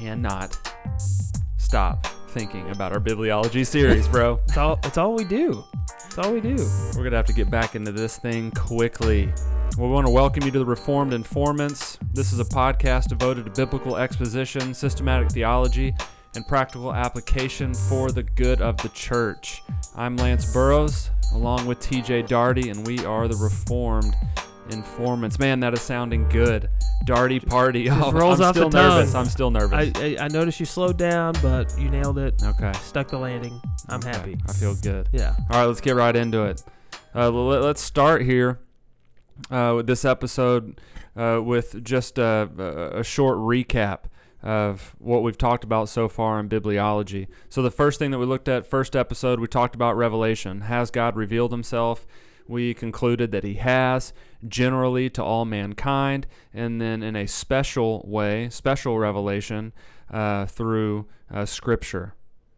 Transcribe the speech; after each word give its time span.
cannot 0.00 0.58
stop 1.58 2.06
thinking 2.30 2.70
about 2.70 2.90
our 2.90 3.00
bibliology 3.00 3.66
series, 3.66 4.08
bro. 4.08 4.40
It's 4.44 4.56
all. 4.56 4.80
It's 4.82 4.96
all 4.96 5.14
we 5.14 5.24
do. 5.24 5.62
It's 6.06 6.16
all 6.16 6.32
we 6.32 6.40
do. 6.40 6.56
We're 6.96 7.04
gonna 7.04 7.16
have 7.16 7.26
to 7.26 7.34
get 7.34 7.50
back 7.50 7.74
into 7.74 7.92
this 7.92 8.16
thing 8.16 8.50
quickly. 8.52 9.30
We 9.76 9.88
want 9.88 10.06
to 10.06 10.10
welcome 10.10 10.42
you 10.44 10.50
to 10.52 10.58
the 10.58 10.64
Reformed 10.64 11.12
Informants. 11.12 11.98
This 12.14 12.32
is 12.32 12.40
a 12.40 12.44
podcast 12.44 13.08
devoted 13.08 13.44
to 13.44 13.50
biblical 13.50 13.98
exposition, 13.98 14.72
systematic 14.72 15.30
theology, 15.32 15.94
and 16.34 16.48
practical 16.48 16.94
application 16.94 17.74
for 17.74 18.10
the 18.10 18.22
good 18.22 18.62
of 18.62 18.78
the 18.78 18.88
church. 18.88 19.62
I'm 19.94 20.16
Lance 20.16 20.50
Burrows, 20.50 21.10
along 21.34 21.66
with 21.66 21.78
TJ 21.78 22.26
Darty, 22.26 22.70
and 22.70 22.86
we 22.86 23.04
are 23.04 23.28
the 23.28 23.36
Reformed 23.36 24.14
Informants. 24.70 25.38
Man, 25.38 25.60
that 25.60 25.74
is 25.74 25.80
sounding 25.80 26.28
good. 26.28 26.68
Darty 27.04 27.44
party. 27.44 27.90
Oh, 27.90 28.12
rolls 28.12 28.40
I'm 28.40 28.48
off 28.48 28.54
the 28.54 28.60
still 28.60 28.70
nervous. 28.70 29.14
I'm 29.14 29.24
still 29.26 29.50
nervous. 29.50 29.92
I, 29.96 30.16
I 30.20 30.24
I 30.24 30.28
noticed 30.28 30.60
you 30.60 30.66
slowed 30.66 30.96
down, 30.96 31.34
but 31.42 31.76
you 31.78 31.90
nailed 31.90 32.18
it. 32.18 32.40
okay. 32.42 32.72
Stuck 32.82 33.08
the 33.08 33.18
landing. 33.18 33.60
I'm 33.88 33.98
Okay. 34.00 34.10
happy. 34.10 34.38
I 34.48 34.52
feel 34.52 34.74
good. 34.76 35.08
Yeah. 35.12 35.34
All 35.50 35.58
right, 35.60 35.64
let's 35.66 35.80
get 35.80 35.96
right 35.96 36.14
into 36.14 36.44
it. 36.44 36.62
Uh, 37.14 37.30
let, 37.30 37.62
us 37.62 37.80
start 37.80 38.22
here 38.22 38.60
uh, 39.50 39.72
with 39.76 39.86
this 39.88 40.04
episode 40.04 40.80
uh, 41.16 41.40
with 41.42 41.82
just 41.82 42.18
a 42.18 42.92
a 42.94 43.02
short 43.02 43.38
recap 43.38 44.00
of 44.42 44.94
what 44.98 45.22
we've 45.22 45.36
talked 45.36 45.64
about 45.64 45.88
so 45.88 46.08
far 46.08 46.38
in 46.38 46.48
bibliology. 46.48 47.26
So, 47.48 47.60
the 47.62 47.70
first 47.70 47.98
thing 47.98 48.10
that 48.12 48.18
we 48.18 48.26
looked 48.26 48.48
at, 48.48 48.66
first 48.66 48.94
episode, 48.94 49.40
we 49.40 49.46
talked 49.48 49.74
about 49.74 49.96
revelation. 49.96 50.62
Has 50.62 50.90
God 50.90 51.16
revealed 51.16 51.50
himself? 51.50 52.06
We 52.50 52.74
concluded 52.74 53.30
that 53.30 53.44
he 53.44 53.54
has, 53.54 54.12
generally 54.46 55.08
to 55.10 55.22
all 55.22 55.44
mankind, 55.44 56.26
and 56.52 56.80
then 56.80 57.02
in 57.02 57.14
a 57.14 57.26
special 57.26 58.04
way, 58.06 58.50
special 58.50 58.98
revelation 58.98 59.72
uh, 60.10 60.46
through 60.46 61.06
uh, 61.32 61.46
Scripture. 61.46 62.14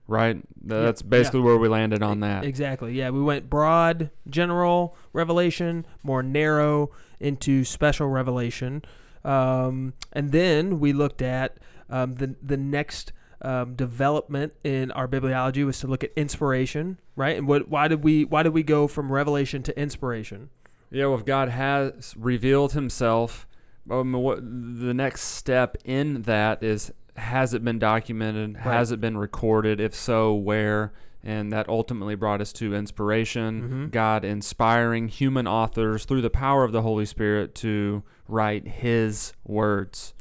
Right? 0.08 0.42
That's 0.62 1.02
yeah. 1.02 1.08
basically 1.08 1.40
where 1.40 1.58
we 1.58 1.68
landed 1.68 2.02
on 2.02 2.20
that. 2.20 2.44
Exactly. 2.44 2.94
Yeah. 2.94 3.10
We 3.10 3.22
went 3.22 3.50
broad, 3.50 4.10
general 4.28 4.96
revelation, 5.12 5.86
more 6.02 6.22
narrow 6.22 6.90
into 7.20 7.62
special 7.64 8.08
revelation, 8.08 8.82
um, 9.24 9.92
and 10.12 10.32
then 10.32 10.80
we 10.80 10.92
looked 10.92 11.22
at 11.22 11.58
um, 11.90 12.14
the 12.14 12.34
the 12.42 12.56
next. 12.56 13.12
Um, 13.44 13.74
development 13.74 14.52
in 14.62 14.92
our 14.92 15.08
bibliology 15.08 15.66
was 15.66 15.80
to 15.80 15.88
look 15.88 16.04
at 16.04 16.12
inspiration, 16.14 17.00
right? 17.16 17.36
And 17.36 17.48
what? 17.48 17.68
Why 17.68 17.88
did 17.88 18.04
we? 18.04 18.24
Why 18.24 18.42
did 18.44 18.52
we 18.52 18.62
go 18.62 18.86
from 18.86 19.10
revelation 19.10 19.62
to 19.64 19.76
inspiration? 19.78 20.50
Yeah, 20.90 21.06
well, 21.06 21.18
if 21.18 21.24
God 21.24 21.48
has 21.48 22.14
revealed 22.16 22.72
Himself, 22.74 23.46
um, 23.90 24.12
what 24.12 24.36
the 24.42 24.94
next 24.94 25.22
step 25.22 25.76
in 25.84 26.22
that 26.22 26.62
is: 26.62 26.92
has 27.16 27.52
it 27.52 27.64
been 27.64 27.80
documented? 27.80 28.58
Has 28.58 28.92
it 28.92 29.00
been 29.00 29.18
recorded? 29.18 29.80
If 29.80 29.94
so, 29.94 30.34
where? 30.34 30.92
And 31.24 31.52
that 31.52 31.68
ultimately 31.68 32.14
brought 32.14 32.40
us 32.40 32.52
to 32.54 32.74
inspiration. 32.74 33.88
Mhm. 33.88 33.90
God 33.92 34.24
inspiring 34.24 35.08
human 35.08 35.46
authors 35.48 36.04
through 36.04 36.22
the 36.22 36.30
power 36.30 36.62
of 36.64 36.72
the 36.72 36.82
Holy 36.82 37.06
Spirit 37.06 37.54
to 37.56 38.02
write 38.28 38.66
His 38.68 39.32
words. 39.44 40.14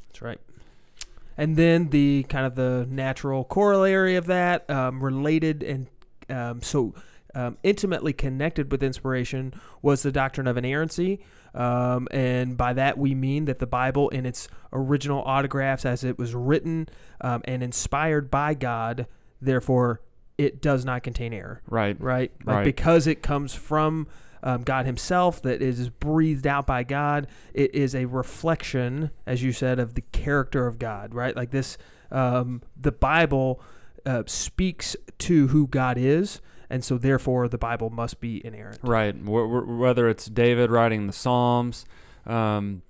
And 1.37 1.55
then 1.57 1.89
the 1.89 2.23
kind 2.29 2.45
of 2.45 2.55
the 2.55 2.85
natural 2.89 3.43
corollary 3.43 4.15
of 4.15 4.27
that, 4.27 4.69
um, 4.69 5.03
related 5.03 5.63
and 5.63 5.87
um, 6.29 6.61
so 6.61 6.93
um, 7.33 7.57
intimately 7.63 8.13
connected 8.13 8.71
with 8.71 8.83
inspiration, 8.83 9.53
was 9.81 10.03
the 10.03 10.11
doctrine 10.11 10.47
of 10.47 10.57
inerrancy. 10.57 11.21
Um, 11.53 12.07
and 12.11 12.55
by 12.57 12.73
that 12.73 12.97
we 12.97 13.13
mean 13.15 13.45
that 13.45 13.59
the 13.59 13.67
Bible, 13.67 14.09
in 14.09 14.25
its 14.25 14.47
original 14.71 15.21
autographs 15.23 15.85
as 15.85 16.03
it 16.03 16.17
was 16.17 16.33
written 16.33 16.87
um, 17.19 17.41
and 17.45 17.61
inspired 17.63 18.31
by 18.31 18.53
God, 18.53 19.07
therefore 19.41 20.01
it 20.37 20.61
does 20.61 20.85
not 20.85 21.03
contain 21.03 21.33
error 21.33 21.61
Right. 21.67 21.99
right? 21.99 22.31
Like 22.45 22.55
Right. 22.57 22.63
because 22.63 23.05
it 23.07 23.21
comes 23.21 23.53
from 23.53 24.07
um, 24.43 24.63
God 24.63 24.85
Himself, 24.85 25.41
that 25.43 25.61
is 25.61 25.89
breathed 25.89 26.47
out 26.47 26.65
by 26.67 26.83
God. 26.83 27.27
It 27.53 27.73
is 27.75 27.93
a 27.95 28.05
reflection, 28.05 29.11
as 29.25 29.43
you 29.43 29.51
said, 29.51 29.79
of 29.79 29.93
the 29.95 30.01
character 30.01 30.67
of 30.67 30.79
God, 30.79 31.13
right? 31.13 31.35
Like 31.35 31.51
this, 31.51 31.77
um, 32.11 32.61
the 32.79 32.91
Bible 32.91 33.61
uh, 34.05 34.23
speaks 34.25 34.95
to 35.19 35.47
who 35.49 35.67
God 35.67 35.97
is, 35.97 36.41
and 36.69 36.83
so 36.83 36.97
therefore 36.97 37.47
the 37.47 37.57
Bible 37.57 37.89
must 37.89 38.19
be 38.19 38.45
inerrant. 38.45 38.79
Right. 38.81 39.15
Wh- 39.15 39.79
Whether 39.79 40.09
it's 40.09 40.25
David 40.25 40.71
writing 40.71 41.07
the 41.07 41.13
Psalms, 41.13 41.85
um, 42.25 42.81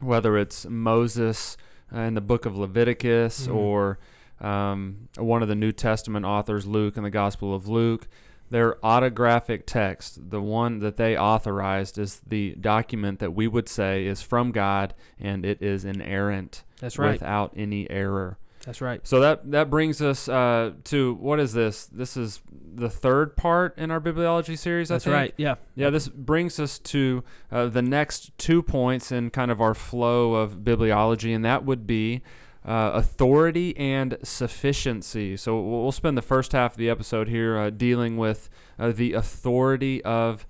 whether 0.00 0.36
it's 0.38 0.66
Moses 0.66 1.56
uh, 1.94 2.00
in 2.00 2.14
the 2.14 2.20
book 2.20 2.46
of 2.46 2.56
Leviticus, 2.56 3.46
Mhm. 3.46 3.54
or 3.54 3.98
um, 4.40 5.08
one 5.18 5.42
of 5.42 5.48
the 5.48 5.54
New 5.54 5.70
Testament 5.72 6.24
authors, 6.24 6.66
Luke, 6.66 6.96
in 6.96 7.02
the 7.02 7.10
Gospel 7.10 7.54
of 7.54 7.68
Luke, 7.68 8.08
their 8.50 8.84
autographic 8.84 9.66
text, 9.66 10.30
the 10.30 10.42
one 10.42 10.80
that 10.80 10.96
they 10.96 11.16
authorized, 11.16 11.98
is 11.98 12.20
the 12.26 12.56
document 12.60 13.20
that 13.20 13.32
we 13.32 13.46
would 13.48 13.68
say 13.68 14.06
is 14.06 14.22
from 14.22 14.50
God 14.50 14.94
and 15.18 15.46
it 15.46 15.62
is 15.62 15.84
inerrant 15.84 16.64
That's 16.80 16.98
right. 16.98 17.12
without 17.12 17.52
any 17.56 17.88
error. 17.88 18.38
That's 18.64 18.82
right. 18.82 19.00
So 19.06 19.20
that 19.20 19.50
that 19.52 19.70
brings 19.70 20.02
us 20.02 20.28
uh, 20.28 20.72
to 20.84 21.14
what 21.14 21.40
is 21.40 21.54
this? 21.54 21.86
This 21.86 22.16
is 22.16 22.42
the 22.52 22.90
third 22.90 23.34
part 23.36 23.76
in 23.78 23.90
our 23.90 24.00
bibliology 24.00 24.58
series. 24.58 24.90
I 24.90 24.96
That's 24.96 25.06
right. 25.06 25.34
Yeah. 25.38 25.54
Yeah, 25.74 25.88
this 25.88 26.08
brings 26.08 26.60
us 26.60 26.78
to 26.78 27.24
uh, 27.50 27.66
the 27.68 27.80
next 27.80 28.36
two 28.36 28.62
points 28.62 29.10
in 29.10 29.30
kind 29.30 29.50
of 29.50 29.62
our 29.62 29.74
flow 29.74 30.34
of 30.34 30.56
bibliology, 30.58 31.34
and 31.34 31.42
that 31.44 31.64
would 31.64 31.86
be 31.86 32.20
uh, 32.64 32.90
authority 32.94 33.76
and 33.76 34.16
sufficiency. 34.22 35.36
So 35.36 35.60
we'll 35.60 35.92
spend 35.92 36.16
the 36.18 36.22
first 36.22 36.52
half 36.52 36.72
of 36.72 36.76
the 36.78 36.90
episode 36.90 37.28
here 37.28 37.56
uh, 37.58 37.70
dealing 37.70 38.16
with 38.16 38.48
uh, 38.78 38.92
the 38.92 39.14
authority 39.14 40.02
of 40.04 40.46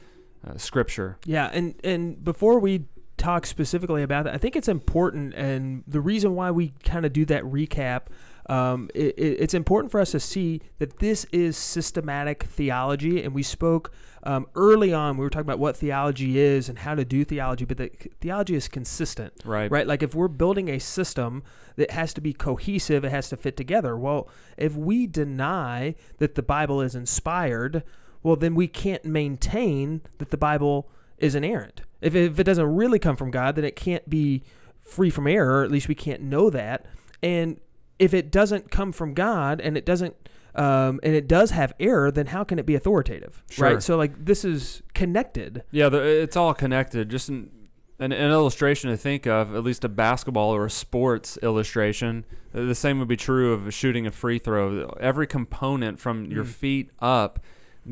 uh, 0.46 0.56
Scripture. 0.56 1.18
Yeah, 1.24 1.50
and 1.52 1.74
and 1.84 2.22
before 2.24 2.58
we 2.58 2.86
talk 3.16 3.44
specifically 3.46 4.02
about 4.02 4.24
that, 4.24 4.34
I 4.34 4.38
think 4.38 4.56
it's 4.56 4.68
important, 4.68 5.34
and 5.34 5.84
the 5.86 6.00
reason 6.00 6.34
why 6.34 6.50
we 6.50 6.72
kind 6.82 7.04
of 7.04 7.12
do 7.12 7.24
that 7.26 7.42
recap, 7.44 8.02
um, 8.48 8.88
it- 8.94 9.14
it's 9.18 9.52
important 9.54 9.92
for 9.92 10.00
us 10.00 10.12
to 10.12 10.20
see 10.20 10.62
that 10.78 10.98
this 11.00 11.26
is 11.30 11.56
systematic 11.58 12.44
theology, 12.44 13.22
and 13.22 13.34
we 13.34 13.42
spoke 13.42 13.92
um, 14.22 14.46
early 14.54 14.92
on. 14.92 15.16
We 15.16 15.24
were 15.24 15.30
talking 15.30 15.46
about 15.46 15.58
what 15.58 15.76
theology 15.76 16.38
is 16.38 16.68
and 16.68 16.78
how 16.80 16.94
to 16.94 17.04
do 17.04 17.24
theology, 17.24 17.64
but 17.64 17.76
that 17.78 18.12
theology 18.20 18.54
is 18.54 18.68
consistent 18.68 19.32
Right. 19.44 19.70
right? 19.70 19.86
Like 19.86 20.02
if 20.02 20.14
we're 20.14 20.28
building 20.28 20.68
a 20.68 20.78
system 20.78 21.42
that 21.76 21.90
has 21.92 22.12
to 22.14 22.20
be 22.20 22.32
cohesive, 22.32 23.04
it 23.04 23.10
has 23.10 23.28
to 23.30 23.36
fit 23.36 23.56
together. 23.56 23.96
Well, 23.96 24.28
if 24.56 24.76
we 24.76 25.06
deny 25.06 25.94
that 26.18 26.34
the 26.34 26.42
Bible 26.42 26.80
is 26.80 26.94
inspired, 26.94 27.82
well, 28.22 28.36
then 28.36 28.54
we 28.54 28.68
can't 28.68 29.04
maintain 29.04 30.02
that 30.18 30.30
the 30.30 30.36
Bible 30.36 30.90
is 31.18 31.34
inerrant. 31.34 31.82
If, 32.00 32.14
if 32.14 32.38
it 32.38 32.44
doesn't 32.44 32.74
really 32.74 32.98
come 32.98 33.16
from 33.16 33.30
God, 33.30 33.56
then 33.56 33.64
it 33.64 33.76
can't 33.76 34.08
be 34.08 34.42
free 34.80 35.10
from 35.10 35.26
error. 35.26 35.62
At 35.62 35.70
least 35.70 35.88
we 35.88 35.94
can't 35.94 36.22
know 36.22 36.50
that. 36.50 36.86
And 37.22 37.60
if 37.98 38.14
it 38.14 38.30
doesn't 38.30 38.70
come 38.70 38.92
from 38.92 39.12
God 39.14 39.60
and 39.60 39.76
it 39.76 39.84
doesn't 39.84 40.16
um, 40.54 41.00
and 41.02 41.14
it 41.14 41.28
does 41.28 41.50
have 41.50 41.72
error, 41.80 42.10
then 42.10 42.26
how 42.26 42.44
can 42.44 42.58
it 42.58 42.66
be 42.66 42.74
authoritative? 42.74 43.42
Sure. 43.50 43.68
Right. 43.74 43.82
So 43.82 43.96
like 43.96 44.24
this 44.24 44.44
is 44.44 44.82
connected. 44.94 45.62
Yeah, 45.70 45.88
the, 45.88 45.98
it's 46.02 46.36
all 46.36 46.54
connected. 46.54 47.08
Just 47.08 47.28
an, 47.28 47.50
an, 47.98 48.12
an 48.12 48.30
illustration 48.30 48.90
to 48.90 48.96
think 48.96 49.26
of, 49.26 49.54
at 49.54 49.62
least 49.62 49.84
a 49.84 49.88
basketball 49.88 50.54
or 50.54 50.66
a 50.66 50.70
sports 50.70 51.38
illustration. 51.42 52.24
uh, 52.54 52.62
The 52.62 52.74
same 52.74 52.98
would 52.98 53.08
be 53.08 53.16
true 53.16 53.52
of 53.52 53.72
shooting 53.74 54.06
a 54.06 54.10
free 54.10 54.38
throw. 54.38 54.88
Every 55.00 55.26
component 55.26 55.98
from 56.00 56.24
your 56.26 56.44
Mm. 56.44 56.48
feet 56.48 56.90
up 57.00 57.40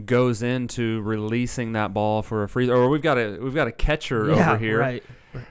goes 0.04 0.42
into 0.42 1.00
releasing 1.02 1.72
that 1.72 1.92
ball 1.94 2.22
for 2.22 2.42
a 2.42 2.48
free. 2.48 2.68
Or 2.70 2.88
we've 2.88 3.02
got 3.02 3.18
a 3.18 3.38
we've 3.40 3.54
got 3.54 3.68
a 3.68 3.72
catcher 3.72 4.30
yeah, 4.30 4.50
over 4.52 4.58
here. 4.58 4.78
Right. 4.80 5.02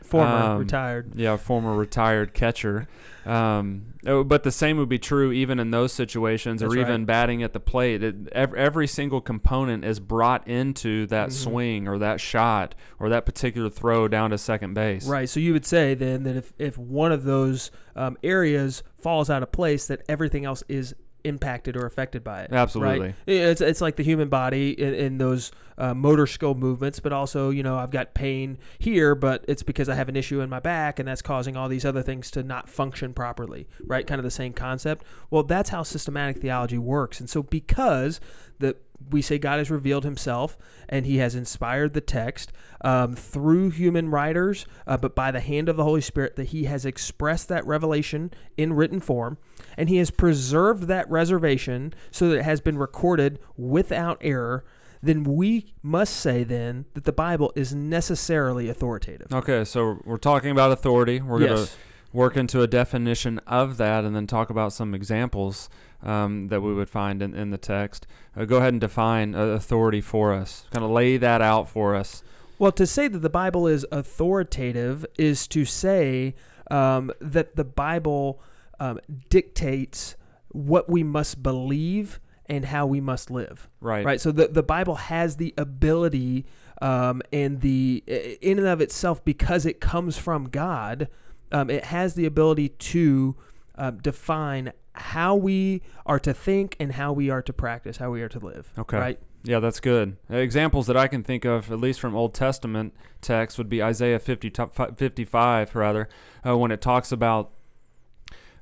Former 0.04 0.28
Um, 0.36 0.60
retired. 0.60 1.16
Yeah, 1.16 1.38
former 1.38 1.74
retired 1.76 2.34
catcher. 2.34 2.88
Um, 3.26 3.94
oh, 4.06 4.24
but 4.24 4.44
the 4.44 4.52
same 4.52 4.78
would 4.78 4.90
be 4.90 4.98
true 5.00 5.32
even 5.32 5.60
in 5.60 5.70
those 5.70 5.92
situations, 5.94 6.62
That's 6.62 6.74
or 6.74 6.78
even 6.78 7.02
right. 7.02 7.06
batting 7.06 7.44
at 7.44 7.54
the 7.54 7.60
plate. 7.60 8.02
It, 8.02 8.16
every, 8.32 8.58
every 8.58 8.88
single 8.88 9.22
component 9.22 9.86
is 9.86 10.00
brought 10.00 10.48
into 10.48 11.06
that 11.08 11.30
Mhm. 11.30 11.34
swing 11.34 11.88
or 11.88 11.98
that 12.00 12.20
shot 12.22 12.74
or 13.00 13.10
that 13.10 13.26
particular 13.26 13.70
throw 13.70 14.08
down 14.08 14.32
to 14.32 14.38
second 14.38 14.74
base. 14.74 15.08
Right. 15.08 15.30
So 15.30 15.40
you 15.40 15.54
would 15.54 15.66
say 15.66 15.94
then 15.94 16.24
that 16.24 16.36
if, 16.36 16.54
if 16.58 16.78
one 16.78 17.12
of 17.12 17.24
those 17.26 17.70
um, 17.96 18.18
areas 18.24 18.82
falls 18.96 19.30
out 19.30 19.44
of 19.44 19.52
place, 19.52 19.88
that 19.88 20.02
everything 20.10 20.44
else 20.46 20.64
is 20.70 20.96
impacted 21.28 21.76
or 21.76 21.86
affected 21.86 22.24
by 22.24 22.42
it. 22.42 22.52
Absolutely. 22.52 23.08
Right? 23.08 23.16
It's, 23.26 23.62
it's 23.62 23.82
like 23.82 23.96
the 23.96 24.04
human 24.04 24.30
body 24.30 24.72
in, 24.72 24.94
in 24.94 25.18
those 25.18 25.52
uh, 25.78 25.94
motor 25.94 26.26
skill 26.26 26.56
movements, 26.56 27.00
but 27.00 27.14
also, 27.14 27.50
you 27.50 27.62
know, 27.62 27.78
I've 27.78 27.92
got 27.92 28.14
pain 28.14 28.58
here, 28.80 29.14
but 29.14 29.46
it's 29.48 29.64
because 29.64 29.90
I 29.90 29.96
have 29.96 30.10
an 30.10 30.16
issue 30.16 30.42
in 30.42 30.50
my 30.50 30.60
back 30.60 31.00
and 31.00 31.08
that's 31.08 31.22
causing 31.22 31.56
all 31.56 31.70
these 31.70 31.86
other 31.86 32.02
things 32.02 32.32
to 32.32 32.44
not 32.44 32.70
function 32.70 33.14
properly, 33.14 33.68
right? 33.86 34.08
Kind 34.08 34.20
of 34.20 34.24
the 34.24 34.32
same 34.32 34.54
concept. 34.54 35.06
Well, 35.30 35.44
that's 35.44 35.70
how 35.70 35.84
systematic 35.84 36.42
theology 36.42 36.78
works. 36.78 37.20
And 37.20 37.30
so 37.30 37.44
because 37.44 38.20
the 38.60 38.76
we 39.10 39.22
say 39.22 39.38
God 39.38 39.58
has 39.58 39.72
revealed 39.72 40.04
Himself, 40.04 40.58
and 40.90 41.06
He 41.06 41.18
has 41.18 41.36
inspired 41.36 41.94
the 41.94 42.02
text 42.02 42.52
um, 42.82 43.16
through 43.16 43.72
human 43.72 44.10
writers, 44.10 44.66
uh, 44.86 44.98
but 44.98 45.16
by 45.16 45.32
the 45.32 45.40
hand 45.40 45.70
of 45.70 45.78
the 45.78 45.84
Holy 45.84 46.02
Spirit, 46.02 46.36
that 46.36 46.48
He 46.48 46.66
has 46.66 46.86
expressed 46.86 47.48
that 47.50 47.66
revelation 47.66 48.32
in 48.58 48.74
written 48.74 49.00
form, 49.00 49.38
and 49.78 49.90
He 49.90 49.98
has 49.98 50.12
preserved 50.12 50.84
that 50.84 51.10
reservation 51.10 51.94
so 52.12 52.30
that 52.30 52.40
it 52.40 52.44
has 52.44 52.62
been 52.62 52.78
recorded 52.78 53.40
without 53.56 54.18
error. 54.22 54.66
Then 55.02 55.24
we 55.24 55.74
must 55.84 56.16
say 56.16 56.44
then 56.44 56.86
that 56.96 57.04
the 57.04 57.12
Bible 57.12 57.54
is 57.56 57.74
necessarily 57.74 58.68
authoritative. 58.68 59.32
Okay, 59.32 59.64
so 59.64 60.02
we're 60.06 60.18
talking 60.18 60.50
about 60.50 60.72
authority. 60.72 61.22
We're 61.22 61.40
going 61.40 61.68
to 61.68 61.72
work 62.14 62.36
into 62.36 62.62
a 62.62 62.68
definition 62.68 63.40
of 63.46 63.78
that 63.78 64.04
and 64.04 64.16
then 64.16 64.26
talk 64.26 64.50
about 64.50 64.74
some 64.74 64.96
examples 64.96 65.70
um, 66.04 66.48
that 66.50 66.62
we 66.62 66.74
would 66.74 66.90
find 66.90 67.22
in, 67.22 67.34
in 67.34 67.50
the 67.50 67.58
text. 67.58 68.08
Uh, 68.36 68.46
go 68.46 68.58
ahead 68.58 68.74
and 68.74 68.82
define 68.82 69.36
uh, 69.36 69.40
authority 69.40 70.02
for 70.02 70.34
us. 70.34 70.66
Kind 70.72 70.86
of 70.86 70.92
lay 70.92 71.18
that 71.18 71.42
out 71.42 71.70
for 71.70 71.96
us. 71.96 72.24
Well, 72.60 72.72
to 72.72 72.88
say 72.88 73.08
that 73.08 73.20
the 73.20 73.30
Bible 73.30 73.68
is 73.68 73.86
authoritative 73.92 75.06
is 75.18 75.48
to 75.50 75.64
say 75.66 76.36
um, 76.72 77.12
that 77.22 77.56
the 77.56 77.64
Bible 77.64 78.42
um, 78.80 79.00
dictates 79.30 80.16
what 80.50 80.90
we 80.90 81.04
must 81.04 81.44
believe 81.44 82.20
and 82.48 82.66
how 82.66 82.86
we 82.86 83.02
must 83.02 83.30
live. 83.30 83.68
Right. 83.82 84.06
Right. 84.06 84.22
So 84.22 84.32
the 84.32 84.48
the 84.48 84.64
Bible 84.64 84.96
has 84.96 85.36
the 85.36 85.54
ability 85.58 86.46
um, 86.82 87.22
and 87.32 87.62
the 87.62 88.04
in 88.42 88.58
and 88.58 88.68
of 88.68 88.82
itself 88.82 89.24
because 89.24 89.66
it 89.66 89.80
comes 89.80 90.18
from 90.18 90.50
God, 90.50 91.10
um, 91.52 91.70
it 91.70 91.86
has 91.86 92.14
the 92.14 92.26
ability 92.26 92.70
to 92.70 93.36
um, 93.78 93.98
define 93.98 94.72
how 94.94 95.36
we 95.36 95.82
are 96.06 96.20
to 96.20 96.34
think 96.34 96.76
and 96.80 96.94
how 96.94 97.14
we 97.14 97.30
are 97.30 97.42
to 97.42 97.54
practice, 97.54 97.98
how 97.98 98.12
we 98.12 98.22
are 98.22 98.30
to 98.30 98.40
live. 98.40 98.72
Okay. 98.78 98.98
Right. 98.98 99.20
Yeah, 99.44 99.60
that's 99.60 99.80
good. 99.80 100.18
Uh, 100.32 100.38
examples 100.38 100.88
that 100.88 100.98
I 100.98 101.08
can 101.08 101.24
think 101.24 101.46
of, 101.46 101.72
at 101.72 101.80
least 101.80 102.00
from 102.00 102.16
Old 102.16 102.34
Testament 102.34 102.94
texts, 103.22 103.58
would 103.58 103.70
be 103.70 103.82
Isaiah 103.82 104.20
50, 104.20 104.52
55, 104.96 105.76
rather, 105.76 106.10
uh, 106.46 106.58
when 106.58 106.72
it 106.72 106.82
talks 106.82 107.12
about 107.12 107.52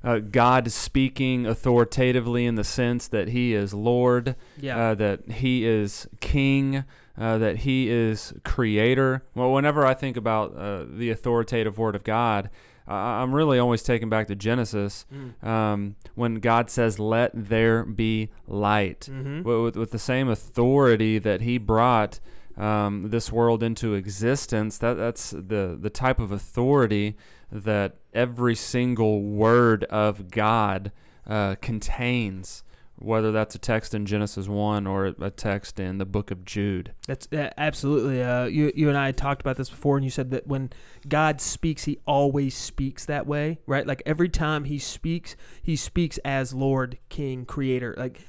uh, 0.04 0.18
God 0.18 0.70
speaking 0.70 1.46
authoritatively 1.46 2.46
in 2.46 2.54
the 2.54 2.62
sense 2.62 3.08
that 3.08 3.28
He 3.28 3.54
is 3.54 3.74
Lord, 3.74 4.36
Yeah. 4.60 4.90
uh, 4.90 4.94
that 4.96 5.28
He 5.32 5.66
is 5.66 6.06
King, 6.20 6.84
uh, 7.18 7.38
that 7.38 7.58
He 7.58 7.88
is 7.90 8.32
Creator. 8.44 9.24
Well, 9.34 9.52
whenever 9.52 9.84
I 9.86 9.94
think 9.94 10.16
about 10.16 10.56
uh, 10.56 10.84
the 10.88 11.10
authoritative 11.10 11.78
Word 11.78 11.94
of 11.94 12.04
God, 12.04 12.50
I 12.88 13.22
I'm 13.22 13.34
really 13.34 13.58
always 13.58 13.82
taken 13.82 14.08
back 14.08 14.26
to 14.28 14.34
Genesis 14.34 15.06
Mm. 15.12 15.44
um, 15.46 15.96
when 16.14 16.36
God 16.36 16.70
says, 16.70 16.98
"Let 16.98 17.30
there 17.34 17.84
be 17.84 18.30
light." 18.46 19.08
Mm-hmm. 19.10 19.42
with, 19.42 19.60
with, 19.62 19.76
with 19.76 19.90
the 19.90 19.98
same 19.98 20.28
authority 20.28 21.18
that 21.18 21.40
he 21.40 21.58
brought 21.58 22.20
um, 22.56 23.10
this 23.10 23.32
world 23.32 23.62
into 23.62 23.94
existence. 23.94 24.78
That 24.78 24.94
that's 24.94 25.30
the 25.30 25.76
the 25.80 25.90
type 25.90 26.18
of 26.20 26.32
authority 26.32 27.16
that 27.50 27.96
every 28.12 28.54
single 28.54 29.22
word 29.22 29.84
of 29.84 30.30
God 30.30 30.92
uh, 31.26 31.56
contains. 31.60 32.62
Whether 32.98 33.30
that's 33.30 33.54
a 33.54 33.58
text 33.58 33.94
in 33.94 34.06
Genesis 34.06 34.48
one 34.48 34.86
or 34.86 35.14
a 35.20 35.30
text 35.30 35.78
in 35.78 35.98
the 35.98 36.06
book 36.06 36.30
of 36.30 36.46
Jude. 36.46 36.92
That's 37.06 37.30
uh, 37.30 37.50
absolutely. 37.58 38.22
Uh, 38.22 38.46
you 38.46 38.72
you 38.74 38.88
and 38.88 38.96
I 38.96 39.06
had 39.06 39.18
talked 39.18 39.42
about 39.42 39.56
this 39.58 39.68
before, 39.68 39.96
and 39.96 40.04
you 40.04 40.10
said 40.10 40.30
that 40.30 40.46
when 40.46 40.70
God 41.06 41.40
speaks, 41.42 41.84
He 41.84 41.98
always 42.06 42.56
speaks 42.56 43.04
that 43.04 43.26
way, 43.26 43.58
right? 43.66 43.86
Like 43.86 44.02
every 44.06 44.30
time 44.30 44.64
He 44.64 44.78
speaks, 44.78 45.36
He 45.62 45.76
speaks 45.76 46.16
as 46.24 46.54
Lord, 46.54 46.96
King, 47.10 47.44
Creator. 47.44 47.94
Like 47.98 48.22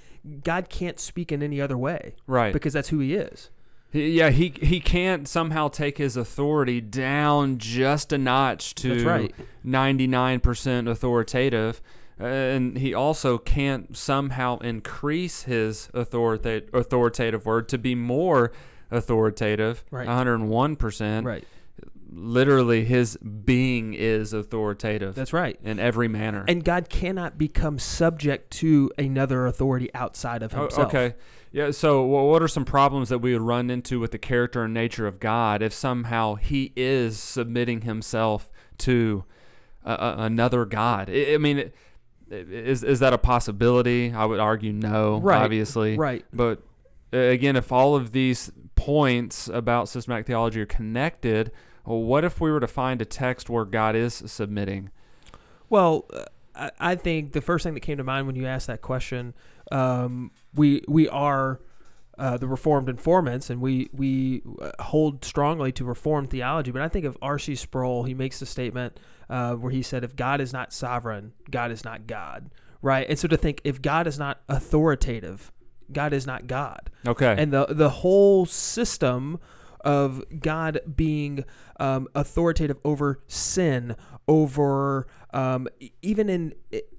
God 0.43 0.67
can't 0.67 0.99
speak 0.99 1.31
in 1.31 1.41
any 1.41 1.61
other 1.61 1.77
way 1.77 2.15
Right. 2.27 2.51
because 2.51 2.73
that's 2.73 2.89
who 2.89 2.99
He 2.99 3.13
is. 3.15 3.49
He- 3.89 4.17
yeah. 4.17 4.31
He 4.31 4.53
he 4.61 4.81
can't 4.81 5.29
somehow 5.29 5.69
take 5.69 5.97
his 5.97 6.17
authority 6.17 6.81
down 6.81 7.57
just 7.57 8.11
a 8.11 8.17
notch 8.17 8.75
to 8.75 9.29
99% 9.65 10.89
authoritative. 10.89 11.81
Uh, 12.19 12.25
and 12.25 12.77
he 12.79 12.93
also 12.93 13.37
can't 13.37 13.95
somehow 13.95 14.57
increase 14.59 15.43
his 15.43 15.89
authorita- 15.93 16.73
authoritative 16.73 17.45
word 17.45 17.69
to 17.69 17.77
be 17.77 17.93
more 17.93 18.51
authoritative, 18.89 19.83
Right. 19.91 20.07
101%. 20.07 21.25
Right. 21.25 21.43
Literally, 22.09 22.85
his 22.85 23.17
being 23.17 23.93
is 23.93 24.31
authoritative 24.33 25.13
That's 25.13 25.33
right. 25.33 25.59
in 25.61 25.77
every 25.77 26.07
manner. 26.07 26.45
And 26.47 26.63
God 26.63 26.89
cannot 26.89 27.37
become 27.37 27.77
subject 27.79 28.49
to 28.53 28.91
another 28.97 29.45
authority 29.45 29.93
outside 29.93 30.41
of 30.41 30.55
Oh, 30.55 30.61
Himself. 30.61 30.87
okay. 30.87 31.15
Yeah. 31.51 31.71
So, 31.71 32.01
what 32.03 32.41
are 32.41 32.47
some 32.47 32.63
problems 32.65 33.09
that 33.09 33.19
we 33.19 33.33
would 33.33 33.41
run 33.41 33.69
into 33.69 33.99
with 33.99 34.11
the 34.11 34.17
character 34.17 34.63
and 34.63 34.73
nature 34.73 35.05
of 35.05 35.19
God 35.19 35.61
if 35.61 35.73
somehow 35.73 36.35
He 36.35 36.71
is 36.77 37.19
submitting 37.19 37.81
Himself 37.81 38.51
to 38.79 39.25
a, 39.83 40.15
another 40.19 40.63
God? 40.65 41.09
I, 41.09 41.33
I 41.33 41.37
mean, 41.37 41.71
is 42.29 42.83
is 42.83 42.99
that 42.99 43.13
a 43.13 43.17
possibility? 43.17 44.11
I 44.13 44.25
would 44.25 44.39
argue 44.39 44.73
no. 44.73 45.19
Right, 45.19 45.41
Obviously. 45.41 45.97
Right. 45.97 46.25
But 46.33 46.61
again, 47.11 47.55
if 47.55 47.71
all 47.71 47.95
of 47.95 48.11
these 48.11 48.51
points 48.75 49.47
about 49.47 49.89
systematic 49.89 50.27
theology 50.27 50.61
are 50.61 50.65
connected, 50.65 51.51
well, 51.85 52.01
what 52.01 52.23
if 52.23 52.41
we 52.41 52.51
were 52.51 52.59
to 52.59 52.67
find 52.67 53.01
a 53.01 53.05
text 53.05 53.49
where 53.49 53.65
God 53.65 53.95
is 53.95 54.13
submitting? 54.13 54.91
Well, 55.69 56.05
uh, 56.13 56.25
I, 56.55 56.71
I 56.79 56.95
think 56.95 57.33
the 57.33 57.41
first 57.41 57.63
thing 57.63 57.73
that 57.73 57.81
came 57.81 57.97
to 57.97 58.03
mind 58.03 58.27
when 58.27 58.35
you 58.35 58.45
asked 58.45 58.67
that 58.67 58.81
question, 58.81 59.33
um, 59.71 60.31
we 60.53 60.83
we 60.87 61.07
are 61.09 61.61
uh, 62.17 62.37
the 62.37 62.47
Reformed 62.47 62.89
informants, 62.89 63.49
and 63.49 63.61
we 63.61 63.89
we 63.93 64.41
uh, 64.61 64.71
hold 64.83 65.23
strongly 65.23 65.71
to 65.73 65.85
Reformed 65.85 66.29
theology. 66.29 66.71
But 66.71 66.81
I 66.81 66.87
think 66.87 67.05
of 67.05 67.17
R.C. 67.21 67.55
Sproul. 67.55 68.03
He 68.03 68.13
makes 68.13 68.41
a 68.41 68.45
statement 68.45 68.99
uh, 69.29 69.53
where 69.55 69.71
he 69.71 69.81
said, 69.81 70.03
"If 70.03 70.15
God 70.15 70.41
is 70.41 70.51
not 70.53 70.73
sovereign, 70.73 71.33
God 71.51 71.71
is 71.71 71.83
not 71.83 72.07
God." 72.07 72.49
Right, 72.81 73.07
and 73.09 73.17
so 73.17 73.27
to 73.27 73.37
think 73.37 73.61
if 73.63 73.81
God 73.81 74.05
is 74.07 74.19
not 74.19 74.41
authoritative, 74.47 75.51
God 75.91 76.13
is 76.13 76.27
not 76.27 76.47
God 76.47 76.89
Okay. 77.07 77.35
and 77.37 77.51
the 77.51 77.65
the 77.69 77.89
whole 77.89 78.45
system 78.45 79.39
of 79.81 80.23
God 80.39 80.79
being 80.95 81.45
um, 81.79 82.07
authoritative 82.13 82.77
over 82.83 83.21
sin, 83.27 83.95
over 84.27 85.07
um, 85.33 85.67
even 86.01 86.29
in 86.29 86.53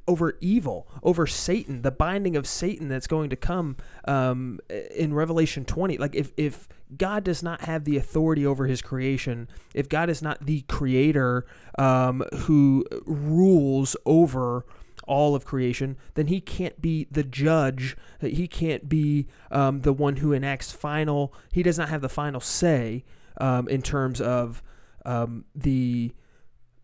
over 0.09 0.37
evil, 0.41 0.89
over 1.05 1.27
Satan, 1.27 1.83
the 1.83 1.93
binding 1.93 2.35
of 2.35 2.47
Satan 2.47 2.89
that's 2.89 3.07
going 3.07 3.31
to 3.31 3.37
come 3.37 3.77
um, 4.07 4.59
in 4.97 5.15
Revelation 5.15 5.65
twenty. 5.65 5.97
Like 5.99 6.17
if 6.17 6.33
if 6.37 6.67
God 6.97 7.23
does 7.23 7.43
not 7.43 7.61
have 7.61 7.85
the 7.85 7.97
authority 7.97 8.45
over 8.45 8.67
His 8.67 8.83
creation, 8.83 9.47
if 9.75 9.89
God 9.89 10.11
is 10.11 10.23
not 10.23 10.47
the 10.47 10.63
Creator 10.63 11.47
um, 11.79 12.25
who 12.47 12.85
rules 13.05 13.95
over 14.05 14.65
all 15.07 15.35
of 15.35 15.45
creation, 15.45 15.97
then 16.15 16.27
he 16.27 16.39
can't 16.39 16.83
be 16.83 17.07
the 17.11 17.25
judge. 17.25 17.97
He 18.21 18.47
can't 18.47 18.89
be 18.89 19.27
um, 19.51 19.81
the 19.81 19.93
one 19.93 20.17
who 20.17 20.35
enacts 20.35 20.71
final. 20.71 21.33
He 21.51 21.63
does 21.63 21.79
not 21.79 21.89
have 21.89 22.03
the 22.03 22.11
final 22.11 22.41
say 22.41 23.05
um, 23.39 23.69
in 23.69 23.81
terms 23.81 24.21
of 24.21 24.63
um, 25.07 25.47
the 25.55 26.13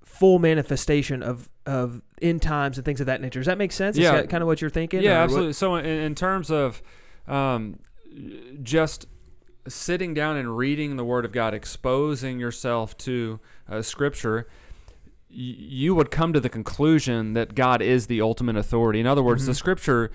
full 0.04 0.38
manifestation 0.38 1.22
of 1.22 1.50
of 1.66 2.02
end 2.21 2.42
times 2.42 2.76
and 2.78 2.85
things 2.85 3.00
of 3.00 3.06
that 3.06 3.21
nature. 3.21 3.40
Does 3.40 3.47
that 3.47 3.59
make 3.59 3.73
sense? 3.73 3.97
Yeah. 3.97 4.14
Is 4.14 4.23
that 4.23 4.30
kind 4.30 4.42
of 4.42 4.47
what 4.47 4.61
you're 4.61 4.71
thinking? 4.71 5.02
Yeah, 5.02 5.12
or 5.12 5.14
what- 5.16 5.25
absolutely. 5.25 5.52
So, 5.54 5.76
in, 5.76 5.87
in 5.87 6.14
terms 6.14 6.50
of 6.50 6.83
um, 7.26 7.78
just 8.62 9.06
sitting 9.66 10.12
down 10.12 10.37
and 10.37 10.56
reading 10.56 10.97
the 10.97 11.04
Word 11.04 11.25
of 11.25 11.33
God, 11.33 11.54
exposing 11.54 12.38
yourself 12.38 12.97
to 12.99 13.40
uh, 13.68 13.80
Scripture, 13.80 14.47
y- 15.30 15.37
you 15.37 15.94
would 15.94 16.11
come 16.11 16.33
to 16.35 16.40
the 16.40 16.50
conclusion 16.50 17.33
that 17.33 17.54
God 17.54 17.80
is 17.80 18.06
the 18.09 18.21
ultimate 18.21 18.56
authority. 18.56 19.00
In 19.00 19.06
other 19.06 19.23
words, 19.23 19.47
the 19.47 19.52
Mhm. 19.52 19.56
Scripture 19.56 20.11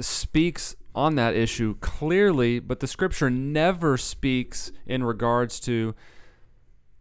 speaks 0.00 0.76
on 0.94 1.16
that 1.16 1.34
issue 1.34 1.74
clearly, 1.80 2.60
but 2.60 2.78
the 2.78 2.86
Scripture 2.86 3.28
never 3.30 3.96
speaks 3.96 4.70
in 4.86 5.02
regards 5.02 5.58
to 5.60 5.92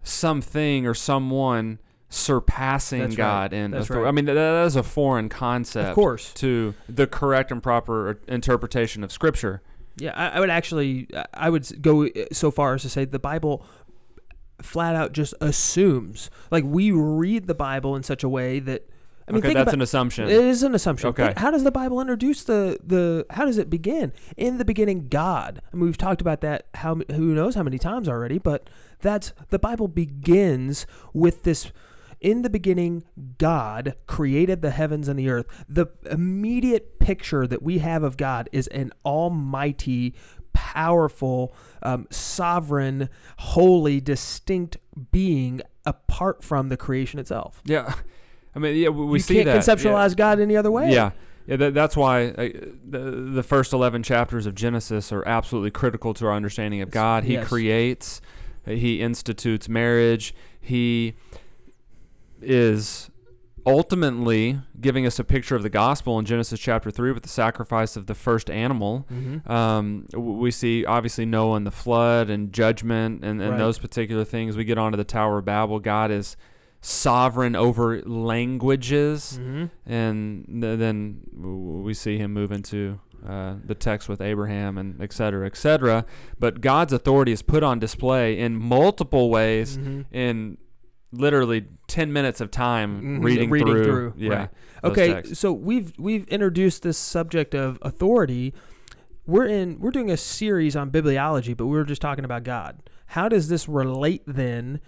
something 0.02 0.86
or 0.88 0.94
someone 0.94 1.80
surpassing 2.14 3.02
right. 3.02 3.16
God 3.16 3.54
in 3.54 3.72
That's 3.72 3.86
authority. 3.86 4.04
right. 4.04 4.10
I 4.10 4.12
mean, 4.12 4.26
that, 4.26 4.34
that 4.36 4.66
is 4.66 4.76
a 4.76 4.84
foreign 4.84 5.30
concept 5.30 5.90
of 5.90 5.96
course. 5.96 6.34
to 6.36 6.76
the 6.88 7.08
correct 7.08 7.52
and 7.52 7.62
proper 7.62 8.20
interpretation 8.28 9.04
of 9.04 9.12
Scripture. 9.12 9.62
Yeah, 9.98 10.14
I, 10.16 10.38
I 10.38 10.40
would 10.40 10.50
actually, 10.50 11.08
I 11.34 11.50
would 11.50 11.82
go 11.82 12.06
uh, 12.06 12.10
so 12.32 12.52
far 12.52 12.76
as 12.76 12.82
to 12.84 12.90
say 12.90 13.06
the 13.06 13.20
Bible 13.20 13.66
flat 14.62 14.96
out 14.96 15.12
just 15.12 15.34
assumes, 15.42 16.30
like 16.52 16.64
we 16.64 16.92
read 16.92 17.48
the 17.48 17.56
Bible 17.56 17.96
in 17.96 18.04
such 18.04 18.24
a 18.24 18.30
way 18.30 18.60
that, 18.60 18.90
I 19.28 19.32
mean, 19.32 19.40
okay, 19.40 19.54
that's 19.54 19.64
about, 19.64 19.74
an 19.76 19.82
assumption. 19.82 20.26
It 20.26 20.34
is 20.34 20.64
an 20.64 20.76
assumption. 20.76 21.10
Okay. 21.10 21.34
How 21.38 21.50
does 21.50 21.64
the 21.64 21.72
Bible 21.72 22.02
introduce 22.02 22.44
the 22.44 22.78
the? 22.86 23.26
How 23.30 23.46
does 23.46 23.58
it 23.58 23.70
begin? 23.70 24.12
In 24.36 24.58
the 24.58 24.66
beginning, 24.66 25.08
God. 25.08 25.62
I 25.72 25.76
mean, 25.78 25.86
we've 25.86 25.98
talked 25.98 26.20
about 26.20 26.42
that. 26.42 26.68
How 26.74 26.96
who 27.10 27.34
knows 27.34 27.56
how 27.56 27.64
many 27.64 27.78
times 27.80 28.10
already? 28.10 28.38
But 28.38 28.70
that's 29.00 29.32
the 29.50 29.60
Bible 29.60 29.88
begins 29.88 30.86
with 31.14 31.44
this. 31.44 31.72
In 32.24 32.42
the 32.42 32.50
beginning, 32.50 33.04
God 33.38 33.96
created 34.08 34.62
the 34.62 34.72
heavens 34.72 35.10
and 35.10 35.20
the 35.20 35.30
earth. 35.30 35.46
The 35.68 35.88
immediate 36.10 36.98
picture 36.98 37.46
that 37.46 37.62
we 37.62 37.80
have 37.80 38.02
of 38.02 38.16
God 38.16 38.48
is 38.54 38.68
an 38.68 38.94
almighty, 39.06 40.16
powerful, 40.54 41.54
um, 41.82 42.08
sovereign, 42.10 43.10
holy, 43.38 44.00
distinct 44.00 44.78
being 45.12 45.62
apart 45.86 46.46
from 46.46 46.70
the 46.70 46.78
creation 46.78 47.20
itself. 47.20 47.62
Yeah, 47.66 47.94
I 48.56 48.60
mean, 48.60 48.78
yeah, 48.78 48.88
we, 48.88 49.06
we 49.06 49.18
you 49.18 49.22
see 49.22 49.44
can't 49.44 49.48
that. 49.48 49.78
conceptualize 49.78 50.16
God 50.16 50.40
any 50.40 50.56
other 50.56 50.72
way. 50.72 50.92
Yeah. 50.92 51.12
Yeah, 51.46 51.58
that, 51.58 51.74
that's 51.74 51.98
why 51.98 52.28
uh, 52.28 52.50
the, 52.90 53.00
the 53.00 53.44
first 53.44 53.74
11 53.74 54.04
chapters 54.04 54.46
of 54.46 54.56
Genesis 54.56 55.12
are 55.12 55.28
absolutely 55.28 55.72
critical 55.72 56.14
to 56.14 56.28
our 56.28 56.32
understanding 56.32 56.80
of 56.80 56.90
God. 56.90 57.26
He 57.26 57.34
yes. 57.34 57.50
creates, 57.50 58.22
He 58.66 59.02
institutes 59.02 59.68
marriage, 59.68 60.34
He 60.62 61.16
is 62.44 63.10
ultimately 63.66 64.60
giving 64.82 65.06
us 65.06 65.20
a 65.20 65.24
picture 65.24 65.56
of 65.56 65.64
the 65.64 65.70
gospel 65.70 66.20
in 66.20 66.26
Genesis 66.26 66.60
chapter 66.60 66.92
3 66.92 67.14
with 67.14 67.24
the 67.24 67.30
sacrifice 67.30 67.96
of 67.96 68.08
the 68.08 68.14
first 68.16 68.50
animal. 68.50 69.08
Mm-hmm. 69.12 69.50
Um, 69.50 70.06
we 70.14 70.52
see 70.52 70.86
obviously 70.86 71.26
Noah 71.26 71.56
and 71.56 71.66
the 71.66 71.72
flood 71.72 72.30
and 72.30 72.52
judgment 72.52 73.24
and, 73.24 73.42
and 73.42 73.52
Right. 73.52 73.58
those 73.58 73.80
particular 73.80 74.26
things. 74.26 74.58
We 74.58 74.66
get 74.66 74.78
onto 74.78 74.98
the 74.98 75.06
Tower 75.06 75.38
of 75.40 75.46
Babel. 75.46 75.80
God 75.80 76.12
is 76.12 76.36
sovereign 76.82 77.56
over 77.56 78.02
languages 78.02 79.40
Mm-hmm. 79.42 79.66
and 79.92 80.46
th- 80.62 80.80
then 80.80 81.22
we 81.86 81.94
see 81.94 82.18
him 82.18 82.34
move 82.34 82.52
into 82.52 83.00
uh, 83.26 83.56
the 83.64 83.76
text 83.76 84.10
with 84.10 84.20
Abraham 84.20 84.78
and 84.78 85.02
et 85.02 85.14
cetera, 85.14 85.46
et 85.46 85.56
cetera. 85.56 86.06
But 86.38 86.60
God's 86.60 86.92
authority 86.92 87.32
is 87.32 87.42
put 87.42 87.64
on 87.64 87.80
display 87.80 88.38
in 88.38 88.58
multiple 88.58 89.30
ways 89.30 89.78
Mm-hmm. 89.78 90.02
in 90.14 90.58
literally 91.14 91.66
10 91.88 92.12
minutes 92.12 92.42
of 92.42 92.50
time 92.52 93.02
Mhm, 93.20 93.24
reading, 93.24 93.50
reading 93.50 93.68
through. 93.74 93.84
through, 93.84 94.14
Yeah. 94.18 94.34
right. 94.34 94.50
Okay, 94.84 95.14
texts. 95.14 95.40
so 95.40 95.54
we've 95.54 95.94
we've 95.98 96.28
introduced 96.28 96.84
this 96.84 96.98
subject 96.98 97.54
of 97.56 97.78
authority. 97.82 98.54
We're 99.26 99.46
in 99.46 99.80
we're 99.80 99.92
doing 99.92 100.10
a 100.12 100.18
series 100.18 100.76
on 100.76 100.92
bibliology, 100.92 101.56
but 101.56 101.68
we 101.68 101.78
were 101.78 101.86
just 101.86 102.02
talking 102.02 102.26
about 102.26 102.44
God. 102.44 102.82
How 103.08 103.30
does 103.30 103.48
this 103.48 103.70
relate 103.70 104.24
then 104.26 104.82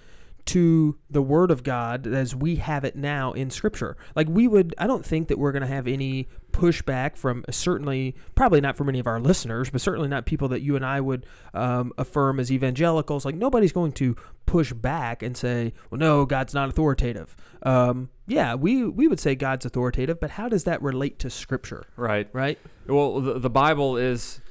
to 0.46 0.98
the 1.10 1.22
word 1.22 1.52
of 1.52 1.64
God 1.64 2.06
as 2.08 2.36
we 2.36 2.58
have 2.58 2.84
it 2.84 2.96
now 2.96 3.34
in 3.34 3.50
scripture? 3.50 3.98
Like 4.16 4.28
we 4.30 4.48
would 4.48 4.74
I 4.78 4.88
don't 4.88 5.06
think 5.06 5.28
that 5.28 5.40
we're 5.40 5.52
going 5.52 5.62
to 5.62 5.68
have 5.68 5.88
any 5.88 6.28
pushback 6.52 7.18
from 7.18 7.44
certainly 7.50 8.16
probably 8.36 8.62
not 8.62 8.78
from 8.78 8.90
any 8.90 9.00
of 9.00 9.08
our 9.08 9.20
listeners, 9.20 9.70
but 9.70 9.82
certainly 9.82 10.08
not 10.08 10.26
people 10.26 10.48
that 10.50 10.62
you 10.62 10.76
and 10.76 10.86
I 10.86 11.02
would 11.02 11.26
um, 11.54 11.92
affirm 11.98 12.40
as 12.40 12.52
evangelicals. 12.52 13.26
Like 13.26 13.36
nobody's 13.36 13.74
going 13.74 13.92
to 13.94 14.16
push 14.46 14.72
back 14.74 15.24
and 15.24 15.36
say, 15.36 15.74
"Well, 15.90 16.00
no, 16.00 16.26
God's 16.26 16.54
not 16.54 16.70
authoritative." 16.70 17.36
Um, 17.64 18.10
yeah, 18.28 18.56
we 18.56 18.86
we 18.86 19.08
would 19.08 19.20
say 19.20 19.36
God's 19.36 19.66
authoritative, 19.66 20.20
but 20.20 20.32
how 20.32 20.50
does 20.50 20.64
that 20.64 20.82
relate 20.82 21.20
to 21.20 21.30
Scripture? 21.30 21.86
Right. 21.96 22.30
Right? 22.34 22.60
Well, 22.88 23.20
the, 23.22 23.40
the 23.40 23.50
Bible 23.50 23.98
is 23.98 24.42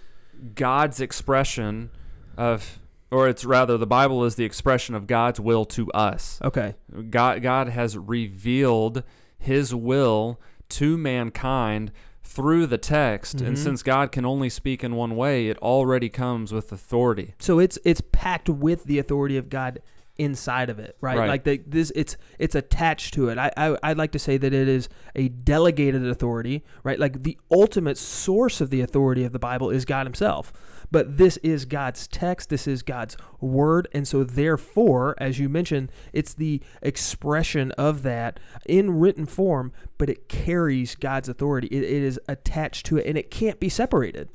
God's 0.55 1.01
expression 1.01 1.91
of, 2.37 2.79
or 3.14 3.28
it's 3.28 3.44
rather, 3.44 3.78
the 3.78 3.87
Bible 3.87 4.25
is 4.25 4.35
the 4.35 4.44
expression 4.44 4.94
of 4.94 5.06
God's 5.06 5.38
will 5.40 5.64
to 5.66 5.90
us. 5.92 6.38
Okay. 6.42 6.75
God, 7.11 7.42
God 7.42 7.68
has 7.68 7.97
revealed 7.97 9.02
His 9.38 9.75
will 9.75 10.40
to 10.71 10.97
mankind 10.99 11.92
through 12.23 12.66
the 12.66 12.78
text, 12.78 13.40
and 13.40 13.54
Mhm. 13.56 13.59
since 13.59 13.83
God 13.83 14.11
can 14.11 14.25
only 14.25 14.49
speak 14.49 14.83
in 14.83 14.97
one 14.97 15.14
way, 15.14 15.49
it 15.49 15.59
already 15.59 16.09
comes 16.09 16.52
with 16.52 16.73
authority. 16.73 17.35
So 17.38 17.59
it's 17.59 17.78
it's 17.85 18.00
packed 18.12 18.49
with 18.49 18.85
the 18.85 18.99
authority 18.99 19.37
of 19.37 19.49
God 19.50 19.80
inside 20.16 20.71
of 20.71 20.78
it, 20.78 20.97
right? 21.00 21.18
Right. 21.18 21.28
Like 21.28 21.44
the, 21.44 21.61
this, 21.66 21.92
it's 21.94 22.16
it's 22.38 22.54
attached 22.54 23.14
to 23.14 23.28
it. 23.28 23.37
I, 23.38 23.50
I 23.56 23.76
I'd 23.83 23.99
like 23.99 24.12
to 24.12 24.18
say 24.18 24.37
that 24.38 24.52
it 24.54 24.68
is 24.68 24.88
a 25.14 25.28
delegated 25.28 26.06
authority, 26.06 26.64
right? 26.83 26.99
Like 26.99 27.23
the 27.25 27.37
ultimate 27.52 27.99
source 27.99 28.61
of 28.61 28.71
the 28.71 28.80
authority 28.80 29.25
of 29.25 29.33
the 29.33 29.38
Bible 29.38 29.71
is 29.71 29.85
God 29.85 30.06
Himself. 30.06 30.52
But 30.95 31.17
this 31.17 31.39
is 31.39 31.65
God's 31.65 32.07
text. 32.07 32.51
This 32.51 32.69
is 32.69 32.85
God's 32.85 33.17
word, 33.41 33.89
and 33.93 34.07
so 34.07 34.23
therefore, 34.23 35.17
as 35.19 35.41
you 35.41 35.49
mentioned, 35.49 35.91
it's 36.13 36.33
the 36.33 36.61
expression 36.83 37.73
of 37.73 38.05
that 38.05 38.39
in 38.65 39.01
written 39.01 39.27
form. 39.27 39.73
But 39.99 40.09
it 40.09 40.29
carries 40.29 40.95
God's 40.95 41.29
authority. 41.29 41.67
It, 41.67 41.83
it 41.83 42.03
is 42.05 42.21
attached 42.29 42.87
to 42.87 42.99
it, 42.99 43.07
and 43.07 43.19
it 43.19 43.29
can't 43.33 43.59
be 43.59 43.69
separated 43.69 44.29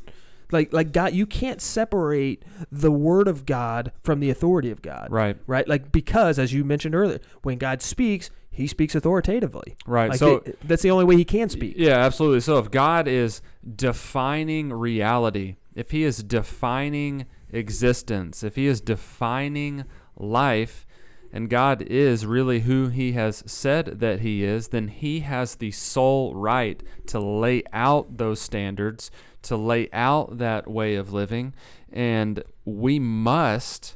like 0.51 0.73
like 0.73 0.91
God 0.91 1.13
you 1.13 1.25
can't 1.25 1.61
separate 1.61 2.43
the 2.69 2.91
word 2.91 3.29
of 3.29 3.45
God 3.45 3.93
from 4.01 4.19
the 4.19 4.29
authority 4.29 4.69
of 4.71 4.81
God 4.81 5.07
Right, 5.11 5.37
right 5.47 5.67
like 5.67 5.91
because 5.91 6.39
as 6.39 6.51
you 6.51 6.63
mentioned 6.65 6.95
earlier 6.95 7.19
when 7.43 7.57
God 7.59 7.81
speaks 7.83 8.31
he 8.49 8.65
speaks 8.65 8.95
authoritatively 8.95 9.77
right. 9.85 10.09
like 10.09 10.17
so, 10.17 10.37
it- 10.37 10.57
that's 10.67 10.81
the 10.81 10.89
only 10.91 11.05
way 11.05 11.15
he 11.15 11.23
can 11.23 11.49
speak 11.49 11.75
yeah, 11.77 11.99
absolutely. 11.99 12.39
So, 12.41 12.57
if 12.57 12.71
God 12.71 13.07
is 13.07 13.41
defining 13.75 14.73
reality, 14.73 15.55
if 15.79 15.91
He 15.91 16.03
is 16.03 16.21
defining 16.23 17.25
existence, 17.51 18.43
if 18.43 18.55
He 18.57 18.67
is 18.67 18.81
defining 18.81 19.85
life, 20.17 20.85
and 21.31 21.49
God 21.49 21.81
is 21.83 22.25
really 22.25 22.61
who 22.61 22.89
He 22.89 23.13
has 23.13 23.43
said 23.45 24.01
that 24.01 24.19
He 24.19 24.43
is, 24.43 24.67
then 24.67 24.89
He 24.89 25.21
has 25.21 25.55
the 25.55 25.71
sole 25.71 26.35
right 26.35 26.83
to 27.07 27.19
lay 27.21 27.63
out 27.71 28.17
those 28.17 28.41
standards, 28.41 29.09
to 29.43 29.55
lay 29.55 29.87
out 29.93 30.39
that 30.39 30.69
way 30.69 30.95
of 30.95 31.13
living, 31.13 31.53
and 31.89 32.43
we 32.65 32.99
must 32.99 33.95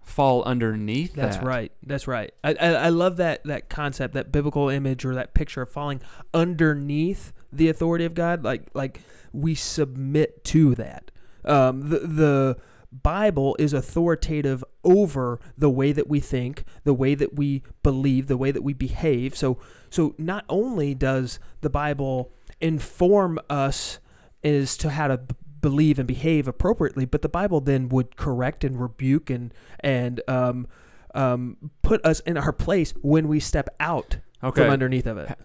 fall 0.00 0.42
underneath 0.44 1.14
that's 1.14 1.36
that. 1.36 1.44
right 1.44 1.72
that's 1.82 2.08
right 2.08 2.32
I, 2.42 2.54
I 2.54 2.66
I 2.68 2.88
love 2.88 3.18
that 3.18 3.44
that 3.44 3.68
concept 3.68 4.14
that 4.14 4.32
biblical 4.32 4.70
image 4.70 5.04
or 5.04 5.14
that 5.14 5.34
picture 5.34 5.60
of 5.60 5.70
falling 5.70 6.00
underneath 6.32 7.34
the 7.52 7.68
authority 7.68 8.04
of 8.04 8.14
God 8.14 8.44
like 8.44 8.68
like 8.74 9.00
we 9.32 9.54
submit 9.54 10.44
to 10.44 10.74
that 10.74 11.10
um 11.44 11.88
the 11.88 11.98
the 12.00 12.56
Bible 12.90 13.54
is 13.58 13.74
authoritative 13.74 14.64
over 14.82 15.38
the 15.58 15.68
way 15.68 15.92
that 15.92 16.08
we 16.08 16.20
think, 16.20 16.64
the 16.84 16.94
way 16.94 17.14
that 17.14 17.34
we 17.36 17.62
believe, 17.82 18.28
the 18.28 18.38
way 18.38 18.50
that 18.50 18.62
we 18.62 18.72
behave. 18.72 19.36
So 19.36 19.58
so 19.90 20.14
not 20.16 20.46
only 20.48 20.94
does 20.94 21.38
the 21.60 21.68
Bible 21.68 22.32
inform 22.62 23.38
us 23.50 23.98
as 24.42 24.76
to 24.78 24.88
how 24.88 25.08
to 25.08 25.18
b- 25.18 25.34
believe 25.60 25.98
and 25.98 26.08
behave 26.08 26.48
appropriately, 26.48 27.04
but 27.04 27.20
the 27.20 27.28
Bible 27.28 27.60
then 27.60 27.90
would 27.90 28.16
correct 28.16 28.64
and 28.64 28.80
rebuke 28.80 29.28
and 29.28 29.52
and 29.80 30.22
um, 30.26 30.66
um, 31.14 31.70
put 31.82 32.02
us 32.06 32.20
in 32.20 32.38
our 32.38 32.52
place 32.54 32.94
when 33.02 33.28
we 33.28 33.38
step 33.38 33.68
out 33.80 34.16
Okay. 34.42 34.62
from 34.62 34.70
underneath 34.72 35.06
of 35.06 35.18
it. 35.18 35.38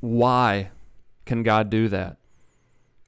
Why 0.00 0.70
can 1.26 1.42
God 1.42 1.70
do 1.70 1.88
that? 1.88 2.16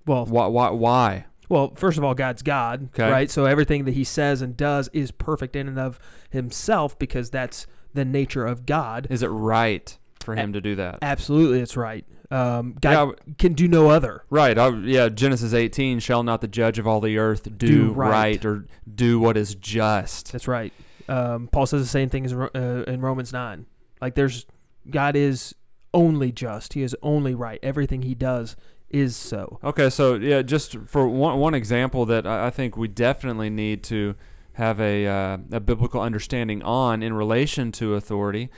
Well, 0.07 0.27
Why? 0.27 0.47
Why? 0.47 0.71
Why? 0.71 1.25
Well, 1.49 1.75
first 1.75 1.99
of 1.99 2.05
all, 2.05 2.15
God's 2.15 2.43
God, 2.43 2.91
Okay. 2.95 3.11
right? 3.11 3.31
So 3.31 3.45
everything 3.45 3.85
that 3.85 3.95
He 3.95 4.05
says 4.05 4.41
and 4.41 4.57
does 4.57 4.89
is 4.93 5.11
perfect 5.11 5.57
in 5.57 5.67
and 5.69 5.79
of 5.79 5.99
Himself 6.31 6.99
because 6.99 7.31
that's 7.31 7.67
the 7.93 8.05
nature 8.05 8.47
of 8.47 8.67
God. 8.67 9.07
Is 9.11 9.23
it 9.23 9.29
right 9.29 9.97
for 10.21 10.37
Him 10.37 10.53
to 10.53 10.61
do 10.61 10.77
that? 10.77 10.99
Absolutely, 11.03 11.61
it's 11.61 11.77
right. 11.77 12.05
Um, 12.31 12.77
God 12.81 13.17
Yeah, 13.27 13.33
can 13.39 13.55
do 13.55 13.67
no 13.67 13.91
other. 13.91 14.23
Right. 14.31 14.57
Uh, 14.57 14.77
yeah. 14.85 15.09
Genesis 15.09 15.53
18. 15.53 15.99
Shall 15.99 16.23
not 16.23 16.41
the 16.41 16.47
judge 16.47 16.79
of 16.79 16.87
all 16.87 17.01
the 17.01 17.19
earth 17.19 17.43
do, 17.59 17.67
Do 17.67 17.93
right. 17.93 18.11
right. 18.11 18.45
or 18.45 18.67
do 18.93 19.19
what 19.19 19.37
is 19.37 19.57
just? 19.57 20.31
That's 20.31 20.47
right. 20.47 20.73
Um, 21.09 21.49
Paul 21.49 21.67
says 21.67 21.83
the 21.83 21.89
same 21.89 22.09
thing 22.09 22.25
as 22.25 22.33
uh, 22.33 22.85
in 22.87 23.01
Romans 23.01 23.33
nine. 23.33 23.67
Like 24.01 24.15
there's 24.15 24.47
God 24.89 25.17
is 25.17 25.57
only 25.93 26.33
just. 26.33 26.75
He 26.75 26.83
is 26.83 26.97
only 27.03 27.35
right. 27.35 27.59
Everything 27.63 28.03
He 28.03 28.15
does 28.15 28.57
is 28.89 29.17
so. 29.17 29.59
Okay. 29.63 29.91
So 29.91 30.15
yeah, 30.15 30.43
just 30.43 30.77
for 30.87 31.09
one 31.09 31.39
one 31.39 31.55
example 31.55 32.07
that 32.07 32.27
I, 32.27 32.47
I 32.47 32.51
think 32.51 32.77
we 32.77 32.89
definitely 32.89 33.51
need 33.51 33.83
to 33.85 34.15
have 34.55 34.81
a 34.81 35.07
uh, 35.07 35.39
a 35.53 35.61
biblical 35.61 36.01
understanding 36.01 36.63
on 36.63 37.03
in 37.03 37.15
relation 37.15 37.73
to 37.73 37.95
authority 37.95 38.51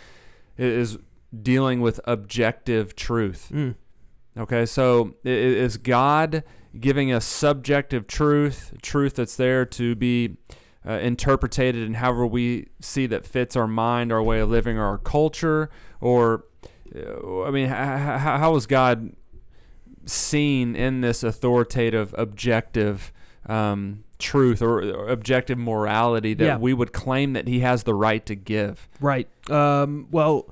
is 0.56 0.98
dealing 1.42 1.80
with 1.80 2.00
objective 2.04 2.94
truth. 2.94 3.50
Mm. 3.52 3.74
Okay, 4.36 4.64
so 4.64 5.14
is 5.24 5.76
God 5.76 6.42
giving 6.78 7.12
us 7.12 7.24
subjective 7.24 8.06
truth, 8.06 8.72
truth 8.80 9.14
that's 9.16 9.36
there 9.36 9.66
to 9.66 9.94
be 9.94 10.38
uh, 10.86 10.92
interpreted 10.92 11.76
in 11.76 11.94
however 11.94 12.26
we 12.26 12.68
see 12.80 13.06
that 13.06 13.26
fits 13.26 13.56
our 13.56 13.66
mind, 13.66 14.10
our 14.10 14.22
way 14.22 14.40
of 14.40 14.48
living, 14.48 14.78
or 14.78 14.84
our 14.84 14.98
culture? 14.98 15.70
Or, 16.00 16.44
I 16.94 17.50
mean, 17.50 17.66
h- 17.66 17.70
h- 17.72 18.20
how 18.20 18.54
is 18.56 18.66
God 18.66 19.12
seen 20.04 20.75
in 20.75 21.00
this 21.00 21.22
authoritative, 21.22 22.14
objective 22.18 23.12
um, 23.46 24.04
truth 24.18 24.61
or, 24.62 24.82
or 24.82 25.08
objective 25.08 25.58
morality 25.58 26.34
that 26.34 26.44
Yeah. 26.44 26.56
we 26.58 26.72
would 26.75 26.92
claim 26.92 27.32
that 27.34 27.49
He 27.49 27.61
has 27.61 27.84
the 27.84 27.94
right 27.94 28.25
to 28.26 28.34
give? 28.34 28.88
Right. 29.00 29.28
Um, 29.50 30.08
well, 30.11 30.49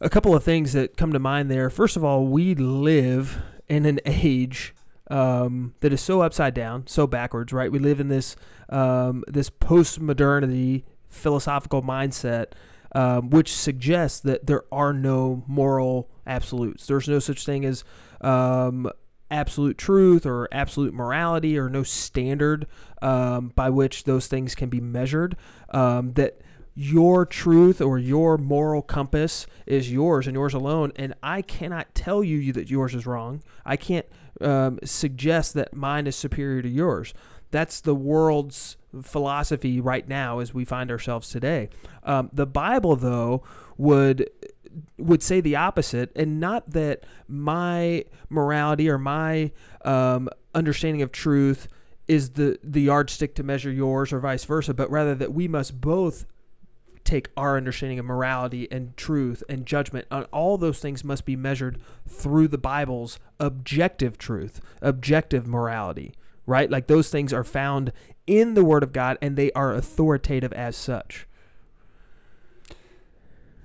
a 0.00 0.08
couple 0.08 0.34
of 0.34 0.44
things 0.44 0.72
that 0.72 0.96
come 0.96 1.12
to 1.12 1.18
mind 1.18 1.50
there. 1.50 1.70
First 1.70 1.96
of 1.96 2.04
all, 2.04 2.26
we 2.26 2.54
live 2.54 3.38
in 3.68 3.84
an 3.84 4.00
age 4.06 4.74
um, 5.10 5.74
that 5.80 5.92
is 5.92 6.00
so 6.00 6.20
upside 6.20 6.54
down, 6.54 6.86
so 6.86 7.06
backwards. 7.06 7.52
Right. 7.52 7.70
We 7.72 7.78
live 7.78 7.98
in 8.00 8.08
this 8.08 8.36
um, 8.68 9.24
this 9.26 9.48
post 9.50 10.00
modernity 10.00 10.84
philosophical 11.08 11.82
mindset, 11.82 12.52
um, 12.92 13.30
which 13.30 13.52
suggests 13.52 14.20
that 14.20 14.46
there 14.46 14.64
are 14.72 14.92
no 14.92 15.44
moral 15.46 16.10
absolutes. 16.26 16.86
There's 16.86 17.08
no 17.08 17.18
such 17.18 17.44
thing 17.44 17.64
as 17.64 17.84
um, 18.20 18.90
absolute 19.30 19.78
truth 19.78 20.24
or 20.24 20.48
absolute 20.52 20.94
morality 20.94 21.58
or 21.58 21.68
no 21.68 21.82
standard 21.82 22.66
um, 23.02 23.52
by 23.54 23.70
which 23.70 24.04
those 24.04 24.26
things 24.26 24.54
can 24.54 24.68
be 24.68 24.80
measured. 24.80 25.36
Um, 25.70 26.14
that 26.14 26.40
your 26.80 27.26
truth 27.26 27.80
or 27.80 27.98
your 27.98 28.38
moral 28.38 28.82
compass 28.82 29.48
is 29.66 29.90
yours 29.90 30.28
and 30.28 30.36
yours 30.36 30.54
alone. 30.54 30.92
And 30.94 31.12
I 31.24 31.42
cannot 31.42 31.92
tell 31.92 32.22
you 32.22 32.52
that 32.52 32.70
yours 32.70 32.94
is 32.94 33.04
wrong. 33.04 33.42
I 33.66 33.76
can't 33.76 34.06
um, 34.40 34.78
suggest 34.84 35.54
that 35.54 35.74
mine 35.74 36.06
is 36.06 36.14
superior 36.14 36.62
to 36.62 36.68
yours. 36.68 37.12
That's 37.50 37.80
the 37.80 37.94
world's 37.94 38.76
philosophy 39.02 39.80
right 39.80 40.06
now 40.06 40.38
as 40.38 40.52
we 40.52 40.64
find 40.64 40.90
ourselves 40.90 41.30
today. 41.30 41.68
Um, 42.04 42.30
the 42.32 42.46
Bible, 42.46 42.96
though, 42.96 43.42
would 43.76 44.28
would 44.98 45.22
say 45.22 45.40
the 45.40 45.56
opposite, 45.56 46.12
and 46.14 46.38
not 46.40 46.70
that 46.70 47.04
my 47.26 48.04
morality 48.28 48.88
or 48.88 48.98
my 48.98 49.50
um, 49.84 50.28
understanding 50.54 51.02
of 51.02 51.12
truth 51.12 51.68
is 52.06 52.30
the 52.30 52.58
the 52.62 52.82
yardstick 52.82 53.34
to 53.36 53.42
measure 53.42 53.72
yours, 53.72 54.12
or 54.12 54.20
vice 54.20 54.44
versa, 54.44 54.74
but 54.74 54.90
rather 54.90 55.14
that 55.14 55.32
we 55.32 55.48
must 55.48 55.80
both 55.80 56.26
take 57.04 57.30
our 57.38 57.56
understanding 57.56 57.98
of 57.98 58.04
morality 58.04 58.68
and 58.70 58.94
truth 58.94 59.42
and 59.48 59.64
judgment 59.64 60.06
on 60.10 60.24
all 60.24 60.58
those 60.58 60.78
things 60.78 61.02
must 61.02 61.24
be 61.24 61.34
measured 61.34 61.80
through 62.06 62.46
the 62.46 62.58
Bible's 62.58 63.18
objective 63.40 64.18
truth, 64.18 64.60
objective 64.82 65.46
morality, 65.46 66.12
right? 66.48 66.70
Like 66.70 66.86
those 66.86 67.10
things 67.10 67.32
are 67.32 67.44
found 67.44 67.92
in 68.26 68.54
the 68.54 68.64
Word 68.64 68.82
of 68.82 68.92
God 68.92 69.18
and 69.20 69.36
they 69.36 69.52
are 69.52 69.74
authoritative 69.74 70.52
as 70.54 70.76
such. 70.76 71.26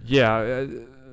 Yeah. 0.03 0.35
Uh, 0.35 0.67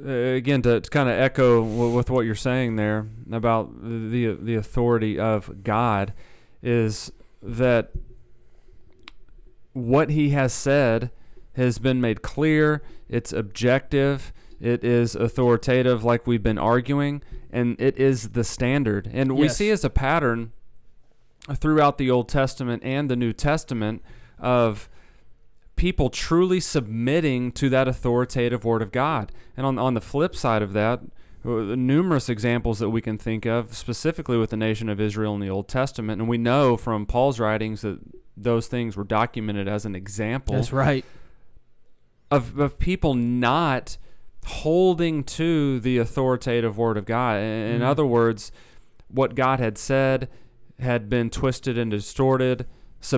uh 0.05 0.11
again, 0.11 0.63
to, 0.63 0.81
to 0.81 0.91
kind 0.91 1.09
of 1.09 1.15
echo 1.15 1.63
w- 1.63 1.95
with 1.95 2.11
what 2.11 2.27
you're 2.27 2.35
saying 2.35 2.77
there 2.77 3.07
about 3.31 3.71
the 3.83 4.37
the 4.41 4.57
authority 4.57 5.19
of 5.19 5.63
God, 5.63 6.13
is 6.61 7.13
that 7.41 7.93
what 9.73 10.11
He 10.11 10.31
has 10.31 10.53
said 10.53 11.11
has 11.55 11.79
been 11.79 12.01
made 12.01 12.21
clear. 12.21 12.83
It's 13.09 13.33
objective. 13.33 14.33
It 14.61 14.85
is 14.85 15.15
authoritative, 15.15 16.03
like 16.05 16.27
we've 16.27 16.43
been 16.43 16.59
arguing, 16.59 17.23
and 17.51 17.81
it 17.81 17.97
is 17.97 18.31
the 18.31 18.45
standard. 18.45 19.09
And 19.13 19.37
we 19.37 19.49
see 19.49 19.71
as 19.71 19.85
a 19.85 19.91
pattern 19.91 20.53
throughout 21.55 21.99
the 21.99 22.11
Old 22.11 22.29
Testament 22.29 22.83
and 22.85 23.11
the 23.11 23.17
New 23.17 23.33
Testament 23.33 24.03
of 24.39 24.89
people 25.77 26.11
truly 26.11 26.61
submitting 26.61 27.53
to 27.53 27.69
that 27.71 27.89
authoritative 27.89 28.65
Word 28.65 28.83
of 28.83 28.93
God. 28.93 29.33
And 29.57 29.65
on, 29.67 29.79
on 29.79 29.95
the 29.95 30.01
flip 30.01 30.37
side 30.37 30.63
of 30.63 30.73
that, 30.75 31.01
uh, 31.45 31.49
numerous 31.75 32.29
examples 32.29 32.79
that 32.81 32.91
we 32.91 33.01
can 33.01 33.17
think 33.17 33.47
of, 33.47 33.75
specifically 33.75 34.37
with 34.37 34.51
the 34.51 34.57
nation 34.59 34.91
of 34.91 35.01
Israel 35.01 35.35
in 35.35 35.41
the 35.41 35.49
Old 35.49 35.69
Testament. 35.69 36.21
And 36.21 36.29
we 36.29 36.37
know 36.37 36.77
from 36.77 37.07
Paul's 37.07 37.41
writings 37.41 37.81
that 37.81 37.99
those 38.37 38.67
things 38.67 38.97
were 38.97 39.05
documented 39.05 39.67
as 39.67 39.87
an 39.87 39.95
example 39.95 40.55
That's 40.55 40.73
right. 40.73 41.05
of, 42.31 42.59
of 42.59 42.79
people 42.79 43.15
not 43.15 43.97
holding 44.47 45.25
to 45.25 45.81
the 45.81 45.99
authoritative 45.99 46.77
word 46.79 46.97
of 46.99 47.05
God. 47.07 47.39
In, 47.41 47.81
Mhm. 47.81 47.85
other 47.85 48.05
words, 48.07 48.53
what 49.09 49.35
God 49.35 49.61
had 49.61 49.77
said 49.79 50.29
had 50.81 51.09
been 51.09 51.31
twisted 51.31 51.77
and 51.79 51.91
distorted 51.91 52.67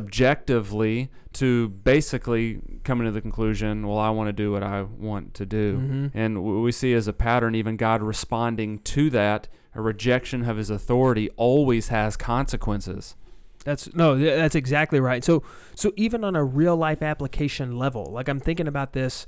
subjectively 0.06 1.10
to 1.32 1.68
basically 1.70 2.60
coming 2.84 3.06
to 3.06 3.10
the 3.12 3.20
conclusion, 3.20 3.86
well, 3.86 3.98
I 3.98 4.10
want 4.10 4.28
to 4.28 4.32
do 4.32 4.52
what 4.52 4.62
I 4.62 4.82
want 4.82 5.34
to 5.34 5.46
do. 5.46 5.78
Mhm. 5.78 6.10
And 6.14 6.34
w- 6.36 6.60
we 6.60 6.72
see 6.72 6.92
as 6.92 7.08
a 7.08 7.12
pattern, 7.12 7.54
even 7.54 7.76
God 7.76 8.02
responding 8.02 8.78
to 8.80 9.10
that, 9.10 9.48
a 9.74 9.80
rejection 9.80 10.48
of 10.48 10.56
his 10.58 10.70
authority 10.70 11.30
always 11.36 11.88
has 11.88 12.16
consequences. 12.16 13.16
That's 13.64 13.94
no, 13.94 14.18
that's 14.18 14.54
exactly 14.56 14.98
right. 15.00 15.22
So, 15.24 15.42
so 15.74 15.92
even 15.96 16.24
on 16.24 16.34
a 16.36 16.44
real 16.44 16.76
life 16.76 17.00
application 17.00 17.76
level, 17.76 18.06
like 18.12 18.28
I'm 18.28 18.40
thinking 18.40 18.66
about 18.68 18.92
this, 18.92 19.26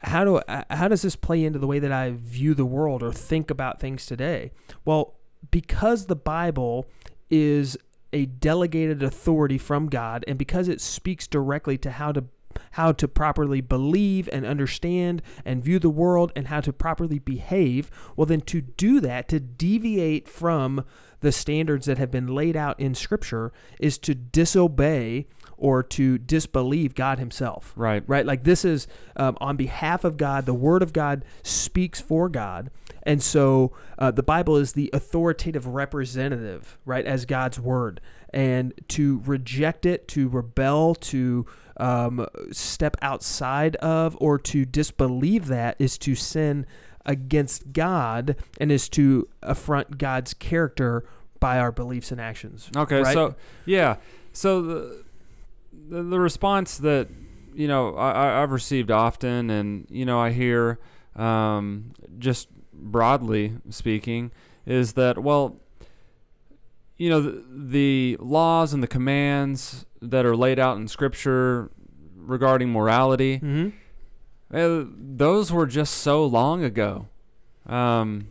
how 0.00 0.24
do 0.24 0.36
uh, 0.38 0.62
how 0.70 0.88
does 0.88 1.02
this 1.02 1.14
play 1.14 1.44
into 1.44 1.58
the 1.58 1.66
way 1.66 1.78
that 1.78 1.92
I 1.92 2.10
view 2.10 2.54
the 2.54 2.64
world 2.64 3.02
or 3.02 3.12
think 3.12 3.50
about 3.50 3.78
things 3.78 4.06
today? 4.06 4.50
Well, 4.84 5.14
because 5.50 6.06
the 6.06 6.16
Bible 6.16 6.86
is 7.30 7.76
a 8.12 8.26
delegated 8.26 9.02
authority 9.02 9.58
from 9.58 9.88
God, 9.88 10.24
and 10.26 10.38
because 10.38 10.68
it 10.68 10.80
speaks 10.80 11.26
directly 11.26 11.76
to 11.78 11.90
how 11.90 12.12
to 12.12 12.24
how 12.72 12.92
to 12.92 13.06
properly 13.06 13.60
believe 13.60 14.28
and 14.32 14.46
understand 14.46 15.20
and 15.44 15.62
view 15.62 15.78
the 15.78 15.90
world 15.90 16.32
and 16.34 16.48
how 16.48 16.60
to 16.60 16.72
properly 16.72 17.18
behave, 17.18 17.90
well, 18.16 18.26
then 18.26 18.40
to 18.40 18.62
do 18.62 19.00
that, 19.00 19.28
to 19.28 19.38
deviate 19.38 20.26
from 20.28 20.84
the 21.20 21.32
standards 21.32 21.86
that 21.86 21.98
have 21.98 22.10
been 22.10 22.28
laid 22.28 22.56
out 22.56 22.78
in 22.78 22.94
Scripture, 22.94 23.52
is 23.80 23.98
to 23.98 24.14
disobey 24.14 25.26
or 25.56 25.82
to 25.82 26.18
disbelieve 26.18 26.94
God 26.94 27.18
Himself. 27.18 27.72
Right. 27.76 28.02
Right? 28.06 28.26
Like 28.26 28.44
this 28.44 28.64
is 28.64 28.86
um, 29.16 29.36
on 29.40 29.56
behalf 29.56 30.04
of 30.04 30.16
God, 30.16 30.46
the 30.46 30.54
Word 30.54 30.82
of 30.82 30.92
God 30.92 31.24
speaks 31.42 32.00
for 32.00 32.28
God. 32.28 32.70
And 33.06 33.22
so 33.22 33.72
uh, 33.98 34.10
the 34.10 34.24
Bible 34.24 34.56
is 34.56 34.72
the 34.72 34.90
authoritative 34.92 35.66
representative, 35.66 36.76
right, 36.84 37.06
as 37.06 37.24
God's 37.24 37.58
Word. 37.58 38.00
And 38.30 38.74
to 38.88 39.22
reject 39.24 39.86
it, 39.86 40.08
to 40.08 40.28
rebel, 40.28 40.96
to 40.96 41.46
um, 41.76 42.26
step 42.50 42.96
outside 43.00 43.76
of, 43.76 44.16
or 44.20 44.38
to 44.40 44.64
disbelieve 44.64 45.46
that 45.46 45.76
is 45.78 45.96
to 45.98 46.16
sin 46.16 46.66
against 47.06 47.72
God 47.72 48.34
and 48.58 48.72
is 48.72 48.88
to 48.90 49.28
affront 49.40 49.98
God's 49.98 50.34
character 50.34 51.04
by 51.38 51.58
our 51.60 51.70
beliefs 51.70 52.10
and 52.10 52.20
actions. 52.20 52.68
Okay, 52.76 53.02
right? 53.02 53.14
so 53.14 53.36
yeah, 53.66 53.96
so 54.32 54.62
the, 54.62 55.04
the 55.88 56.02
the 56.02 56.18
response 56.18 56.78
that 56.78 57.08
you 57.54 57.68
know 57.68 57.94
I, 57.94 58.42
I've 58.42 58.50
received 58.50 58.90
often, 58.90 59.50
and 59.50 59.86
you 59.88 60.04
know 60.04 60.18
I 60.18 60.32
hear 60.32 60.80
um, 61.14 61.92
just 62.18 62.48
broadly 62.78 63.54
speaking, 63.70 64.30
is 64.66 64.92
that 64.94 65.18
well, 65.22 65.60
you 66.96 67.10
know 67.10 67.20
the, 67.20 67.44
the 67.50 68.16
laws 68.20 68.72
and 68.72 68.82
the 68.82 68.86
commands 68.88 69.86
that 70.00 70.24
are 70.26 70.36
laid 70.36 70.58
out 70.58 70.76
in 70.76 70.88
Scripture 70.88 71.70
regarding 72.16 72.70
morality, 72.70 73.38
Mhm. 73.40 73.72
uh, 74.52 74.84
those 74.96 75.52
were 75.52 75.66
just 75.66 75.94
so 75.94 76.24
long 76.24 76.64
ago. 76.64 77.06
Um, 77.66 78.28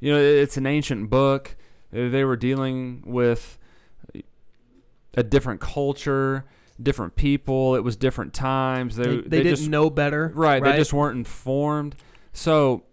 you 0.00 0.12
know, 0.12 0.18
it- 0.18 0.38
it's 0.42 0.56
an 0.56 0.66
ancient 0.66 1.10
book. 1.10 1.56
Uh, 1.94 2.08
They 2.08 2.24
were 2.24 2.36
dealing 2.36 3.02
with 3.06 3.58
a 5.14 5.22
different 5.22 5.60
culture, 5.60 6.44
different 6.82 7.16
people. 7.16 7.74
It 7.76 7.84
was 7.84 7.96
different 7.96 8.32
times. 8.32 8.96
They 8.96 9.04
They, 9.04 9.16
they, 9.16 9.42
didn't 9.42 9.56
just, 9.58 9.68
know 9.68 9.90
better. 9.90 10.32
right, 10.34 10.62
They 10.62 10.76
just 10.76 10.92
weren't 10.92 11.16
informed. 11.18 11.94
So, 12.32 12.84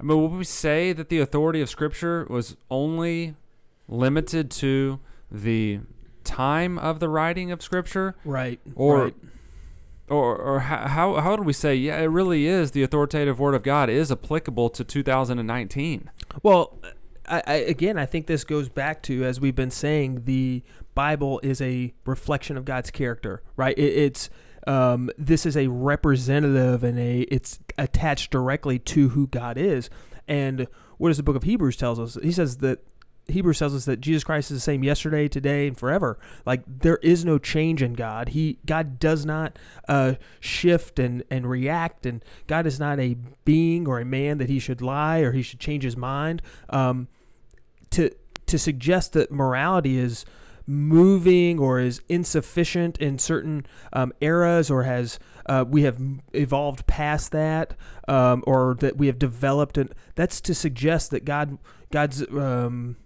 I 0.00 0.04
mean, 0.04 0.20
would 0.22 0.32
we 0.32 0.44
say 0.44 0.92
that 0.92 1.08
the 1.08 1.18
authority 1.18 1.60
of 1.60 1.68
Scripture 1.68 2.26
was 2.30 2.56
only 2.70 3.34
limited 3.88 4.50
to 4.52 5.00
the 5.30 5.80
time 6.24 6.78
of 6.78 7.00
the 7.00 7.08
writing 7.08 7.50
of 7.50 7.62
Scripture? 7.62 8.14
Right. 8.24 8.60
Or- 8.74 9.04
right. 9.04 9.14
or 10.08 10.36
or 10.36 10.60
how 10.60 10.86
how 10.88 11.14
how 11.20 11.36
do 11.36 11.42
we 11.42 11.52
say 11.52 11.74
yeah 11.74 11.98
it 12.00 12.06
really 12.06 12.46
is 12.46 12.70
the 12.70 12.82
authoritative 12.82 13.38
word 13.38 13.54
of 13.54 13.62
God 13.62 13.90
is 13.90 14.10
applicable 14.10 14.70
to 14.70 14.82
2019 14.84 16.10
Well, 16.42 16.78
I, 17.28 17.42
I, 17.46 17.54
again, 17.56 17.98
I 17.98 18.06
think 18.06 18.26
this 18.26 18.42
goes 18.44 18.68
back 18.68 19.02
to, 19.04 19.24
as 19.24 19.38
we've 19.40 19.54
been 19.54 19.70
saying, 19.70 20.24
the 20.24 20.62
Bible 20.94 21.40
is 21.42 21.60
a 21.60 21.92
reflection 22.06 22.56
of 22.56 22.64
God's 22.64 22.90
character, 22.90 23.42
right? 23.56 23.76
It, 23.78 23.82
it's 23.82 24.30
um, 24.68 25.10
this 25.16 25.46
is 25.46 25.56
a 25.56 25.66
representative 25.68 26.84
and 26.84 26.98
a 26.98 27.20
it's 27.22 27.58
attached 27.78 28.30
directly 28.30 28.78
to 28.78 29.08
who 29.08 29.26
God 29.26 29.56
is. 29.56 29.88
And 30.28 30.68
what 30.98 31.08
does 31.08 31.16
the 31.16 31.22
book 31.22 31.36
of 31.36 31.44
Hebrews 31.44 31.76
tells 31.76 31.98
us? 31.98 32.18
He 32.22 32.30
says 32.30 32.58
that 32.58 32.84
Hebrews 33.28 33.58
tells 33.58 33.74
us 33.74 33.86
that 33.86 34.00
Jesus 34.00 34.24
Christ 34.24 34.50
is 34.50 34.58
the 34.58 34.60
same 34.60 34.84
yesterday, 34.84 35.26
today, 35.26 35.66
and 35.66 35.76
forever. 35.76 36.18
Like 36.44 36.62
there 36.66 36.98
is 36.98 37.24
no 37.24 37.38
change 37.38 37.82
in 37.82 37.94
God. 37.94 38.30
He 38.30 38.58
God 38.66 38.98
does 38.98 39.24
not 39.24 39.58
uh, 39.88 40.14
shift 40.38 40.98
and 40.98 41.24
and 41.30 41.48
react, 41.48 42.04
and 42.04 42.22
God 42.46 42.66
is 42.66 42.78
not 42.78 43.00
a 43.00 43.16
being 43.46 43.88
or 43.88 43.98
a 43.98 44.04
man 44.04 44.36
that 44.36 44.50
he 44.50 44.58
should 44.58 44.82
lie 44.82 45.20
or 45.20 45.32
he 45.32 45.42
should 45.42 45.60
change 45.60 45.82
his 45.82 45.96
mind. 45.96 46.42
Um, 46.68 47.08
to 47.90 48.10
to 48.46 48.58
suggest 48.58 49.14
that 49.14 49.30
morality 49.30 49.98
is 49.98 50.26
moving 50.68 51.58
or 51.58 51.80
is 51.80 52.02
insufficient 52.10 52.98
in 52.98 53.18
certain 53.18 53.64
um, 53.94 54.12
eras 54.20 54.70
or 54.70 54.82
has 54.82 55.18
uh, 55.46 55.64
we 55.66 55.82
have 55.82 55.98
evolved 56.34 56.86
past 56.86 57.32
that 57.32 57.74
um, 58.06 58.44
or 58.46 58.76
that 58.78 58.98
we 58.98 59.06
have 59.06 59.18
developed 59.18 59.78
and 59.78 59.94
that's 60.14 60.42
to 60.42 60.54
suggest 60.54 61.10
that 61.10 61.24
God 61.24 61.56
God's 61.90 62.22
um, 62.30 62.96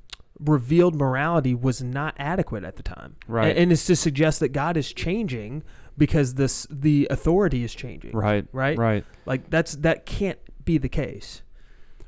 revealed 0.40 0.96
morality 0.96 1.55
was 1.55 1.81
not 1.81 2.16
adequate 2.18 2.64
at 2.64 2.75
the 2.75 2.83
time. 2.83 3.14
Right. 3.29 3.51
and, 3.51 3.59
and 3.59 3.72
it's 3.72 3.87
to 3.87 3.94
suggest 3.94 4.40
that 4.40 4.48
God 4.48 4.77
is 4.77 4.92
changing 4.92 5.62
because 5.96 6.35
this 6.35 6.66
the 6.68 7.07
authority 7.11 7.62
is 7.62 7.77
changing. 7.77 8.11
Right. 8.11 8.44
Right? 8.51 8.77
Right. 8.77 9.05
Like 9.25 9.51
that's 9.51 9.77
that 9.77 10.05
can't 10.05 10.40
be 10.64 10.79
the 10.79 10.88
case. 10.88 11.42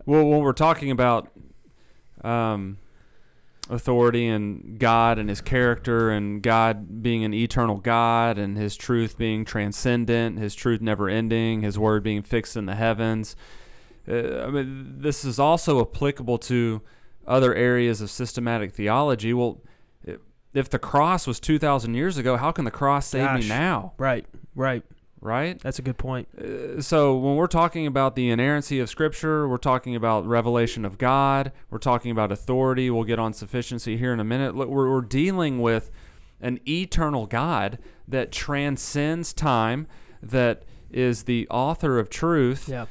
Well 0.04 0.24
when 0.24 0.40
we're 0.40 0.52
talking 0.52 0.90
about 0.90 1.30
um 2.24 2.78
authority 3.70 4.28
and 4.28 4.78
God 4.78 5.18
and 5.18 5.28
His 5.28 5.40
character 5.40 6.10
and 6.10 6.42
God 6.42 7.02
being 7.02 7.24
an 7.24 7.32
eternal 7.34 7.76
God 7.76 8.38
and 8.38 8.56
His 8.56 8.76
truth 8.76 9.16
being 9.16 9.44
transcendent, 9.44 10.38
His 10.38 10.54
truth 10.54 10.80
never 10.80 11.08
ending, 11.08 11.62
His 11.62 11.78
word 11.78 12.02
being 12.02 12.22
fixed 12.22 12.56
in 12.56 12.66
the 12.66 12.74
heavens. 12.74 13.36
Uh, 14.08 14.44
I 14.44 14.50
mean, 14.50 14.96
this 14.98 15.24
is 15.24 15.38
also 15.38 15.80
applicable 15.80 16.38
to 16.38 16.82
other 17.26 17.54
areas 17.54 18.00
of 18.00 18.10
systematic 18.10 18.74
theology. 18.74 19.32
Well, 19.32 19.62
if 20.54 20.70
the 20.70 20.78
cross 20.78 21.26
was 21.26 21.40
2,000 21.40 21.94
years 21.94 22.16
ago, 22.16 22.36
how 22.36 22.52
can 22.52 22.64
the 22.64 22.70
cross 22.70 23.08
save 23.08 23.24
Gosh. 23.24 23.42
me 23.42 23.48
now? 23.48 23.92
Right. 23.98 24.24
Right. 24.54 24.84
Right? 25.24 25.58
That's 25.58 25.78
a 25.78 25.82
good 25.82 25.96
point. 25.96 26.28
Uh, 26.38 26.82
so 26.82 27.16
when 27.16 27.36
we're 27.36 27.46
talking 27.46 27.86
about 27.86 28.14
the 28.14 28.28
inerrancy 28.28 28.78
of 28.78 28.90
Scripture, 28.90 29.48
we're 29.48 29.56
talking 29.56 29.96
about 29.96 30.26
revelation 30.26 30.84
of 30.84 30.98
God, 30.98 31.50
we're 31.70 31.78
talking 31.78 32.10
about 32.10 32.30
authority. 32.30 32.90
We'll 32.90 33.04
get 33.04 33.18
on 33.18 33.32
sufficiency 33.32 33.96
here 33.96 34.12
in 34.12 34.20
a 34.20 34.24
minute. 34.24 34.54
Look, 34.54 34.68
We're, 34.68 34.90
we're 34.90 35.00
dealing 35.00 35.62
with 35.62 35.90
an 36.42 36.60
eternal 36.68 37.26
God 37.26 37.78
that 38.06 38.32
transcends 38.32 39.32
time, 39.32 39.86
that 40.22 40.64
is 40.90 41.22
the 41.22 41.48
author 41.48 41.98
of 41.98 42.10
truth. 42.10 42.68
Yeah. 42.68 42.82
Uh, 42.82 42.86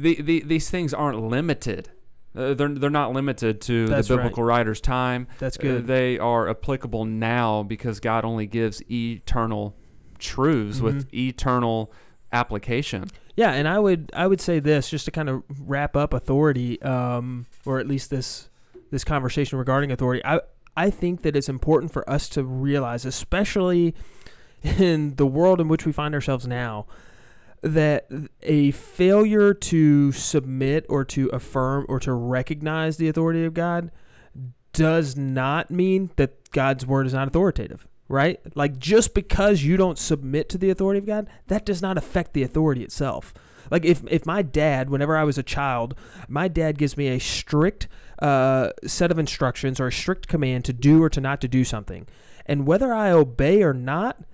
the, 0.00 0.20
the, 0.20 0.40
these 0.40 0.68
things 0.68 0.92
aren't 0.92 1.20
limited. 1.22 1.90
Uh, 2.36 2.54
they're, 2.54 2.68
they're 2.68 2.90
not 2.90 3.12
limited 3.12 3.60
to 3.60 3.86
That's 3.86 4.08
the 4.08 4.16
right. 4.16 4.24
biblical 4.24 4.42
writer's 4.42 4.80
time. 4.80 5.28
That's 5.38 5.56
Uh, 5.58 5.62
good. 5.62 5.86
they 5.86 6.18
are 6.18 6.48
applicable 6.48 7.04
now 7.04 7.62
because 7.62 8.00
God 8.00 8.24
only 8.24 8.46
gives 8.46 8.82
eternal 8.90 9.76
truths 10.18 10.80
with 10.80 11.10
Mhm. 11.10 11.14
eternal 11.14 11.92
application. 12.32 13.04
Yeah, 13.36 13.52
and 13.52 13.66
I 13.68 13.78
would 13.78 14.10
I 14.14 14.26
would 14.26 14.40
say 14.40 14.58
this 14.58 14.90
just 14.90 15.04
to 15.04 15.10
kind 15.10 15.28
of 15.28 15.42
wrap 15.60 15.96
up 15.96 16.12
authority, 16.12 16.80
um, 16.82 17.46
or 17.64 17.78
at 17.78 17.86
least 17.86 18.10
this 18.10 18.48
this 18.90 19.04
conversation 19.04 19.58
regarding 19.58 19.90
authority. 19.92 20.22
I 20.24 20.40
I 20.76 20.90
think 20.90 21.22
that 21.22 21.34
it's 21.36 21.48
important 21.48 21.92
for 21.92 22.08
us 22.08 22.28
to 22.30 22.44
realize, 22.44 23.04
especially 23.04 23.94
in 24.62 25.14
the 25.16 25.26
world 25.26 25.60
in 25.60 25.68
which 25.68 25.86
we 25.86 25.92
find 25.92 26.14
ourselves 26.14 26.46
now, 26.46 26.86
that 27.62 28.08
a 28.42 28.70
failure 28.72 29.52
to 29.54 30.12
submit 30.12 30.84
or 30.88 31.04
to 31.04 31.28
affirm 31.28 31.86
or 31.88 31.98
to 32.00 32.12
recognize 32.12 32.96
the 32.96 33.08
authority 33.08 33.44
of 33.44 33.54
God 33.54 33.90
does 34.72 35.16
not 35.16 35.70
mean 35.70 36.10
that 36.16 36.50
God's 36.52 36.86
word 36.86 37.06
is 37.06 37.14
not 37.14 37.26
authoritative, 37.28 37.86
right? 38.08 38.40
Like 38.54 38.78
just 38.78 39.14
because 39.14 39.62
you 39.62 39.76
don't 39.76 39.98
submit 39.98 40.48
to 40.50 40.58
the 40.58 40.70
authority 40.70 40.98
of 40.98 41.06
God, 41.06 41.28
that 41.46 41.64
does 41.64 41.82
not 41.82 41.98
affect 41.98 42.32
the 42.32 42.42
authority 42.42 42.82
itself. 42.82 43.34
Like 43.70 43.84
if 43.84 44.02
if 44.10 44.24
my 44.26 44.42
dad, 44.42 44.90
whenever 44.90 45.16
I 45.16 45.24
was 45.24 45.38
a 45.38 45.42
child, 45.42 45.94
my 46.26 46.48
dad 46.48 46.78
gives 46.78 46.96
me 46.96 47.08
a 47.08 47.18
strict 47.18 47.86
uh, 48.18 48.70
set 48.86 49.10
of 49.10 49.18
instructions 49.18 49.78
or 49.78 49.88
a 49.88 49.92
strict 49.92 50.26
command 50.26 50.64
to 50.66 50.72
do 50.72 51.02
or 51.02 51.10
to 51.10 51.20
not 51.20 51.40
to 51.42 51.48
do 51.48 51.64
something, 51.64 52.06
and 52.46 52.66
whether 52.66 52.92
I 52.94 53.10
obey 53.10 53.62
or 53.62 53.74
not, 53.74 54.24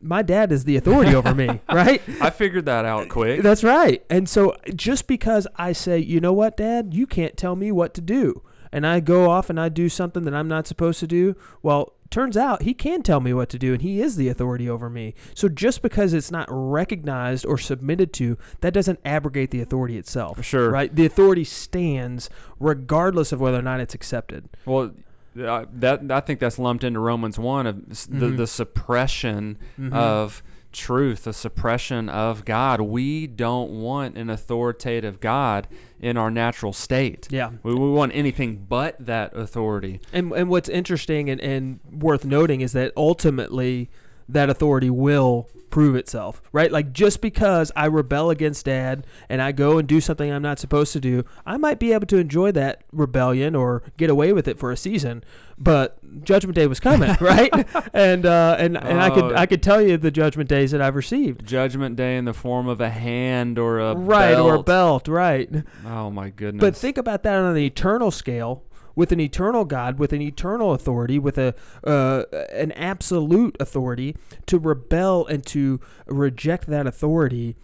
my 0.00 0.22
dad 0.22 0.52
is 0.52 0.64
the 0.64 0.76
authority 0.76 1.14
over 1.14 1.34
me, 1.34 1.60
right? 1.72 2.02
I 2.20 2.30
figured 2.30 2.66
that 2.66 2.84
out 2.84 3.08
quick. 3.08 3.42
That's 3.42 3.64
right. 3.64 4.04
And 4.10 4.28
so 4.28 4.54
just 4.74 5.06
because 5.06 5.46
I 5.56 5.72
say, 5.72 5.98
you 5.98 6.20
know 6.20 6.32
what, 6.32 6.56
Dad, 6.56 6.92
you 6.92 7.06
can't 7.06 7.36
tell 7.36 7.56
me 7.56 7.72
what 7.72 7.94
to 7.94 8.00
do, 8.00 8.42
and 8.70 8.86
I 8.86 9.00
go 9.00 9.30
off 9.30 9.48
and 9.48 9.58
I 9.58 9.68
do 9.68 9.88
something 9.88 10.24
that 10.24 10.34
I'm 10.34 10.48
not 10.48 10.66
supposed 10.66 11.00
to 11.00 11.06
do, 11.06 11.36
well, 11.62 11.94
turns 12.10 12.36
out 12.36 12.62
he 12.62 12.74
can 12.74 13.02
tell 13.02 13.20
me 13.20 13.32
what 13.34 13.48
to 13.50 13.58
do, 13.58 13.72
and 13.74 13.82
he 13.82 14.00
is 14.00 14.16
the 14.16 14.28
authority 14.28 14.68
over 14.68 14.88
me. 14.88 15.14
So 15.34 15.48
just 15.48 15.82
because 15.82 16.12
it's 16.12 16.30
not 16.30 16.46
recognized 16.50 17.44
or 17.46 17.58
submitted 17.58 18.12
to, 18.14 18.38
that 18.60 18.72
doesn't 18.72 18.98
abrogate 19.04 19.50
the 19.50 19.60
authority 19.60 19.96
itself. 19.98 20.44
Sure. 20.44 20.70
Right? 20.70 20.94
The 20.94 21.06
authority 21.06 21.44
stands 21.44 22.30
regardless 22.58 23.32
of 23.32 23.40
whether 23.40 23.58
or 23.58 23.62
not 23.62 23.80
it's 23.80 23.94
accepted. 23.94 24.48
Well, 24.64 24.92
uh, 25.40 25.66
that 25.72 26.10
I 26.10 26.20
think 26.20 26.40
that's 26.40 26.58
lumped 26.58 26.82
into 26.82 26.98
Romans 27.00 27.38
one 27.38 27.66
of 27.66 27.82
s- 27.90 28.06
the 28.06 28.26
Mhm. 28.26 28.36
the 28.38 28.46
suppression 28.46 29.58
Mhm. 29.78 29.92
of 29.92 30.42
truth, 30.72 31.24
the 31.24 31.32
suppression 31.32 32.08
of 32.08 32.44
God. 32.44 32.80
We 32.80 33.26
don't 33.26 33.70
want 33.70 34.16
an 34.16 34.30
authoritative 34.30 35.20
God 35.20 35.68
in 36.00 36.16
our 36.16 36.30
natural 36.30 36.72
state. 36.72 37.28
Yeah. 37.30 37.50
We, 37.62 37.74
we 37.74 37.90
want 37.90 38.12
anything 38.14 38.66
but 38.68 38.96
that 38.98 39.34
authority. 39.36 40.00
And 40.12 40.32
and 40.32 40.48
what's 40.48 40.68
interesting 40.68 41.28
and, 41.30 41.40
and 41.40 41.80
worth 41.90 42.24
noting 42.24 42.60
is 42.60 42.72
that 42.72 42.92
ultimately 42.96 43.90
that 44.28 44.50
authority 44.50 44.90
will 44.90 45.48
prove 45.70 45.94
itself, 45.96 46.40
right? 46.50 46.72
Like 46.72 46.94
just 46.94 47.20
because 47.20 47.70
I 47.76 47.86
rebel 47.88 48.30
against 48.30 48.64
dad 48.64 49.06
and 49.28 49.42
I 49.42 49.52
go 49.52 49.76
and 49.78 49.86
do 49.86 50.00
something 50.00 50.32
I'm 50.32 50.40
not 50.42 50.58
supposed 50.58 50.94
to 50.94 51.00
do, 51.00 51.24
I 51.44 51.58
might 51.58 51.78
be 51.78 51.92
able 51.92 52.06
to 52.06 52.16
enjoy 52.16 52.52
that 52.52 52.84
rebellion 52.90 53.54
or 53.54 53.82
get 53.98 54.08
away 54.08 54.32
with 54.32 54.48
it 54.48 54.58
for 54.58 54.72
a 54.72 54.78
season, 54.78 55.22
but 55.58 55.98
judgment 56.24 56.56
day 56.56 56.66
was 56.66 56.80
coming, 56.80 57.14
right? 57.20 57.52
And 57.92 58.24
uh, 58.24 58.56
and 58.58 58.78
and 58.78 59.00
I 59.00 59.10
could 59.10 59.24
Oh. 59.24 59.34
I 59.36 59.44
could 59.44 59.62
tell 59.62 59.82
you 59.82 59.98
the 59.98 60.10
judgment 60.10 60.48
days 60.48 60.70
that 60.70 60.80
I've 60.80 60.96
received. 60.96 61.46
Judgment 61.46 61.96
day 61.96 62.16
in 62.16 62.24
the 62.24 62.34
form 62.34 62.66
of 62.66 62.80
a 62.80 62.88
hand 62.90 63.58
or 63.58 63.78
a 63.78 63.94
right 63.94 64.38
or 64.38 64.54
a 64.54 64.62
belt. 64.62 65.04
belt, 65.04 65.08
right? 65.08 65.50
Oh 65.86 66.10
my 66.10 66.30
goodness! 66.30 66.62
But 66.62 66.76
think 66.76 66.96
about 66.96 67.24
that 67.24 67.34
on 67.36 67.44
an 67.44 67.58
eternal 67.58 68.10
scale, 68.10 68.64
with 68.98 69.12
an 69.12 69.20
eternal 69.20 69.64
God, 69.64 70.00
with 70.00 70.12
an 70.12 70.20
eternal 70.20 70.72
authority, 70.72 71.20
with 71.20 71.38
a 71.38 71.54
uh, 71.84 72.24
an 72.52 72.72
absolute 72.72 73.56
authority 73.60 74.16
to 74.46 74.58
rebel 74.58 75.24
and 75.26 75.46
to 75.46 75.80
reject 76.06 76.66
that 76.66 76.84
authority 76.84 77.54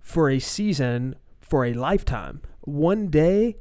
for 0.00 0.28
a 0.28 0.40
season, 0.40 1.14
for 1.40 1.64
a 1.64 1.72
lifetime. 1.72 2.42
One 2.62 3.06
day. 3.06 3.56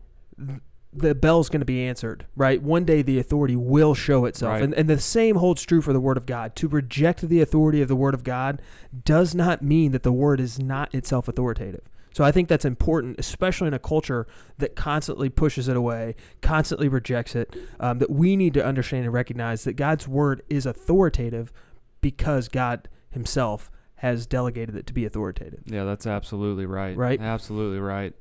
The 0.94 1.16
bell's 1.16 1.48
going 1.48 1.62
to 1.62 1.66
be 1.66 1.82
answered, 1.88 2.26
right? 2.36 2.62
One 2.62 2.84
day 2.84 3.02
the 3.02 3.18
authority 3.18 3.56
will 3.56 3.94
show 3.94 4.26
itself. 4.26 4.56
Right. 4.56 4.64
And, 4.64 4.74
and 4.74 4.90
the 4.90 5.00
same 5.00 5.38
holds 5.38 5.64
true 5.64 5.82
for 5.82 5.94
the 5.94 6.02
Word 6.02 6.18
of 6.18 6.26
God. 6.26 6.54
To 6.58 6.68
reject 6.68 7.22
the 7.22 7.40
authority 7.40 7.82
of 7.82 7.88
the 7.88 7.96
Word 7.96 8.14
of 8.14 8.26
God 8.26 8.62
does 9.06 9.34
not 9.34 9.62
mean 9.62 9.94
that 9.94 10.04
the 10.04 10.12
Word 10.12 10.42
is 10.42 10.60
not 10.60 10.94
itself 10.94 11.30
authoritative. 11.30 11.88
So 12.14 12.24
I 12.24 12.32
think 12.32 12.50
that's 12.50 12.66
important, 12.66 13.20
especially 13.20 13.68
in 13.68 13.74
a 13.74 13.80
culture 13.80 14.28
that 14.58 14.76
constantly 14.76 15.30
pushes 15.30 15.68
it 15.68 15.78
away, 15.78 16.16
constantly 16.42 16.88
rejects 16.90 17.36
it. 17.36 17.56
Um, 17.80 18.00
that 18.00 18.10
we 18.10 18.36
need 18.36 18.54
to 18.56 18.66
understand 18.66 19.06
and 19.06 19.14
recognize 19.14 19.64
that 19.64 19.74
God's 19.74 20.08
word 20.08 20.42
is 20.50 20.66
authoritative 20.66 21.54
because 22.02 22.48
God 22.50 22.90
Himself 23.12 23.72
has 23.96 24.26
delegated 24.26 24.76
it 24.76 24.88
to 24.88 24.94
be 24.94 25.06
authoritative. 25.06 25.62
yeah, 25.66 25.84
that's 25.84 26.08
absolutely 26.08 26.66
right. 26.66 26.98
Right. 26.98 27.22
Absolutely 27.22 27.80
right. 27.80 28.14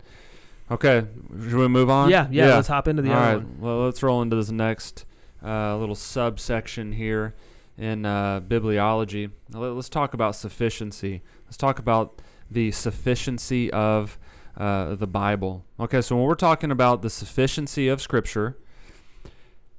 Okay, 0.70 1.04
should 1.42 1.54
we 1.54 1.66
move 1.66 1.90
on? 1.90 2.10
Yeah, 2.10 2.28
yeah, 2.30 2.54
Let's 2.54 2.68
hop 2.68 2.86
into 2.86 3.02
the 3.02 3.10
All 3.10 3.16
other 3.16 3.38
right. 3.38 3.44
one. 3.44 3.56
Well, 3.60 3.84
let's 3.86 4.02
roll 4.04 4.22
into 4.22 4.36
this 4.36 4.50
next 4.52 5.04
uh, 5.44 5.76
little 5.78 5.96
subsection 5.96 6.92
here 6.92 7.34
in 7.76 8.04
uh, 8.06 8.40
bibliology. 8.40 9.30
Now, 9.48 9.60
Let's 9.64 9.88
talk 9.88 10.14
about 10.14 10.36
sufficiency. 10.36 11.22
Let's 11.46 11.56
talk 11.56 11.78
about 11.80 12.20
the 12.50 12.70
sufficiency 12.72 13.70
of 13.72 14.18
uh, 14.56 14.94
the 14.96 15.06
Bible. 15.06 15.64
Okay, 15.78 16.00
so 16.00 16.16
when 16.16 16.24
we're 16.26 16.34
talking 16.34 16.70
about 16.70 17.02
the 17.02 17.10
sufficiency 17.10 17.88
of 17.88 18.00
Scripture, 18.02 18.58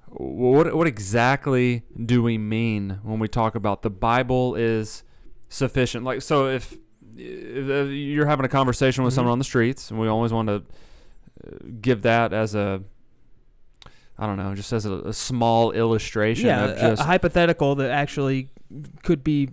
what 0.08 0.76
what 0.76 0.88
exactly 0.88 1.84
do 2.06 2.22
we 2.22 2.38
mean 2.38 3.00
when 3.04 3.20
we 3.20 3.28
talk 3.28 3.56
about 3.56 3.82
the 3.82 3.90
Bible 3.90 4.56
is 4.56 5.04
sufficient? 5.50 6.04
Like, 6.04 6.22
so 6.22 6.48
if, 6.48 6.74
if 7.16 7.90
you're 7.92 8.26
having 8.26 8.46
a 8.46 8.50
conversation 8.50 9.04
with 9.04 9.14
Mhm. 9.14 9.16
someone 9.16 9.32
on 9.34 9.38
the 9.40 9.46
streets, 9.46 9.90
and 9.92 10.00
we 10.00 10.08
always 10.08 10.34
want 10.34 10.48
to 10.50 10.56
uh, 10.56 11.50
give 11.82 12.02
that 12.04 12.34
as 12.34 12.56
a 12.56 12.84
I 14.18 14.28
don't 14.28 14.38
know, 14.38 14.54
just 14.54 14.72
as 14.72 14.86
a, 14.86 14.94
a 15.00 15.14
small 15.14 15.72
illustration 15.72 16.46
Yeah, 16.46 16.66
of 16.66 16.78
just 16.80 17.02
a 17.02 17.06
hypothetical 17.06 17.76
that 17.76 17.90
actually 17.90 18.50
could 19.04 19.24
be 19.24 19.50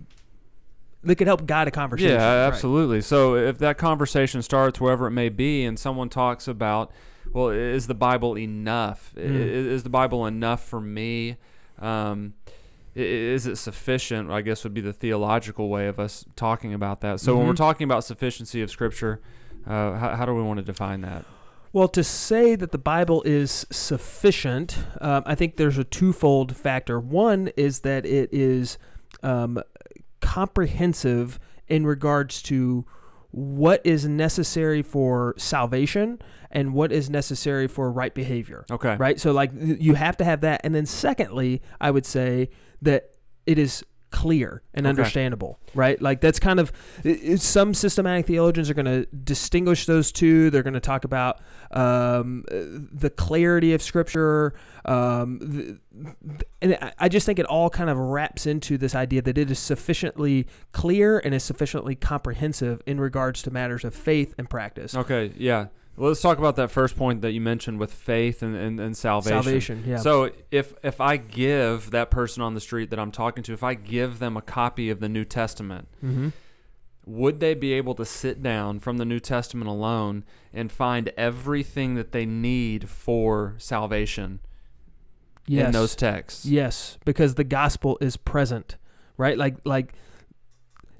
that 1.03 1.15
could 1.15 1.27
help 1.27 1.45
guide 1.45 1.67
a 1.67 1.71
conversation. 1.71 2.11
Yeah, 2.11 2.41
Right. 2.41 2.47
absolutely. 2.47 3.01
So 3.01 3.35
if 3.35 3.57
that 3.59 3.77
conversation 3.77 4.41
starts 4.41 4.79
wherever 4.81 5.07
it 5.07 5.11
may 5.11 5.29
be, 5.29 5.63
and 5.65 5.77
someone 5.79 6.09
talks 6.09 6.47
about, 6.47 6.91
well, 7.31 7.49
is 7.49 7.87
the 7.87 7.93
Bible 7.93 8.37
enough? 8.37 9.13
Mm. 9.15 9.21
Is 9.23 9.83
the 9.83 9.89
Bible 9.89 10.25
enough 10.25 10.63
for 10.63 10.81
me? 10.81 11.37
Um, 11.79 12.33
is 12.95 13.45
it 13.47 13.55
sufficient? 13.57 14.29
I 14.31 14.41
guess 14.41 14.63
would 14.63 14.73
be 14.73 14.81
the 14.81 14.91
theological 14.93 15.69
way 15.69 15.87
of 15.87 15.99
us 15.99 16.25
talking 16.35 16.73
about 16.73 17.01
that. 17.01 17.19
So 17.19 17.37
when 17.37 17.45
we're 17.47 17.53
Mhm. 17.53 17.57
talking 17.57 17.85
about 17.85 18.03
sufficiency 18.03 18.61
of 18.61 18.69
Scripture, 18.69 19.21
uh, 19.67 19.93
how, 19.93 20.15
how 20.15 20.25
do 20.25 20.33
we 20.33 20.41
want 20.41 20.57
to 20.59 20.65
define 20.65 21.01
that? 21.01 21.23
Well, 21.71 21.87
to 21.89 22.03
say 22.03 22.55
that 22.55 22.71
the 22.71 22.79
Bible 22.79 23.21
is 23.27 23.65
sufficient, 23.69 24.79
um, 25.01 25.21
I 25.25 25.35
think 25.35 25.57
there's 25.57 25.77
a 25.77 25.83
twofold 25.83 26.55
factor. 26.55 26.99
One 26.99 27.51
is 27.55 27.81
that 27.81 28.05
it 28.05 28.29
is 28.33 28.77
um, 29.21 29.61
comprehensive 30.21 31.39
in 31.67 31.85
regards 31.85 32.41
to 32.43 32.85
what 33.31 33.79
is 33.85 34.05
necessary 34.07 34.81
for 34.81 35.35
salvation 35.37 36.19
and 36.49 36.73
what 36.73 36.91
is 36.91 37.09
necessary 37.09 37.67
for 37.67 37.91
right 37.91 38.15
behavior. 38.15 38.65
Okay. 38.71 38.95
Right? 38.95 39.19
So, 39.19 39.31
like, 39.31 39.51
you 39.53 39.93
have 39.93 40.17
to 40.17 40.23
have 40.23 40.41
that. 40.41 40.61
And 40.63 40.73
then, 40.73 40.85
secondly, 40.85 41.61
I 41.79 41.91
would 41.91 42.05
say 42.05 42.49
that 42.81 43.11
it 43.45 43.59
is 43.59 43.83
clear 44.11 44.61
and 44.73 44.85
Okay. 44.85 44.89
understandable, 44.89 45.59
right? 45.75 46.01
Like 46.01 46.21
that's 46.21 46.39
kind 46.39 46.59
of 46.59 46.71
some 47.37 47.73
systematic 47.73 48.25
theologians 48.25 48.69
are 48.69 48.73
going 48.73 48.85
to 48.85 49.05
distinguish 49.23 49.85
those 49.85 50.11
two. 50.11 50.49
They're 50.49 50.63
going 50.63 50.73
to 50.73 50.79
talk 50.79 51.03
about 51.03 51.39
um, 51.71 52.43
uh, 52.51 52.55
the 52.91 53.11
clarity 53.15 53.73
of 53.73 53.81
Scripture, 53.81 54.53
um, 54.85 55.39
the, 55.39 55.77
and 56.61 56.77
I 56.97 57.09
just 57.09 57.25
think 57.25 57.39
it 57.39 57.45
all 57.45 57.69
kind 57.69 57.89
of 57.89 57.97
wraps 57.97 58.45
into 58.45 58.77
this 58.77 58.95
idea 58.95 59.21
that 59.21 59.37
it 59.37 59.51
is 59.51 59.59
sufficiently 59.59 60.47
clear 60.71 61.19
and 61.19 61.33
is 61.35 61.43
sufficiently 61.43 61.95
comprehensive 61.95 62.81
in 62.85 62.99
regards 62.99 63.41
to 63.43 63.51
matters 63.51 63.83
of 63.83 63.93
faith 63.93 64.33
and 64.37 64.49
practice. 64.49 64.95
Okay, 64.95 65.31
yeah. 65.37 65.67
Well, 65.99 66.07
let's 66.07 66.21
talk 66.21 66.37
about 66.37 66.55
that 66.55 66.71
first 66.71 66.95
point 66.95 67.21
that 67.23 67.33
you 67.33 67.41
mentioned 67.41 67.77
with 67.77 67.91
faith 67.91 68.41
and, 68.41 68.55
and, 68.55 68.79
and 68.79 68.95
salvation. 68.95 69.43
Salvation, 69.43 69.83
yeah. 69.85 69.97
So 69.97 70.31
if 70.49 70.73
if 70.81 71.01
I 71.01 71.17
give 71.17 71.91
that 71.91 72.09
person 72.09 72.41
on 72.41 72.53
the 72.53 72.61
street 72.61 72.89
that 72.91 72.99
I'm 72.99 73.11
talking 73.11 73.43
to, 73.43 73.53
if 73.53 73.63
I 73.63 73.73
give 73.73 74.19
them 74.19 74.37
a 74.37 74.41
copy 74.41 74.89
of 74.89 75.01
the 75.01 75.09
New 75.09 75.25
Testament, 75.25 75.89
mm-hmm. 76.01 76.29
would 77.05 77.41
they 77.41 77.53
be 77.53 77.73
able 77.73 77.95
to 77.95 78.05
sit 78.05 78.41
down 78.41 78.79
from 78.79 78.95
the 78.95 79.03
New 79.03 79.19
Testament 79.19 79.69
alone 79.69 80.23
and 80.53 80.71
find 80.71 81.11
everything 81.17 81.95
that 81.95 82.13
they 82.13 82.25
need 82.25 82.87
for 82.87 83.55
salvation 83.57 84.39
yes. 85.47 85.65
in 85.65 85.73
those 85.73 85.97
texts? 85.97 86.45
Yes, 86.45 86.97
because 87.03 87.35
the 87.35 87.43
gospel 87.43 87.97
is 87.99 88.15
present, 88.15 88.77
right? 89.17 89.37
Like 89.37 89.57
like 89.65 89.93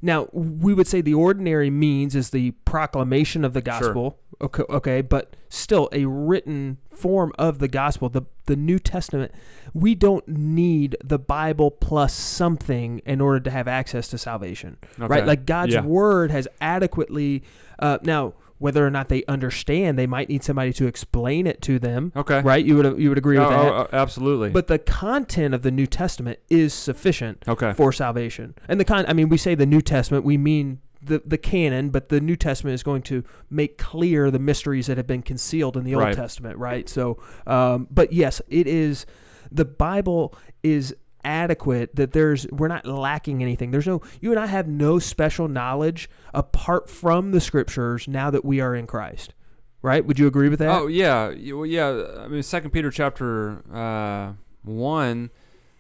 now 0.02 0.28
we 0.34 0.74
would 0.74 0.88
say 0.88 1.00
the 1.00 1.14
ordinary 1.14 1.70
means 1.70 2.16
is 2.16 2.32
the 2.32 2.52
proclamation 2.66 3.46
of 3.46 3.54
the 3.54 3.62
gospel. 3.62 4.20
Okay, 4.42 4.64
okay, 4.70 5.02
but 5.02 5.36
still 5.50 5.90
a 5.92 6.06
written 6.06 6.78
form 6.90 7.34
of 7.38 7.60
the 7.60 7.68
gospel, 7.68 8.08
the 8.10 8.22
the 8.46 8.56
New 8.56 8.80
Testament. 8.80 9.32
We 9.74 9.96
don't 9.96 10.28
need 10.28 10.96
the 11.04 11.20
Bible 11.20 11.72
plus 11.72 12.14
something 12.14 13.00
in 13.06 13.20
order 13.22 13.40
to 13.42 13.52
have 13.52 13.68
access 13.68 14.08
to 14.10 14.18
salvation, 14.18 14.78
right? 14.98 15.26
Like 15.26 15.46
God's 15.46 15.74
Yeah. 15.74 15.82
word 15.84 16.32
has 16.32 16.48
adequately 16.62 17.44
uh, 17.80 17.98
now 18.04 18.34
whether 18.58 18.86
or 18.86 18.92
not 18.92 19.08
they 19.08 19.24
understand, 19.26 19.98
they 19.98 20.06
might 20.08 20.28
need 20.28 20.44
somebody 20.44 20.74
to 20.74 20.86
explain 20.86 21.48
it 21.48 21.62
to 21.62 21.80
them, 21.80 22.12
Okay. 22.14 22.42
right? 22.42 22.64
You 22.66 22.76
would 22.78 23.00
you 23.00 23.10
would 23.10 23.18
agree 23.18 23.38
with 23.38 23.48
Oh, 23.48 23.50
that? 23.52 23.60
oh, 23.74 23.88
oh, 23.92 23.96
absolutely. 23.96 24.50
But 24.50 24.68
the 24.68 24.80
content 24.80 25.54
of 25.54 25.62
the 25.62 25.72
New 25.72 25.86
Testament 25.88 26.40
is 26.50 26.74
sufficient 26.74 27.44
okay. 27.48 27.74
for 27.74 27.92
salvation. 27.94 28.56
And 28.68 28.80
the 28.80 28.86
con 28.86 29.06
I 29.08 29.14
mean 29.14 29.30
we 29.30 29.38
say 29.38 29.54
the 29.56 29.66
New 29.66 29.82
Testament, 29.82 30.24
we 30.26 30.38
mean 30.38 30.80
the 31.02 31.22
the 31.26 31.38
canon, 31.38 31.90
but 31.90 32.10
the 32.10 32.20
New 32.22 32.36
Testament 32.36 32.74
is 32.74 32.84
going 32.84 33.02
to 33.04 33.24
make 33.50 33.78
clear 33.78 34.30
the 34.32 34.40
mysteries 34.40 34.88
that 34.88 34.98
have 34.98 35.08
been 35.08 35.22
concealed 35.22 35.78
in 35.78 35.84
the 35.84 35.96
Old 35.96 36.04
Right. 36.04 36.16
Testament, 36.16 36.58
right? 36.58 36.88
So 36.90 37.18
um 37.48 37.88
but 37.90 38.12
yes, 38.14 38.42
it 38.50 38.68
is 38.68 39.06
the 39.52 39.66
Bible 39.66 40.36
is 40.64 40.96
adequate 41.24 41.96
that 41.96 42.14
there's 42.14 42.48
we're 42.48 42.70
not 42.70 42.86
lacking 42.86 43.42
anything 43.42 43.72
there's 43.72 43.86
no 43.86 44.02
you 44.22 44.32
and 44.32 44.40
i 44.40 44.46
have 44.46 44.70
no 44.70 45.00
special 45.00 45.50
knowledge 45.50 46.10
apart 46.34 46.90
from 46.90 47.32
the 47.32 47.42
scriptures 47.42 48.08
now 48.08 48.30
that 48.32 48.46
we 48.46 48.62
are 48.62 48.74
in 48.74 48.88
christ 48.88 49.34
right 49.82 50.06
would 50.06 50.18
you 50.18 50.28
agree 50.28 50.48
with 50.48 50.60
that 50.60 50.70
Oh 50.70 50.88
yeah, 50.88 51.28
well, 51.54 51.66
yeah. 51.66 52.06
I 52.20 52.30
mean, 52.30 52.42
Second 52.42 52.72
Peter 52.72 52.90
chapter 52.90 53.62
uh, 53.76 54.34
one 54.64 55.30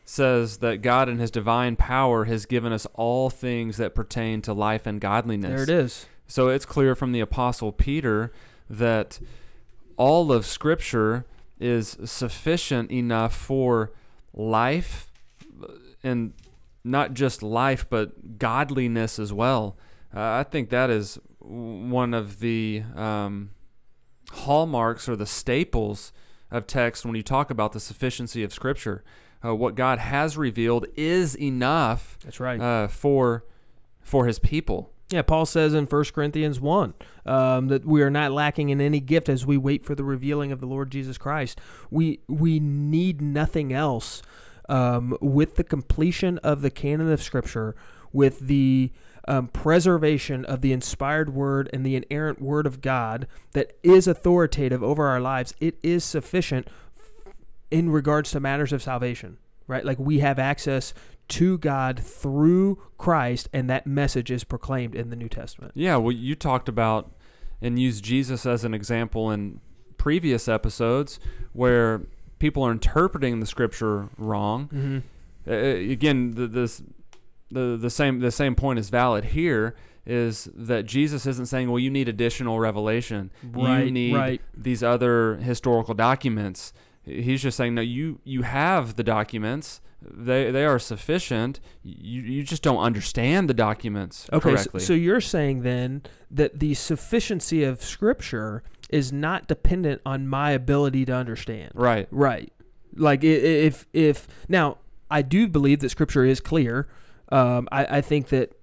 says 0.10 0.58
that 0.58 0.82
God 0.82 1.08
in 1.08 1.19
His 1.19 1.30
divine 1.30 1.76
power 1.76 2.26
has 2.26 2.48
given 2.48 2.74
us 2.74 2.88
all 2.95 3.30
things 3.30 3.78
that 3.78 3.93
pertain 3.93 4.41
to 4.41 4.54
life 4.54 4.88
and 4.88 5.00
godliness. 5.00 5.67
there 5.67 5.78
it 5.78 5.84
is 5.84 6.08
So 6.28 6.48
it's 6.50 6.65
clear 6.65 6.95
from 6.95 7.12
the 7.12 7.19
Apostle 7.19 7.72
Peter 7.72 8.32
that 8.67 9.19
all 9.98 10.32
of 10.32 10.48
Scripture 10.48 11.26
is 11.60 11.95
sufficient 12.06 12.91
enough 12.91 13.36
for 13.36 13.91
life, 14.34 15.12
and 16.04 16.34
not 16.84 17.13
just 17.13 17.43
life, 17.43 17.86
but 17.88 18.39
godliness 18.39 19.19
as 19.19 19.32
well. 19.32 19.78
Uh, 20.12 20.22
I 20.22 20.43
think 20.43 20.72
that 20.72 20.89
is 20.89 21.19
one 21.38 22.15
of 22.15 22.39
the 22.39 22.84
um, 22.95 23.52
hallmarks 24.32 25.08
or 25.08 25.15
the 25.15 25.28
staples 25.28 26.12
of 26.50 26.65
text 26.65 27.06
when 27.06 27.13
you 27.13 27.22
talk 27.22 27.52
about 27.52 27.74
the 27.74 27.80
sufficiency 27.80 28.41
of 28.43 28.52
Scripture. 28.52 29.04
Uh, 29.43 29.56
what 29.56 29.75
God 29.75 29.99
has 29.99 30.38
revealed 30.38 30.86
is 30.95 31.36
enough 31.36 32.17
that's 32.23 32.39
right 32.39 32.60
uh, 32.60 32.88
for 32.88 33.45
for 34.02 34.25
His 34.25 34.39
people. 34.39 34.91
Yeah, 35.10 35.23
Paul 35.23 35.47
says 35.47 35.73
in 35.73 35.86
1 35.86 36.04
Corinthians 36.13 36.60
1 36.60 36.93
um, 37.25 37.67
that 37.69 37.84
we 37.84 38.04
are 38.04 38.12
not 38.12 38.32
lacking 38.32 38.69
in 38.69 38.80
any 38.80 38.99
gift 38.99 39.28
as 39.28 39.43
we 39.43 39.58
wait 39.58 39.84
for 39.84 39.95
the 39.95 40.04
revealing 40.04 40.52
of 40.52 40.60
the 40.60 40.67
Lord 40.67 40.91
Jesus 40.91 41.17
Christ. 41.17 41.60
We, 41.89 42.19
we 42.28 42.60
need 42.60 43.19
nothing 43.19 43.73
else 43.73 44.21
um, 44.67 45.17
with 45.19 45.56
the 45.56 45.63
completion 45.63 46.38
of 46.39 46.62
the 46.62 46.69
canon 46.69 47.12
of 47.12 47.23
Scripture, 47.23 47.75
with 48.13 48.41
the 48.41 48.91
um, 49.28 49.47
preservation 49.47 50.45
of 50.45 50.62
the 50.62 50.71
inspired 50.71 51.34
word 51.34 51.69
and 51.73 51.84
the 51.84 51.95
inerrant 51.95 52.39
word 52.39 52.67
of 52.67 52.80
God 52.80 53.28
that 53.54 53.78
is 53.82 54.08
authoritative 54.08 54.84
over 54.84 55.08
our 55.08 55.19
lives. 55.19 55.56
It 55.60 55.78
is 55.82 56.04
sufficient 56.04 56.67
in 57.72 57.90
regards 57.90 58.32
to 58.32 58.40
matters 58.40 58.74
of 58.74 58.82
salvation, 58.82 59.38
right? 59.68 59.86
Like 59.86 60.00
we 60.00 60.20
have 60.20 60.40
access 60.40 60.94
to 61.30 61.58
God 61.60 62.00
through 62.00 62.82
Christ, 62.98 63.50
and 63.54 63.70
that 63.70 63.86
message 63.86 64.32
is 64.32 64.44
proclaimed 64.44 64.96
in 64.96 65.10
the 65.10 65.16
New 65.16 65.30
Testament. 65.30 65.74
Yeah, 65.76 65.98
well, 65.98 66.12
you 66.12 66.36
talked 66.36 66.68
about 66.68 67.12
and 67.62 67.78
used 67.78 68.04
Jesus 68.04 68.46
as 68.46 68.64
an 68.64 68.74
example 68.74 69.32
in 69.32 69.60
previous 69.98 70.48
episodes 70.48 71.20
where 71.54 72.04
people 72.40 72.64
are 72.64 72.72
interpreting 72.72 73.40
the 73.40 73.46
scripture 73.46 74.10
wrong. 74.18 74.70
Mm-hmm. 74.74 75.00
Uh, 75.48 75.92
again, 75.92 76.32
the, 76.32 76.48
this 76.48 76.82
the 77.52 77.78
the 77.78 77.90
same 77.90 78.20
the 78.20 78.32
same 78.32 78.56
point 78.56 78.80
is 78.80 78.90
valid 78.90 79.26
here 79.26 79.76
is 80.06 80.50
that 80.56 80.86
Jesus 80.86 81.26
isn't 81.28 81.46
saying, 81.46 81.70
well, 81.70 81.80
you 81.80 81.92
need 81.92 82.10
additional 82.10 82.60
revelation. 82.60 83.32
you 83.86 83.92
need 83.92 84.16
right. 84.16 84.42
these 84.58 84.82
other 84.82 85.36
historical 85.38 85.94
documents. 85.94 86.74
He's 87.10 87.41
just 87.41 87.58
saying, 87.58 87.76
no, 87.76 87.82
you 87.82 88.19
you 88.24 88.43
have 88.43 88.95
the 88.95 89.04
documents. 89.04 89.82
They 90.02 90.50
they 90.52 90.65
are 90.65 90.80
sufficient. 90.80 91.60
You 91.84 92.22
you 92.22 92.43
just 92.43 92.63
don't 92.63 92.80
understand 92.80 93.50
the 93.50 93.54
documents 93.54 94.30
Okay, 94.32 94.50
so, 94.50 94.56
correctly. 94.56 94.80
so 94.82 94.93
you're 94.93 95.22
saying 95.22 95.63
then 95.63 96.04
that 96.32 96.60
the 96.60 96.74
sufficiency 96.74 97.63
of 97.63 97.82
Scripture 97.84 98.63
is 98.89 99.12
not 99.12 99.48
dependent 99.48 100.02
on 100.06 100.28
my 100.28 100.52
ability 100.52 101.06
to 101.06 101.13
understand. 101.13 101.72
right. 101.76 102.08
Right. 102.12 102.52
Like 102.95 103.24
if 103.24 103.86
if 103.93 104.28
now 104.48 104.78
I 105.12 105.22
do 105.22 105.48
believe 105.48 105.80
that 105.80 105.89
Scripture 105.89 106.24
is 106.26 106.39
clear. 106.39 106.88
Um, 107.32 107.67
I, 107.72 107.98
I 107.98 108.02
think 108.02 108.30
that, 108.30 108.54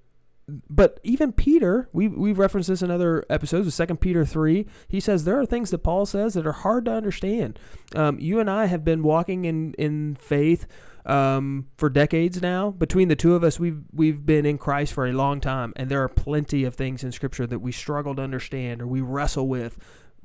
but 0.49 1.01
even 1.03 1.33
Peter, 1.33 1.89
we 1.93 2.09
we've 2.09 2.39
referenced 2.39 2.69
this 2.69 2.83
in 2.83 2.91
other 2.91 3.25
episodes. 3.29 3.65
With 3.65 3.75
Second 3.75 4.01
Peter 4.01 4.25
three, 4.25 4.67
he 4.87 5.01
says 5.01 5.25
there 5.25 5.41
are 5.41 5.47
things 5.47 5.71
that 5.71 5.79
Paul 5.79 6.07
says 6.07 6.35
that 6.35 6.47
are 6.47 6.53
hard 6.53 6.85
to 6.85 6.93
understand. 6.93 7.59
Um, 7.95 8.19
you 8.21 8.39
and 8.39 8.49
I 8.49 8.67
have 8.67 8.85
been 8.85 9.03
walking 9.03 9.45
in 9.45 9.75
in 9.75 10.17
faith. 10.17 10.67
Um, 11.05 11.69
for 11.77 11.89
decades 11.89 12.43
now, 12.43 12.73
between 12.73 13.07
the 13.07 13.15
two 13.15 13.37
of 13.37 13.45
us, 13.45 13.61
we've 13.61 13.85
we've 13.93 14.27
been 14.27 14.45
in 14.45 14.59
Christ 14.59 14.93
for 14.93 15.07
a 15.07 15.13
long 15.13 15.41
time, 15.41 15.73
and 15.77 15.89
there 15.89 16.03
are 16.03 16.09
plenty 16.09 16.65
of 16.65 16.75
things 16.75 17.05
in 17.05 17.13
Scripture 17.13 17.47
that 17.47 17.61
we 17.61 17.71
struggle 17.71 18.17
to 18.17 18.23
understand 18.23 18.83
or 18.83 18.89
we 18.89 19.01
wrestle 19.01 19.47
with. 19.47 19.79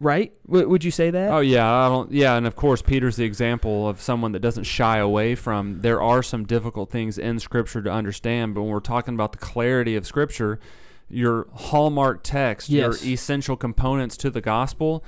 Right? 0.04 0.34
W- 0.48 0.68
would 0.68 0.84
you 0.84 0.90
say 0.90 1.12
that? 1.12 1.32
Oh 1.32 1.42
yeah, 1.42 1.72
I 1.72 1.88
don't. 1.88 2.12
Yeah, 2.12 2.36
and 2.36 2.48
of 2.48 2.56
course 2.56 2.82
Peter's 2.82 3.18
the 3.18 3.24
example 3.24 3.88
of 3.88 4.02
someone 4.02 4.32
that 4.32 4.40
doesn't 4.40 4.64
shy 4.64 4.98
away 4.98 5.36
from. 5.36 5.82
There 5.82 6.02
are 6.02 6.24
some 6.24 6.44
difficult 6.46 6.90
things 6.90 7.20
in 7.20 7.40
Scripture 7.40 7.84
to 7.84 7.92
understand, 7.92 8.56
but 8.56 8.64
when 8.64 8.72
we're 8.72 8.80
talking 8.80 9.14
about 9.14 9.32
the 9.32 9.38
clarity 9.38 9.96
of 9.96 10.08
Scripture, 10.08 10.60
your 11.08 11.46
hallmark 11.54 12.24
text, 12.24 12.68
Yes. 12.70 13.04
your 13.06 13.14
essential 13.14 13.56
components 13.56 14.18
to 14.18 14.32
the 14.32 14.42
gospel, 14.42 15.04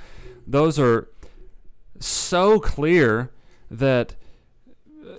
those 0.46 0.78
are 0.78 1.08
so 1.98 2.60
clear 2.60 3.32
that, 3.68 4.14
uh, 5.04 5.14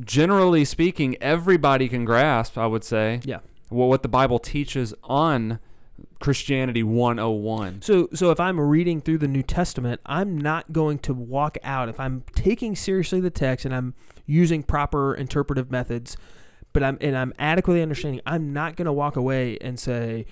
generally 0.00 0.64
speaking, 0.64 1.16
everybody 1.20 1.88
can 1.88 2.04
grasp. 2.04 2.58
I 2.58 2.66
would 2.66 2.82
say. 2.82 3.20
Yeah. 3.24 3.38
What 3.68 3.86
what 3.86 4.02
the 4.02 4.08
Bible 4.08 4.40
teaches 4.40 4.92
on 5.04 5.60
Christianity 6.24 6.82
101. 6.82 7.82
So, 7.82 8.08
so 8.14 8.30
if 8.30 8.40
I'm 8.40 8.58
reading 8.58 9.02
through 9.02 9.18
the 9.18 9.28
New 9.28 9.42
Testament, 9.42 10.00
I'm 10.06 10.38
not 10.38 10.72
going 10.72 10.98
to 11.00 11.12
walk 11.12 11.58
out. 11.62 11.90
If 11.90 12.00
I'm 12.00 12.24
taking 12.34 12.74
seriously 12.74 13.20
the 13.20 13.28
text 13.28 13.66
and 13.66 13.74
I'm 13.74 13.92
using 14.24 14.62
proper 14.62 15.14
interpretive 15.14 15.70
methods, 15.70 16.16
but 16.72 16.82
I'm 16.82 16.96
and 17.02 17.14
I'm 17.14 17.34
adequately 17.38 17.82
understanding, 17.82 18.22
I'm 18.24 18.54
not 18.54 18.74
going 18.74 18.86
to 18.86 18.92
walk 18.92 19.16
away 19.16 19.58
and 19.60 19.78
say, 19.78 20.24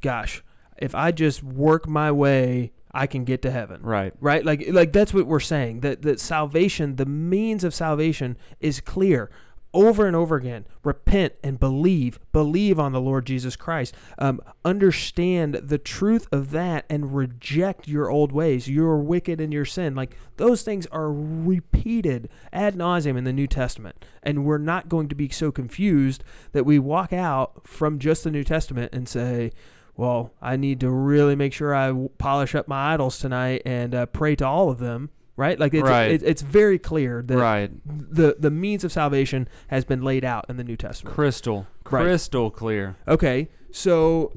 "Gosh, 0.00 0.44
if 0.78 0.94
I 0.94 1.10
just 1.10 1.42
work 1.42 1.88
my 1.88 2.12
way, 2.12 2.70
I 2.92 3.08
can 3.08 3.24
get 3.24 3.42
to 3.42 3.50
heaven." 3.50 3.82
Right. 3.82 4.14
Right? 4.20 4.44
Like, 4.44 4.66
like 4.68 4.92
that's 4.92 5.12
what 5.12 5.26
we're 5.26 5.40
saying. 5.40 5.80
That 5.80 6.02
that 6.02 6.20
salvation, 6.20 6.94
the 6.94 7.06
means 7.06 7.64
of 7.64 7.74
salvation, 7.74 8.36
is 8.60 8.80
clear. 8.80 9.28
Over 9.74 10.06
and 10.06 10.14
over 10.14 10.36
again. 10.36 10.66
Repent 10.82 11.34
and 11.42 11.58
believe. 11.58 12.18
Believe 12.32 12.78
on 12.78 12.92
the 12.92 13.00
Lord 13.00 13.26
Jesus 13.26 13.56
Christ. 13.56 13.94
Um, 14.18 14.40
understand 14.64 15.54
the 15.54 15.78
truth 15.78 16.28
of 16.30 16.50
that 16.50 16.84
and 16.90 17.14
reject 17.14 17.88
your 17.88 18.10
old 18.10 18.32
ways. 18.32 18.68
You're 18.68 18.98
wicked 18.98 19.40
in 19.40 19.52
your 19.52 19.64
sin. 19.64 19.94
Like 19.94 20.16
those 20.36 20.62
things 20.62 20.86
are 20.86 21.12
repeated 21.12 22.28
ad 22.52 22.74
nauseum 22.74 23.16
in 23.16 23.24
the 23.24 23.32
New 23.32 23.46
Testament. 23.46 24.04
And 24.22 24.44
we're 24.44 24.58
not 24.58 24.88
going 24.88 25.08
to 25.08 25.14
be 25.14 25.28
so 25.28 25.50
confused 25.50 26.22
that 26.52 26.66
we 26.66 26.78
walk 26.78 27.12
out 27.12 27.66
from 27.66 27.98
just 27.98 28.24
the 28.24 28.30
New 28.30 28.44
Testament 28.44 28.92
and 28.92 29.08
say, 29.08 29.52
well, 29.96 30.32
I 30.40 30.56
need 30.56 30.80
to 30.80 30.90
really 30.90 31.36
make 31.36 31.52
sure 31.52 31.74
i 31.74 31.92
polish 32.18 32.54
up 32.54 32.66
my 32.66 32.94
idols 32.94 33.18
tonight 33.18 33.62
and 33.66 33.94
uh, 33.94 34.06
pray 34.06 34.34
to 34.36 34.46
all 34.46 34.70
of 34.70 34.78
them 34.78 35.10
right? 35.36 35.58
Like 35.58 35.74
it's, 35.74 35.88
Right. 35.88 36.10
it, 36.12 36.22
it's 36.22 36.42
very 36.42 36.78
clear 36.78 37.22
that 37.22 37.36
right. 37.36 37.70
the 37.84 38.36
the 38.38 38.50
means 38.50 38.84
of 38.84 38.92
salvation 38.92 39.48
has 39.68 39.84
been 39.84 40.02
laid 40.02 40.24
out 40.24 40.46
in 40.48 40.56
the 40.56 40.64
New 40.64 40.76
Testament. 40.76 41.14
Crystal, 41.14 41.66
Right. 41.90 42.02
crystal 42.02 42.50
clear. 42.50 42.96
Okay, 43.08 43.48
so 43.70 44.32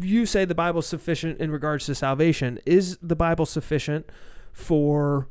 you 0.00 0.26
say 0.26 0.44
the 0.44 0.54
Bible's 0.54 0.86
sufficient 0.86 1.40
in 1.40 1.50
regards 1.50 1.86
to 1.86 1.94
salvation. 1.94 2.58
Is 2.64 2.98
the 3.02 3.16
Bible 3.16 3.46
sufficient 3.46 4.10
for 4.52 5.28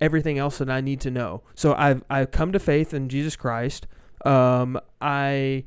everything 0.00 0.38
else 0.38 0.58
that 0.58 0.68
I 0.70 0.80
need 0.80 1.00
to 1.00 1.10
know? 1.10 1.42
So 1.54 1.74
I've 1.74 2.02
I've 2.10 2.30
come 2.30 2.52
to 2.52 2.58
faith 2.58 2.92
in 2.92 3.08
Jesus 3.08 3.36
Christ. 3.36 3.86
Um, 4.24 4.78
I 5.00 5.64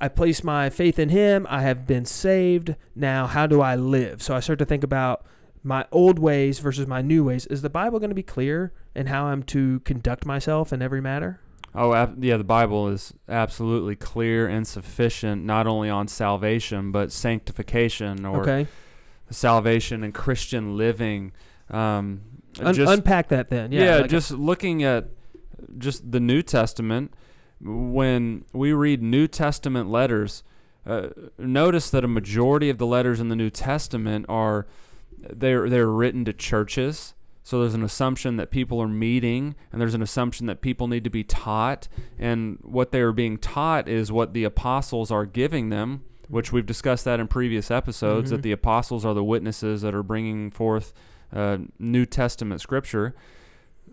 I 0.00 0.06
place 0.08 0.44
my 0.44 0.70
faith 0.70 0.98
in 0.98 1.08
Him. 1.08 1.46
I 1.50 1.62
have 1.62 1.86
been 1.86 2.04
saved. 2.04 2.76
Now, 2.94 3.26
how 3.26 3.48
do 3.48 3.60
I 3.60 3.74
live? 3.74 4.22
So 4.22 4.36
I 4.36 4.40
start 4.40 4.60
to 4.60 4.64
think 4.64 4.84
about 4.84 5.26
my 5.66 5.84
old 5.90 6.18
ways 6.20 6.60
versus 6.60 6.86
my 6.86 7.02
new 7.02 7.24
ways. 7.24 7.44
Is 7.46 7.60
the 7.60 7.68
Bible 7.68 7.98
going 7.98 8.10
to 8.10 8.14
be 8.14 8.22
clear 8.22 8.72
in 8.94 9.06
how 9.06 9.24
I'm 9.26 9.42
to 9.44 9.80
conduct 9.80 10.24
myself 10.24 10.72
in 10.72 10.80
every 10.80 11.00
matter? 11.00 11.40
Oh, 11.74 11.92
yeah. 12.20 12.36
The 12.36 12.44
Bible 12.44 12.88
is 12.88 13.12
absolutely 13.28 13.96
clear 13.96 14.46
and 14.46 14.66
sufficient, 14.66 15.44
not 15.44 15.66
only 15.66 15.90
on 15.90 16.06
salvation 16.08 16.92
but 16.92 17.10
sanctification 17.10 18.24
or 18.24 18.42
Okay, 18.42 18.66
salvation 19.30 20.04
and 20.04 20.14
Christian 20.14 20.76
living. 20.76 21.32
Um, 21.70 22.20
Un- 22.60 22.72
just 22.72 22.90
unpack 22.92 23.28
that 23.28 23.50
then. 23.50 23.72
Yeah, 23.72 23.84
yeah, 23.84 23.96
like- 24.02 24.10
just 24.10 24.30
looking 24.30 24.82
at 24.84 25.08
just 25.76 26.10
the 26.12 26.20
New 26.20 26.42
Testament. 26.42 27.12
When 27.60 28.44
we 28.52 28.72
read 28.72 29.02
New 29.02 29.26
Testament 29.26 29.90
letters, 29.90 30.42
uh, 30.86 31.08
notice 31.38 31.90
that 31.90 32.04
a 32.04 32.08
majority 32.08 32.68
of 32.70 32.78
the 32.78 32.86
letters 32.86 33.18
in 33.18 33.28
the 33.30 33.36
New 33.36 33.50
Testament 33.50 34.26
are 34.28 34.66
they're 35.18 35.68
they're 35.68 35.90
written 35.90 36.24
to 36.24 36.32
churches. 36.32 37.14
So 37.42 37.60
there's 37.60 37.74
an 37.74 37.84
assumption 37.84 38.36
that 38.38 38.50
people 38.50 38.82
are 38.82 38.88
meeting, 38.88 39.54
and 39.70 39.80
there's 39.80 39.94
an 39.94 40.02
assumption 40.02 40.46
that 40.46 40.60
people 40.60 40.88
need 40.88 41.04
to 41.04 41.10
be 41.10 41.22
taught. 41.22 41.86
And 42.18 42.58
what 42.62 42.90
they 42.90 43.00
are 43.00 43.12
being 43.12 43.38
taught 43.38 43.88
is 43.88 44.10
what 44.10 44.32
the 44.34 44.42
apostles 44.42 45.12
are 45.12 45.24
giving 45.24 45.68
them, 45.68 46.02
which 46.28 46.50
we've 46.52 46.66
discussed 46.66 47.04
that 47.04 47.20
in 47.20 47.28
previous 47.28 47.70
episodes. 47.70 48.30
Mhm. 48.30 48.34
That 48.36 48.42
the 48.42 48.50
apostles 48.50 49.04
are 49.04 49.14
the 49.14 49.22
witnesses 49.22 49.82
that 49.82 49.94
are 49.94 50.02
bringing 50.02 50.50
forth 50.50 50.92
uh, 51.32 51.58
New 51.78 52.04
Testament 52.04 52.60
scripture. 52.60 53.14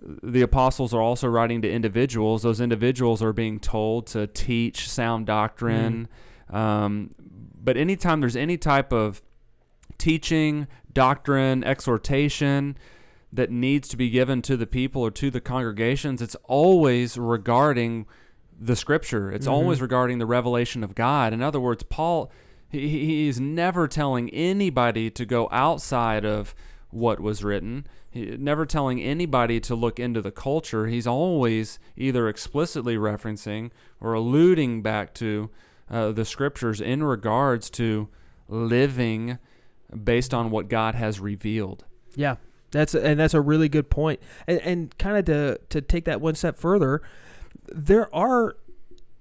The 0.01 0.41
apostles 0.41 0.93
are 0.93 1.01
also 1.01 1.27
writing 1.27 1.61
to 1.61 1.71
individuals. 1.71 2.41
Those 2.41 2.59
individuals 2.59 3.21
are 3.21 3.33
being 3.33 3.59
told 3.59 4.07
to 4.07 4.25
teach 4.27 4.89
sound 4.89 5.27
doctrine. 5.27 6.07
Um, 6.49 7.11
but 7.63 7.77
anytime 7.77 8.19
there's 8.19 8.35
any 8.35 8.57
type 8.57 8.91
of 8.91 9.21
teaching, 9.97 10.67
doctrine, 10.93 11.63
exhortation 11.63 12.77
that 13.31 13.49
needs 13.49 13.87
to 13.89 13.97
be 13.97 14.09
given 14.09 14.41
to 14.43 14.55
the 14.55 14.67
people 14.67 15.01
or 15.01 15.11
to 15.11 15.31
the 15.31 15.41
congregations, 15.41 16.21
it's 16.21 16.35
always 16.43 17.17
regarding 17.17 18.05
the 18.59 18.75
scripture. 18.75 19.31
It's 19.31 19.47
Mhm. 19.47 19.51
always 19.51 19.81
regarding 19.81 20.19
the 20.19 20.25
revelation 20.25 20.83
of 20.83 20.93
God. 20.95 21.33
In 21.33 21.41
other 21.41 21.59
words, 21.59 21.83
Paul 21.83 22.31
he, 22.69 22.87
he 22.87 23.27
is 23.27 23.39
never 23.39 23.87
telling 23.87 24.29
anybody 24.31 25.11
to 25.11 25.25
go 25.25 25.47
outside 25.51 26.25
of 26.25 26.55
what 26.89 27.19
was 27.19 27.43
written. 27.43 27.85
He, 28.09 28.35
never 28.37 28.65
telling 28.65 28.99
anybody 28.99 29.59
to 29.61 29.75
look 29.75 29.99
into 29.99 30.21
the 30.21 30.31
culture. 30.31 30.87
He's 30.87 31.05
always 31.05 31.77
either 31.95 32.27
explicitly 32.27 32.95
referencing 32.97 33.69
or 34.01 34.13
alluding 34.13 34.81
back 34.81 35.13
to 35.15 35.51
uh, 35.89 36.11
the 36.13 36.25
scriptures 36.25 36.81
in 36.81 37.03
regards 37.03 37.69
to 37.71 38.09
living 38.47 39.37
based 40.03 40.33
on 40.33 40.51
what 40.51 40.67
God 40.67 40.95
has 40.95 41.19
revealed. 41.19 41.85
Yeah, 42.15 42.35
that's 42.71 42.95
and 42.95 43.19
that's 43.19 43.33
a 43.33 43.41
really 43.41 43.69
good 43.69 43.89
point. 43.89 44.19
And, 44.47 44.59
and 44.61 44.97
kind 44.97 45.17
of 45.17 45.25
to 45.25 45.59
to 45.69 45.81
take 45.81 46.05
that 46.05 46.21
one 46.21 46.35
step 46.35 46.57
further, 46.57 47.01
there 47.67 48.13
are 48.15 48.55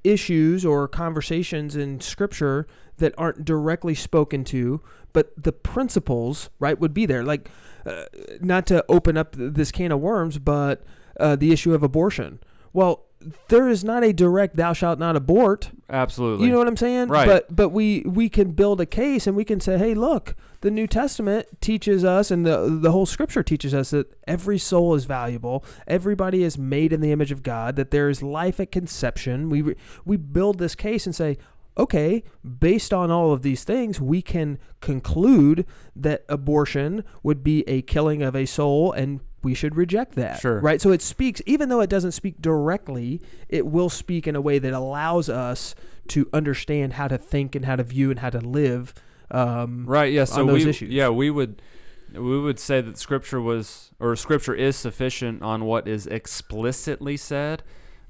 issues 0.05 0.65
or 0.65 0.89
conversations 0.89 1.77
in 1.77 2.01
Scripture 2.01 2.67
that 2.99 3.15
aren't 3.17 3.45
directly 3.45 3.95
spoken 3.95 4.45
to, 4.45 4.81
but 5.13 5.33
the 5.37 5.53
principles 5.53 6.51
right 6.59 6.79
would 6.79 6.93
be 6.93 7.07
there. 7.07 7.25
Like, 7.25 7.51
uh, 7.87 8.05
not 8.41 8.67
to 8.67 8.85
open 8.89 9.17
up 9.17 9.35
this 9.39 9.71
can 9.73 9.93
of 9.93 10.01
worms, 10.01 10.39
but 10.39 10.83
uh, 11.19 11.37
the 11.37 11.53
issue 11.53 11.75
of 11.75 11.83
abortion. 11.83 12.41
Well, 12.73 13.07
there 13.49 13.69
is 13.69 13.85
not 13.85 14.05
a 14.05 14.13
direct 14.13 14.57
"thou 14.57 14.73
shalt 14.73 14.99
not 14.99 15.17
abort." 15.17 15.71
Absolutely. 15.91 16.47
You 16.47 16.53
know 16.53 16.59
what 16.59 16.69
I'm 16.69 16.77
saying? 16.77 17.09
Right. 17.09 17.27
But 17.27 17.55
but 17.55 17.69
we 17.71 18.01
we 18.01 18.29
can 18.29 18.53
build 18.53 18.81
a 18.81 18.87
case 18.87 19.27
and 19.27 19.37
we 19.37 19.45
can 19.45 19.61
say, 19.61 19.79
hey, 19.79 19.95
look, 19.95 20.35
the 20.63 20.71
New 20.71 20.87
Testament 20.87 21.47
teaches 21.61 22.05
us, 22.05 22.31
and 22.31 22.47
the 22.47 22.79
the 22.81 22.93
whole 22.93 23.07
Scripture 23.07 23.43
teaches 23.43 23.75
us 23.75 23.91
that 23.91 24.15
every 24.27 24.59
soul 24.59 24.95
is 24.95 25.05
valuable. 25.05 25.65
Everybody 25.87 26.43
is 26.43 26.57
made 26.57 26.93
in 26.93 27.01
the 27.01 27.13
image 27.13 27.33
of 27.33 27.43
God. 27.43 27.77
That 27.77 27.91
there 27.91 28.09
is 28.09 28.23
life 28.23 28.61
at 28.61 28.73
conception. 28.73 29.51
We 29.51 29.75
we 30.05 30.17
build 30.17 30.59
this 30.59 30.75
case 30.75 31.07
and 31.07 31.15
say. 31.15 31.39
Okay, 31.79 32.23
based 32.61 32.93
on 32.93 33.11
all 33.11 33.33
of 33.33 33.41
these 33.41 33.65
things, 33.65 33.99
we 33.99 34.21
can 34.21 34.59
conclude 34.83 35.65
that 35.97 36.23
abortion 36.29 37.03
would 37.23 37.43
be 37.43 37.67
a 37.67 37.81
killing 37.81 38.23
of 38.23 38.37
a 38.37 38.45
soul 38.45 38.93
and 38.93 39.21
we 39.43 39.55
should 39.55 39.77
reject 39.77 40.15
that. 40.15 40.41
Sure. 40.41 40.61
Right? 40.61 40.81
So 40.81 40.91
it 40.91 41.03
speaks, 41.03 41.43
even 41.47 41.69
though 41.69 41.81
it 41.81 41.91
doesn't 41.91 42.13
speak 42.13 42.41
directly, 42.41 43.21
it 43.49 43.67
will 43.67 43.91
speak 43.91 44.27
in 44.27 44.37
a 44.37 44.41
way 44.41 44.59
that 44.59 44.73
allows 44.73 45.29
us 45.29 45.75
to 46.09 46.29
understand 46.33 46.95
how 46.95 47.09
to 47.09 47.19
think 47.19 47.55
and 47.55 47.65
how 47.65 47.77
to 47.77 47.83
view 47.83 48.11
and 48.11 48.21
how 48.21 48.31
to 48.31 48.41
live. 48.41 48.95
Um, 49.31 49.85
Right. 49.87 50.13
Yeah. 50.13 50.25
So 50.25 50.43
on 50.43 50.47
those 50.47 50.65
we, 50.65 50.71
issues. 50.71 50.91
yeah, 50.91 51.09
we 51.09 51.31
would, 51.31 51.63
we 52.13 52.41
would 52.41 52.59
say 52.59 52.81
that 52.81 52.99
Scripture 52.99 53.41
was, 53.41 53.91
or 53.99 54.15
Scripture 54.17 54.55
is 54.55 54.77
sufficient 54.77 55.43
on 55.43 55.65
what 55.65 55.89
is 55.89 56.07
explicitly 56.07 57.17
said, 57.17 57.63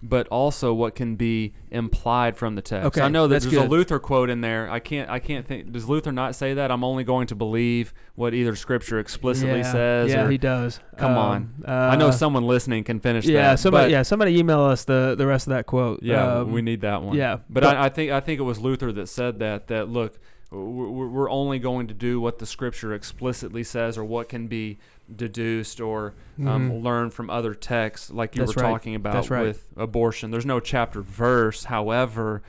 but 0.03 0.27
also 0.29 0.75
what 0.75 0.95
can 0.97 1.15
be 1.15 1.53
implied 1.71 2.37
from 2.37 2.57
the 2.57 2.63
text. 2.63 2.87
Okay, 2.89 3.01
I 3.01 3.09
know 3.09 3.29
that 3.29 3.43
there's 3.43 3.55
a. 3.55 3.69
Luther 3.69 3.99
quote 4.01 4.29
in 4.31 4.41
there. 4.41 4.69
I 4.69 4.81
can't, 4.81 5.09
I 5.09 5.21
can't 5.21 5.47
think. 5.47 5.71
Does 5.73 5.89
Luther 5.89 6.11
not 6.11 6.35
say 6.35 6.55
that? 6.55 6.71
I'm 6.73 6.83
only 6.83 7.05
going 7.05 7.29
to 7.29 7.35
believe 7.37 7.95
what 8.17 8.35
either 8.35 8.57
Scripture 8.57 8.99
explicitly 8.99 9.59
yeah, 9.61 9.73
says. 9.73 10.11
Yeah, 10.11 10.25
or, 10.25 10.31
he 10.31 10.39
does. 10.39 10.81
Come 10.99 11.13
Um, 11.13 11.19
on. 11.19 11.55
Uh, 11.67 11.71
I 11.71 11.97
know 11.97 12.11
someone 12.11 12.45
listening 12.45 12.83
can 12.85 12.99
finish 12.99 13.25
Yeah, 13.25 13.51
that. 13.51 13.61
somebody. 13.61 13.93
yeah, 13.93 14.03
somebody 14.03 14.37
email 14.39 14.61
us 14.63 14.85
the 14.85 15.15
the 15.17 15.27
rest 15.27 15.47
of 15.47 15.53
that 15.53 15.67
quote. 15.67 16.03
Yeah, 16.03 16.39
Um, 16.41 16.53
we 16.53 16.63
need 16.63 16.81
that 16.81 17.03
one. 17.03 17.17
yeah, 17.17 17.37
but, 17.49 17.63
but- 17.63 17.77
I, 17.77 17.85
I 17.85 17.89
think 17.89 18.11
I 18.11 18.21
think 18.21 18.41
it 18.41 18.45
was 18.45 18.59
Luther 18.59 18.91
that 18.93 19.09
said 19.09 19.39
that. 19.39 19.69
That 19.69 19.89
look, 19.89 20.19
we're, 20.53 21.09
we're 21.09 21.31
only 21.31 21.59
going 21.59 21.87
to 21.89 21.95
do 21.95 22.21
what 22.21 22.39
the 22.39 22.47
Scripture 22.47 22.93
explicitly 22.95 23.65
says, 23.65 23.97
or 23.97 24.05
what 24.05 24.29
can 24.29 24.47
be 24.49 24.79
deduced 25.15 25.81
or 25.81 26.15
um, 26.39 26.71
Mhm. 26.71 26.83
learned 26.83 27.15
from 27.15 27.31
other 27.31 27.55
texts, 27.55 28.11
like 28.11 28.37
you 28.37 28.43
That's 28.43 28.57
were 28.57 28.63
right. 28.63 28.71
talking 28.71 28.95
about 28.95 29.29
right. 29.31 29.43
with 29.43 29.69
abortion. 29.77 30.31
There's 30.31 30.47
no 30.47 30.61
chapter 30.61 31.01
verse, 31.03 31.65
however, 31.65 32.43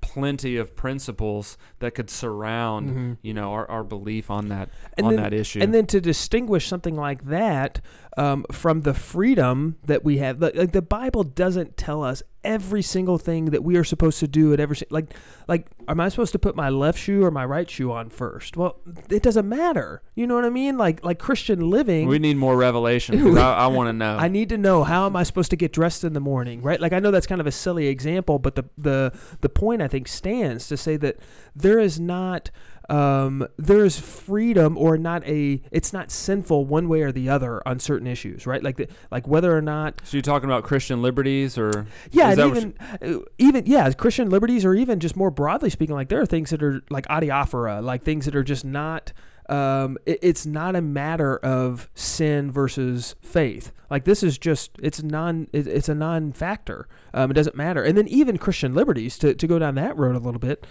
plenty 0.00 0.56
of 0.56 0.74
principles 0.74 1.58
that 1.80 1.94
could 1.94 2.08
surround 2.08 2.88
Mhm. 2.90 3.16
you 3.20 3.34
know 3.34 3.52
our, 3.52 3.70
our 3.70 3.84
belief 3.84 4.30
on 4.30 4.48
that 4.48 4.70
And 4.96 5.06
on 5.06 5.14
then- 5.14 5.22
that 5.22 5.34
issue. 5.34 5.60
And 5.60 5.74
then 5.74 5.86
to 5.88 6.00
distinguish 6.00 6.66
something 6.68 6.94
like 6.94 7.26
that 7.26 7.80
um, 8.16 8.46
from 8.50 8.80
the 8.82 8.94
freedom 8.94 9.76
that 9.84 10.02
we 10.04 10.18
have, 10.18 10.40
like, 10.40 10.56
like 10.56 10.72
the 10.72 10.80
Bible 10.82 11.22
doesn't 11.24 11.76
tell 11.76 12.02
us 12.02 12.22
every 12.44 12.82
single 12.82 13.18
thing 13.18 13.46
that 13.46 13.64
we 13.64 13.76
are 13.76 13.84
supposed 13.84 14.20
to 14.20 14.28
do 14.28 14.52
at 14.52 14.60
every 14.60 14.76
like 14.90 15.14
like 15.48 15.66
am 15.88 16.00
I 16.00 16.08
supposed 16.08 16.32
to 16.32 16.38
put 16.38 16.54
my 16.54 16.68
left 16.68 16.98
shoe 16.98 17.24
or 17.24 17.30
my 17.30 17.44
right 17.44 17.68
shoe 17.68 17.90
on 17.92 18.10
first? 18.10 18.56
Well, 18.56 18.76
it 19.10 19.22
doesn't 19.22 19.48
matter. 19.48 20.02
You 20.14 20.26
know 20.26 20.34
what 20.34 20.44
I 20.44 20.50
mean? 20.50 20.76
Like 20.76 21.04
like 21.04 21.18
Christian 21.18 21.70
living. 21.70 22.06
we 22.08 22.18
need 22.18 22.36
more 22.36 22.56
revelation. 22.56 23.36
I, 23.38 23.54
I 23.54 23.66
want 23.68 23.88
to 23.88 23.92
know. 23.92 24.16
I 24.16 24.28
need 24.28 24.48
to 24.50 24.58
know 24.58 24.84
how 24.84 25.06
am 25.06 25.16
I 25.16 25.22
supposed 25.22 25.50
to 25.50 25.56
get 25.56 25.72
dressed 25.72 26.04
in 26.04 26.12
the 26.12 26.20
morning, 26.20 26.62
right? 26.62 26.80
Like 26.80 26.92
I 26.92 26.98
know 26.98 27.10
that's 27.10 27.26
kind 27.26 27.40
of 27.40 27.46
a 27.46 27.52
silly 27.52 27.86
example, 27.86 28.38
but 28.38 28.54
the 28.54 28.64
the 28.76 29.12
the 29.40 29.48
point 29.48 29.82
I 29.82 29.88
think 29.88 30.08
stands 30.08 30.68
to 30.68 30.76
say 30.76 30.96
that 30.98 31.16
there 31.54 31.78
is 31.78 31.98
not 31.98 32.50
um, 32.90 33.46
there 33.56 33.84
is 33.84 33.98
freedom 33.98 34.76
or 34.76 34.98
not 34.98 35.24
a 35.26 35.62
it's 35.70 35.92
not 35.92 36.10
sinful 36.10 36.66
one 36.66 36.88
way 36.88 37.02
or 37.02 37.12
the 37.12 37.28
other 37.28 37.66
on 37.66 37.78
certain 37.78 38.06
issues, 38.06 38.46
right? 38.46 38.62
Like 38.62 38.76
the, 38.76 38.88
like 39.10 39.26
whether 39.26 39.56
or 39.56 39.62
not 39.62 40.00
so 40.04 40.16
you're 40.16 40.22
talking 40.22 40.48
about 40.48 40.64
Christian 40.64 41.00
liberties, 41.00 41.56
or 41.56 41.86
yeah, 42.10 42.32
Is 42.32 42.38
and 42.38 42.52
that 42.52 43.02
even 43.02 43.18
uh, 43.18 43.24
even 43.38 43.66
yeah, 43.66 43.90
Christian 43.92 44.28
liberties 44.28 44.64
or 44.64 44.74
even 44.74 45.00
just 45.00 45.16
more 45.16 45.30
broadly 45.30 45.70
speaking, 45.70 45.94
like 45.94 46.08
there 46.08 46.20
are 46.20 46.26
things 46.26 46.50
that 46.50 46.62
are 46.62 46.82
like 46.90 47.06
adiaphora, 47.06 47.82
like 47.82 48.02
things 48.02 48.26
that 48.26 48.36
are 48.36 48.44
just 48.44 48.64
not 48.64 49.12
um, 49.48 49.98
it, 50.06 50.18
it's 50.22 50.46
not 50.46 50.74
a 50.76 50.80
matter 50.80 51.36
of 51.38 51.88
sin 51.94 52.50
versus 52.50 53.14
faith. 53.20 53.72
Like 53.90 54.04
this 54.04 54.22
is 54.22 54.38
just 54.38 54.70
it's 54.82 55.02
non 55.02 55.48
it, 55.52 55.66
it's 55.66 55.88
a 55.88 55.94
non-factor. 55.94 56.88
Um, 57.12 57.30
it 57.30 57.34
doesn't 57.34 57.56
matter. 57.56 57.82
And 57.82 57.96
then 57.96 58.08
even 58.08 58.38
Christian 58.38 58.74
liberties 58.74 59.18
to 59.18 59.34
to 59.34 59.46
go 59.46 59.58
down 59.58 59.74
that 59.76 59.96
road 59.96 60.16
a 60.16 60.20
little 60.20 60.40
bit, 60.40 60.66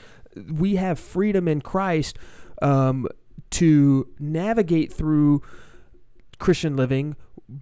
we 0.52 0.76
have 0.76 1.00
freedom 1.00 1.48
in 1.48 1.62
Christ 1.62 2.18
um, 2.62 3.08
to 3.52 4.08
navigate 4.20 4.92
through 4.92 5.42
Christian 6.40 6.76
living 6.76 7.16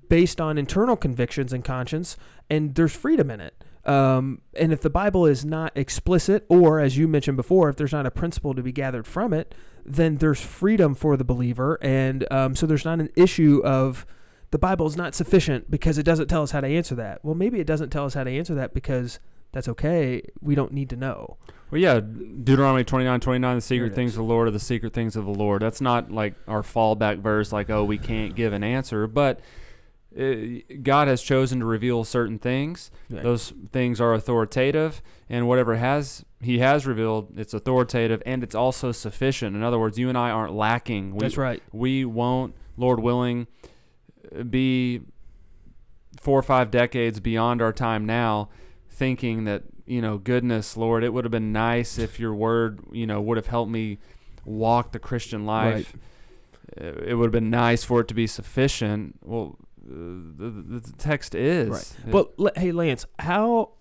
based 0.08 0.40
on 0.40 0.58
internal 0.58 0.96
convictions 0.96 1.52
and 1.52 1.64
conscience, 1.64 2.18
and 2.50 2.76
there's 2.76 2.96
freedom 2.96 3.30
in 3.30 3.42
it. 3.42 3.61
Um, 3.86 4.42
and 4.54 4.72
if 4.72 4.82
the 4.82 4.90
Bible 4.90 5.26
is 5.26 5.44
not 5.44 5.76
explicit, 5.76 6.46
or 6.50 6.80
as 6.80 6.98
you 6.98 7.08
mentioned 7.08 7.38
before, 7.38 7.70
if 7.70 7.76
there's 7.76 7.92
not 7.92 8.06
a 8.06 8.12
principle 8.12 8.54
to 8.54 8.62
be 8.62 8.72
gathered 8.72 9.08
from 9.08 9.34
it, 9.34 9.56
then 9.86 10.18
there's 10.18 10.42
freedom 10.42 10.94
for 10.94 11.18
the 11.18 11.24
believer. 11.24 11.80
And 11.82 12.32
um, 12.32 12.56
so 12.56 12.66
there's 12.66 12.86
not 12.86 13.00
an 13.00 13.10
issue 13.16 13.62
of 13.64 14.06
the 14.52 14.60
Bible 14.60 14.86
is 14.86 14.98
not 14.98 15.16
sufficient 15.16 15.72
because 15.72 15.98
it 15.98 16.04
doesn't 16.04 16.28
tell 16.28 16.44
us 16.44 16.52
how 16.52 16.62
to 16.62 16.68
answer 16.68 16.94
that. 16.96 17.24
Well, 17.24 17.36
maybe 17.36 17.60
it 17.60 17.68
doesn't 17.68 17.90
tell 17.90 18.06
us 18.06 18.14
how 18.14 18.24
to 18.24 18.32
answer 18.32 18.54
that 18.56 18.74
because 18.74 19.20
that's 19.52 19.68
okay. 19.70 20.22
We 20.42 20.56
don't 20.56 20.74
need 20.74 20.90
to 20.92 20.96
know. 20.96 21.38
Well, 21.72 21.80
yeah, 21.80 22.02
Deuteronomy 22.02 22.84
29, 22.84 23.22
29, 23.22 23.56
the 23.56 23.62
secret 23.62 23.96
things 23.96 24.12
of 24.12 24.18
the 24.18 24.24
Lord 24.24 24.50
are 24.50 24.52
the 24.52 24.60
secret 24.60 24.94
things 24.94 25.16
of 25.16 25.26
the 25.26 25.32
Lord. 25.32 25.62
That's 25.62 25.80
not 25.80 26.12
like 26.12 26.36
our 26.48 26.62
fallback 26.62 27.20
verse, 27.20 27.54
like, 27.54 27.70
oh, 27.70 27.86
we 27.86 27.98
can't 27.98 28.36
give 28.36 28.52
an 28.52 28.64
answer. 28.64 29.08
But 29.08 29.40
God 30.16 31.08
has 31.08 31.22
chosen 31.22 31.60
to 31.60 31.66
reveal 31.66 32.04
certain 32.04 32.38
things. 32.38 32.92
Right. 33.10 33.24
Those 33.24 33.54
things 33.72 34.02
are 34.02 34.14
authoritative, 34.14 35.02
and 35.30 35.48
whatever 35.48 35.78
has 35.78 36.26
He 36.42 36.60
has 36.60 36.86
revealed, 36.86 37.40
it's 37.40 37.54
authoritative 37.54 38.22
and 38.26 38.44
it's 38.44 38.56
also 38.56 38.92
sufficient. 38.92 39.56
In 39.56 39.64
other 39.64 39.80
words, 39.80 39.98
you 39.98 40.10
and 40.10 40.18
I 40.18 40.30
aren't 40.30 40.54
lacking. 40.54 41.14
We, 41.14 41.20
That's 41.20 41.38
right. 41.38 41.64
we 41.72 42.04
won't, 42.04 42.56
Lord 42.78 43.00
willing, 43.00 43.48
uh, 44.38 44.44
be 44.44 45.02
four 46.20 46.38
or 46.38 46.44
five 46.44 46.72
decades 46.72 47.20
beyond 47.20 47.62
our 47.62 47.74
time 47.74 48.06
now, 48.06 48.50
thinking 48.90 49.46
that 49.46 49.64
you 49.86 50.02
know, 50.02 50.18
goodness, 50.18 50.78
Lord, 50.78 51.04
it 51.04 51.12
would 51.14 51.26
have 51.26 51.32
been 51.32 51.52
nice 51.52 51.98
if 51.98 52.20
Your 52.20 52.34
Word, 52.34 52.80
you 52.92 53.06
know, 53.06 53.20
would 53.22 53.38
have 53.38 53.48
helped 53.48 53.72
me 53.72 53.98
walk 54.46 54.92
the 54.92 55.00
Christian 55.00 55.46
life. 55.46 55.94
Uh, 56.80 56.86
It 57.06 57.16
would 57.16 57.26
have 57.26 57.32
been 57.32 57.50
nice 57.50 57.84
for 57.84 58.00
it 58.02 58.08
to 58.08 58.14
be 58.14 58.28
sufficient. 58.28 59.18
Well, 59.22 59.58
uh, 59.60 59.71
the, 60.50 60.80
the 60.80 60.92
text 60.98 61.36
is. 61.36 61.70
Right. 61.70 61.94
It- 62.08 62.14
Well, 62.14 62.32
le- 62.38 62.52
hey 62.60 62.72
Lance, 62.72 63.06
how 63.20 63.72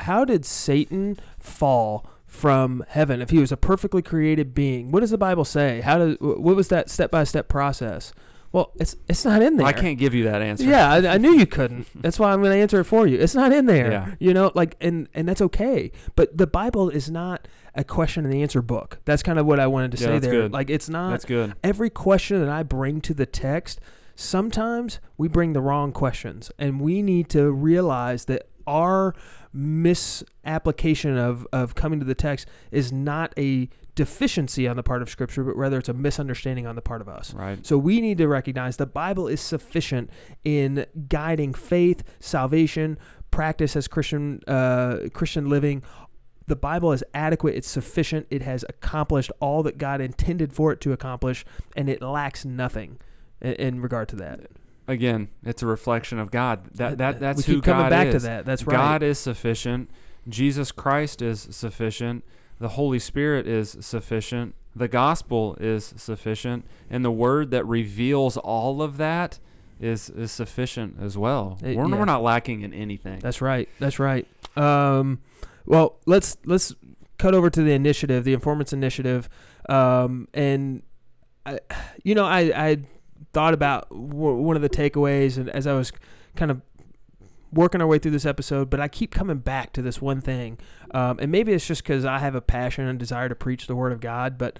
how 0.00 0.24
did 0.24 0.44
Satan 0.44 1.18
fall 1.38 2.06
from 2.26 2.84
heaven 2.88 3.20
if 3.22 3.30
he 3.30 3.38
was 3.38 3.50
a 3.52 3.56
perfectly 3.56 4.02
created 4.02 4.54
being? 4.54 4.90
What 4.92 5.00
does 5.00 5.10
the 5.10 5.18
Bible 5.18 5.44
say? 5.44 5.80
How 5.80 6.10
wh- 6.14 6.40
what 6.40 6.56
was 6.56 6.68
that 6.68 6.90
step 6.90 7.10
by 7.10 7.24
step 7.24 7.48
process? 7.48 8.12
Well, 8.50 8.72
it's 8.76 8.96
it's 9.08 9.24
not 9.26 9.42
in 9.42 9.56
there. 9.58 9.66
I 9.66 9.72
can't 9.74 9.98
give 9.98 10.14
you 10.14 10.24
that 10.24 10.40
answer. 10.40 10.64
Yeah, 10.64 10.90
I, 10.90 11.06
I 11.14 11.18
knew 11.18 11.32
you 11.32 11.44
couldn't. 11.46 11.86
That's 12.02 12.18
why 12.18 12.32
I'm 12.32 12.40
going 12.40 12.52
to 12.52 12.58
answer 12.58 12.80
it 12.80 12.84
for 12.84 13.06
you. 13.06 13.18
It's 13.18 13.34
not 13.34 13.52
in 13.52 13.66
there. 13.66 13.90
Yeah. 13.90 14.14
You 14.18 14.32
know, 14.32 14.52
like 14.54 14.74
and 14.80 15.06
and 15.12 15.28
that's 15.28 15.42
okay. 15.42 15.92
But 16.16 16.34
the 16.38 16.46
Bible 16.46 16.88
is 16.88 17.10
not 17.10 17.46
a 17.74 17.84
question 17.84 18.24
and 18.24 18.32
answer 18.34 18.62
book. 18.62 19.00
That's 19.04 19.22
kind 19.22 19.38
of 19.38 19.44
what 19.44 19.60
I 19.60 19.66
wanted 19.66 19.92
to 19.92 19.98
Yeah, 20.02 20.06
say 20.14 20.18
there. 20.20 20.30
good. 20.32 20.52
Like 20.52 20.70
it's 20.70 20.88
not 20.88 21.10
That's 21.10 21.26
good. 21.26 21.54
every 21.62 21.90
question 21.90 22.40
that 22.40 22.48
I 22.48 22.62
bring 22.62 23.02
to 23.02 23.12
the 23.12 23.26
text, 23.26 23.80
sometimes 24.18 24.98
we 25.16 25.28
bring 25.28 25.52
the 25.52 25.60
wrong 25.60 25.92
questions. 25.92 26.50
And 26.58 26.80
we 26.80 27.02
need 27.02 27.28
to 27.30 27.52
realize 27.52 28.24
that 28.24 28.48
our 28.66 29.14
misapplication 29.52 31.16
of, 31.16 31.46
of 31.52 31.76
coming 31.76 32.00
to 32.00 32.04
the 32.04 32.16
text 32.16 32.48
is 32.72 32.92
not 32.92 33.32
a 33.38 33.70
deficiency 33.94 34.66
on 34.66 34.76
the 34.76 34.82
part 34.82 35.02
of 35.02 35.08
Scripture, 35.08 35.44
but 35.44 35.56
rather 35.56 35.78
it's 35.78 35.88
a 35.88 35.94
misunderstanding 35.94 36.66
on 36.66 36.74
the 36.74 36.82
part 36.82 37.00
of 37.00 37.08
us. 37.08 37.32
Right. 37.32 37.64
So 37.64 37.78
we 37.78 38.00
need 38.00 38.18
to 38.18 38.26
recognize 38.26 38.76
the 38.76 38.86
Bible 38.86 39.28
is 39.28 39.40
sufficient 39.40 40.10
in 40.44 40.84
guiding 41.08 41.54
faith, 41.54 42.02
salvation, 42.18 42.98
practice 43.30 43.76
as 43.76 43.86
Christian 43.86 44.40
uh, 44.48 45.08
Christian 45.12 45.48
living. 45.48 45.82
The 46.48 46.56
Bible 46.56 46.92
is 46.92 47.04
adequate. 47.14 47.54
It's 47.54 47.68
sufficient. 47.68 48.26
It 48.30 48.42
has 48.42 48.64
accomplished 48.68 49.30
all 49.38 49.62
that 49.62 49.78
God 49.78 50.00
intended 50.00 50.52
for 50.52 50.72
it 50.72 50.80
to 50.80 50.92
accomplish, 50.92 51.44
and 51.76 51.88
it 51.88 52.02
lacks 52.02 52.44
nothing 52.44 52.98
in, 53.40 53.52
in 53.54 53.80
regard 53.80 54.08
to 54.10 54.16
that. 54.16 54.40
Again, 54.86 55.28
it's 55.44 55.62
a 55.62 55.66
reflection 55.66 56.18
of 56.18 56.30
God. 56.30 56.70
That 56.74 56.98
that 56.98 57.20
that's 57.20 57.46
we 57.46 57.54
who 57.54 57.58
keep 57.58 57.64
coming 57.64 57.84
God 57.84 57.90
back 57.90 58.06
is. 58.08 58.22
to 58.22 58.28
that. 58.28 58.46
That's 58.46 58.66
right. 58.66 58.74
God 58.74 59.02
is 59.02 59.18
sufficient. 59.18 59.90
Jesus 60.28 60.72
Christ 60.72 61.20
is 61.20 61.48
sufficient. 61.50 62.24
The 62.58 62.70
Holy 62.70 62.98
Spirit 62.98 63.46
is 63.46 63.76
sufficient. 63.80 64.54
The 64.74 64.88
gospel 64.88 65.56
is 65.60 65.92
sufficient, 65.96 66.64
and 66.88 67.04
the 67.04 67.10
word 67.10 67.50
that 67.50 67.66
reveals 67.66 68.36
all 68.36 68.80
of 68.80 68.96
that 68.96 69.38
is 69.80 70.10
is 70.10 70.32
sufficient 70.32 70.96
as 71.00 71.18
well. 71.18 71.58
Uh, 71.62 71.66
we're, 71.66 71.72
yeah. 71.72 71.96
we're 71.96 72.04
not 72.04 72.22
lacking 72.22 72.62
in 72.62 72.72
anything. 72.72 73.18
That's 73.20 73.40
right. 73.40 73.68
That's 73.78 73.98
right. 73.98 74.26
Um, 74.56 75.20
well, 75.66 75.96
let's 76.06 76.36
let's 76.44 76.74
cut 77.18 77.34
over 77.34 77.50
to 77.50 77.62
the 77.62 77.72
initiative, 77.72 78.24
the 78.24 78.32
informants 78.32 78.72
initiative, 78.72 79.28
um, 79.68 80.28
and 80.32 80.82
I, 81.44 81.60
you 82.02 82.14
know, 82.14 82.24
I 82.24 82.40
I 82.54 82.78
thought 83.32 83.54
about 83.54 83.88
w- 83.90 84.36
one 84.36 84.56
of 84.56 84.62
the 84.62 84.68
takeaways, 84.68 85.36
and 85.36 85.48
as 85.50 85.66
I 85.66 85.72
was 85.74 85.92
kind 86.36 86.50
of 86.50 86.60
working 87.52 87.80
our 87.80 87.86
way 87.86 87.98
through 87.98 88.10
this 88.10 88.26
episode, 88.26 88.68
but 88.70 88.78
I 88.80 88.88
keep 88.88 89.10
coming 89.12 89.38
back 89.38 89.72
to 89.74 89.82
this 89.82 90.00
one 90.02 90.20
thing, 90.20 90.58
um, 90.92 91.18
and 91.20 91.30
maybe 91.32 91.52
it's 91.52 91.66
just 91.66 91.82
because 91.82 92.04
I 92.04 92.18
have 92.18 92.34
a 92.34 92.40
passion 92.40 92.86
and 92.86 92.98
desire 92.98 93.28
to 93.28 93.34
preach 93.34 93.66
the 93.66 93.74
word 93.74 93.92
of 93.92 94.00
God, 94.00 94.36
but 94.38 94.58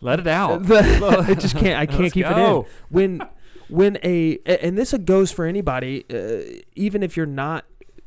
Let 0.00 0.20
it 0.20 0.26
out. 0.26 0.62
the, 0.66 1.24
I 1.28 1.34
just 1.34 1.56
can't. 1.56 1.78
I 1.78 1.86
can't 1.86 2.00
Let's 2.02 2.14
keep 2.14 2.26
it 2.26 2.36
in 2.36 2.64
when 2.88 3.22
when 3.68 3.96
a 4.04 4.38
a- 4.46 4.64
and 4.64 4.76
this 4.76 4.92
goes 5.04 5.32
for 5.32 5.44
anybody, 5.44 6.04
uh, 6.12 6.60
even 6.74 7.02
if 7.02 7.16
you're 7.16 7.26
not 7.26 7.64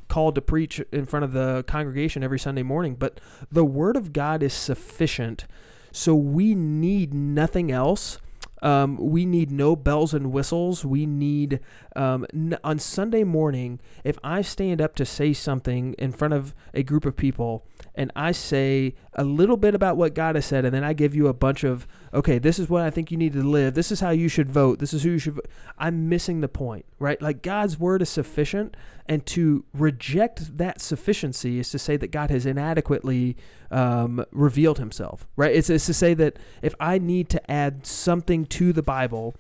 called 0.08 0.36
to 0.36 0.42
preach 0.42 0.80
in 0.92 1.06
front 1.06 1.24
of 1.26 1.32
the 1.34 1.64
congregation 1.68 2.24
every 2.24 2.38
Sunday 2.40 2.64
morning, 2.64 2.96
but 2.96 3.20
the 3.52 3.66
Word 3.66 3.98
of 3.98 4.14
God 4.14 4.44
is 4.44 4.54
sufficient. 4.54 5.46
So 5.92 6.14
we 6.16 6.54
need 6.54 7.14
nothing 7.14 7.72
else. 7.72 8.20
Um, 8.62 8.98
we 8.98 9.26
need 9.26 9.52
no 9.52 9.76
bells 9.76 10.14
and 10.14 10.32
whistles. 10.32 10.86
We 10.86 11.06
need 11.06 11.60
um, 11.96 12.26
n- 12.34 12.58
on 12.64 12.80
Sunday 12.80 13.24
morning. 13.24 13.80
If 14.04 14.18
I 14.24 14.42
stand 14.42 14.82
up 14.82 14.96
to 14.96 15.06
say 15.06 15.34
something 15.34 15.94
in 15.96 16.12
front 16.12 16.34
of 16.34 16.56
a 16.74 16.82
group 16.84 17.06
of 17.06 17.16
people, 17.16 17.66
and 17.94 18.12
I 18.16 18.32
say 18.32 18.96
a 19.14 19.24
little 19.24 19.58
bit 19.58 19.76
about 19.76 19.98
what 19.98 20.16
God 20.16 20.36
has 20.36 20.46
said, 20.46 20.66
and 20.66 20.74
then 20.74 20.84
I 20.84 20.94
give 20.94 21.16
you 21.16 21.28
a 21.28 21.34
bunch 21.34 21.64
of, 21.64 21.88
okay, 22.14 22.40
this 22.40 22.60
is 22.60 22.70
what 22.70 22.82
I 22.82 22.90
think 22.90 23.12
you 23.12 23.18
need 23.18 23.34
to 23.34 23.44
live. 23.44 23.74
This 23.74 23.92
is 23.92 24.00
how 24.00 24.10
you 24.12 24.28
should 24.28 24.50
vote. 24.50 24.80
This 24.80 24.94
is 24.94 25.04
who 25.04 25.12
you 25.12 25.20
should. 25.20 25.36
Vote. 25.36 25.48
I'm 25.78 26.10
missing 26.10 26.42
the 26.42 26.48
point, 26.48 26.86
right? 27.00 27.22
Like 27.22 27.42
God's 27.42 27.80
word 27.80 28.02
is 28.02 28.10
sufficient, 28.10 28.76
and 29.08 29.26
to 29.28 29.66
reject 29.74 30.58
that 30.58 30.82
sufficiency 30.82 31.60
is 31.60 31.70
to 31.70 31.80
say 31.80 31.96
that 31.98 32.08
God 32.12 32.30
has 32.32 32.46
inadequately 32.46 33.38
um, 33.72 34.26
revealed 34.32 34.80
Himself, 34.80 35.28
right? 35.36 35.54
It's, 35.56 35.70
it's 35.70 35.86
to 35.86 35.94
say 35.94 36.14
that 36.16 36.38
if 36.62 36.74
I 36.80 36.98
need 36.98 37.30
to 37.30 37.52
add 37.52 37.86
something 37.86 38.46
to 38.48 38.74
the 38.74 38.82
Bible, 38.82 39.36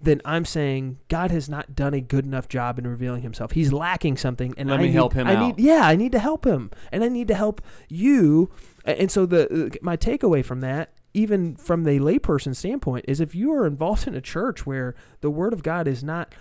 then 0.00 0.20
I'm 0.24 0.44
saying 0.44 0.98
God 1.08 1.30
has 1.30 1.48
not 1.48 1.74
done 1.74 1.94
a 1.94 2.00
good 2.00 2.24
enough 2.24 2.48
job 2.48 2.78
in 2.78 2.86
revealing 2.86 3.22
Himself. 3.22 3.52
He's 3.52 3.72
lacking 3.72 4.16
something, 4.16 4.54
and 4.56 4.68
Let 4.68 4.78
I 4.78 4.82
me 4.82 4.88
need, 4.88 4.94
help 4.94 5.12
him 5.12 5.26
I 5.26 5.36
out. 5.36 5.56
need, 5.56 5.64
yeah, 5.64 5.86
I 5.86 5.96
need 5.96 6.12
to 6.12 6.18
help 6.18 6.46
him, 6.46 6.70
and 6.92 7.04
I 7.04 7.08
need 7.08 7.28
to 7.28 7.34
help 7.34 7.60
you. 7.88 8.50
And 8.84 9.10
so 9.10 9.26
the 9.26 9.76
my 9.82 9.96
takeaway 9.96 10.44
from 10.44 10.60
that, 10.60 10.92
even 11.14 11.56
from 11.56 11.84
the 11.84 11.98
layperson 12.00 12.54
standpoint, 12.54 13.04
is 13.08 13.20
if 13.20 13.34
you 13.34 13.52
are 13.52 13.66
involved 13.66 14.06
in 14.06 14.14
a 14.14 14.20
church 14.20 14.66
where 14.66 14.94
the 15.20 15.30
Word 15.30 15.52
of 15.52 15.62
God 15.62 15.88
is 15.88 16.02
not 16.04 16.34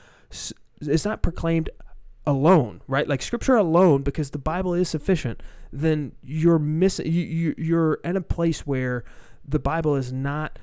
is 0.82 1.06
not 1.06 1.22
proclaimed 1.22 1.70
alone, 2.26 2.82
right? 2.88 3.08
Like 3.08 3.22
Scripture 3.22 3.56
alone, 3.56 4.02
because 4.04 4.30
the 4.32 4.38
Bible 4.38 4.74
is 4.74 4.90
sufficient. 4.90 5.42
Then 5.72 6.14
you're 6.24 6.60
missing. 6.60 7.06
You, 7.08 7.22
you 7.24 7.56
you're 7.58 7.94
in 8.04 8.16
a 8.18 8.22
place 8.22 8.66
where 8.66 9.04
the 9.48 9.60
Bible 9.60 9.96
is 9.96 10.12
not 10.14 10.60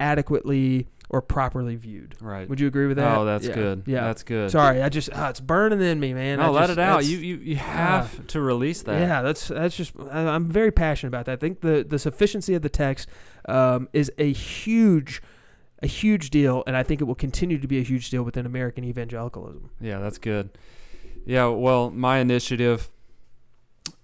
adequately 0.00 0.88
or 1.10 1.20
properly 1.20 1.76
viewed. 1.76 2.14
Right. 2.20 2.48
Would 2.48 2.58
you 2.60 2.66
agree 2.66 2.86
with 2.86 2.96
that? 2.96 3.16
Oh, 3.16 3.24
that's 3.24 3.46
Yeah. 3.46 3.54
good. 3.54 3.82
Yeah. 3.86 4.04
That's 4.06 4.22
good. 4.22 4.50
Sorry, 4.50 4.82
I 4.82 4.88
just 4.88 5.10
ah, 5.12 5.28
it's 5.28 5.40
burning 5.40 5.80
in 5.80 6.00
me, 6.00 6.14
man. 6.14 6.38
No, 6.38 6.46
I 6.46 6.48
let 6.48 6.60
just- 6.68 6.72
it 6.72 6.78
out. 6.78 7.04
You 7.04 7.18
you, 7.18 7.36
you 7.36 7.56
have 7.56 8.26
to 8.28 8.40
release 8.40 8.82
that. 8.82 8.98
yeah, 9.00 9.22
that's 9.22 9.48
that's 9.48 9.76
just 9.76 9.92
I'm 10.10 10.48
very 10.48 10.70
passionate 10.72 11.08
about 11.08 11.26
that. 11.26 11.32
I 11.32 11.36
think 11.36 11.60
the 11.60 11.84
the 11.88 11.98
sufficiency 11.98 12.54
of 12.54 12.62
the 12.62 12.68
text 12.70 13.08
um, 13.46 13.88
is 13.92 14.10
a 14.18 14.32
huge 14.32 15.22
a 15.82 15.86
huge 15.86 16.30
deal, 16.30 16.64
and 16.66 16.76
I 16.76 16.82
think 16.82 17.00
it 17.02 17.04
will 17.04 17.14
continue 17.14 17.58
to 17.58 17.68
be 17.68 17.78
a 17.78 17.82
huge 17.82 18.08
deal 18.08 18.22
within 18.22 18.46
American 18.46 18.84
evangelicalism. 18.84 19.70
Yeah, 19.80 19.98
that's 19.98 20.18
good. 20.18 20.50
Yeah, 21.26 21.46
well, 21.46 21.90
my 21.90 22.18
initiative 22.18 22.90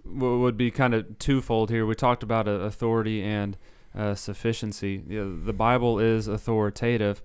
w- 0.05 0.39
would 0.41 0.57
be 0.57 0.71
kind 0.71 0.95
of 0.95 1.19
twofold 1.19 1.71
here. 1.71 1.85
We 1.87 1.95
talked 1.95 2.23
about 2.23 2.49
uh, 2.49 2.53
authority 2.53 3.23
and 3.23 3.57
uh, 3.95 4.15
sufficiency. 4.15 5.03
You 5.09 5.25
know, 5.25 5.45
the 5.45 5.53
Bible 5.53 5.99
is 5.99 6.29
authoritative, 6.29 7.23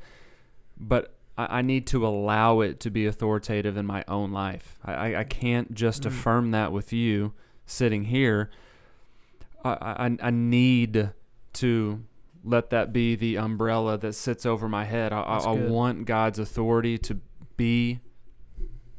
but 0.78 1.14
I, 1.38 1.60
I 1.60 1.62
need 1.62 1.88
to 1.88 2.06
allow 2.06 2.60
it 2.62 2.80
to 2.82 2.90
be 2.90 3.06
authoritative 3.06 3.78
in 3.78 3.86
my 3.86 4.04
own 4.08 4.32
life. 4.32 4.78
I, 4.84 4.94
I, 4.94 5.20
I 5.20 5.24
can't 5.24 5.74
just 5.74 6.04
Mm. 6.04 6.08
affirm 6.08 6.52
that 6.52 6.72
with 6.72 6.92
you 6.92 7.34
sitting 7.66 8.06
here. 8.06 8.50
I, 9.64 9.70
I, 9.72 10.18
I 10.28 10.30
need 10.30 11.12
to 11.54 12.04
let 12.44 12.70
that 12.70 12.92
be 12.94 13.16
the 13.16 13.38
umbrella 13.38 13.98
that 13.98 14.14
sits 14.14 14.46
over 14.46 14.68
my 14.68 14.84
head. 14.86 15.12
I, 15.14 15.22
I, 15.22 15.38
I 15.38 15.52
want 15.54 16.06
God's 16.06 16.38
authority 16.38 16.98
to 17.00 17.18
be 17.58 18.02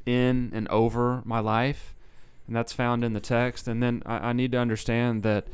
in 0.06 0.50
and 0.54 0.66
over 0.68 1.22
my 1.24 1.40
life, 1.40 1.94
and 2.46 2.54
that's 2.56 2.72
found 2.72 3.04
in 3.04 3.12
the 3.12 3.20
text. 3.20 3.66
And 3.68 3.82
then 3.82 4.02
I, 4.06 4.28
I 4.28 4.32
need 4.32 4.52
to 4.52 4.58
understand 4.58 5.22
that 5.24 5.48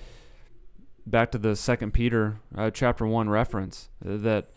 back 1.07 1.33
to 1.33 1.39
the 1.39 1.57
Second 1.57 1.93
Peter 1.93 2.37
uh, 2.57 2.71
chapter 2.71 3.07
one 3.07 3.29
reference 3.29 3.89
uh, 4.07 4.17
that 4.19 4.51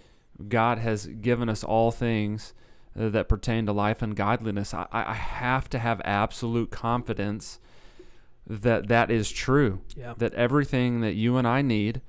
God 0.47 0.77
has 0.79 1.07
given 1.07 1.49
us 1.49 1.63
all 1.63 1.91
things 1.91 2.53
uh, 2.99 3.09
that 3.09 3.29
pertain 3.29 3.65
to 3.65 3.71
life 3.71 4.01
and 4.01 4.15
godliness. 4.15 4.73
I, 4.73 4.85
I 4.91 5.11
I 5.11 5.13
have 5.13 5.69
to 5.69 5.79
have 5.79 6.01
absolute 6.05 6.71
confidence 6.71 7.59
that 8.47 8.87
that 8.89 9.09
is 9.09 9.31
true 9.31 9.79
Yeah. 9.95 10.13
that 10.17 10.33
everything 10.35 11.01
that 11.01 11.15
you 11.15 11.37
and 11.37 11.47
I 11.47 11.61
need 11.63 12.01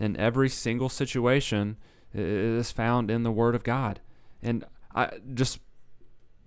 in 0.00 0.16
every 0.16 0.48
single 0.48 0.88
situation 0.88 1.76
is 2.12 2.72
found 2.72 3.10
in 3.10 3.22
the 3.22 3.30
Word 3.30 3.54
of 3.54 3.62
God. 3.62 4.00
And 4.42 4.64
I 4.94 5.10
just 5.34 5.60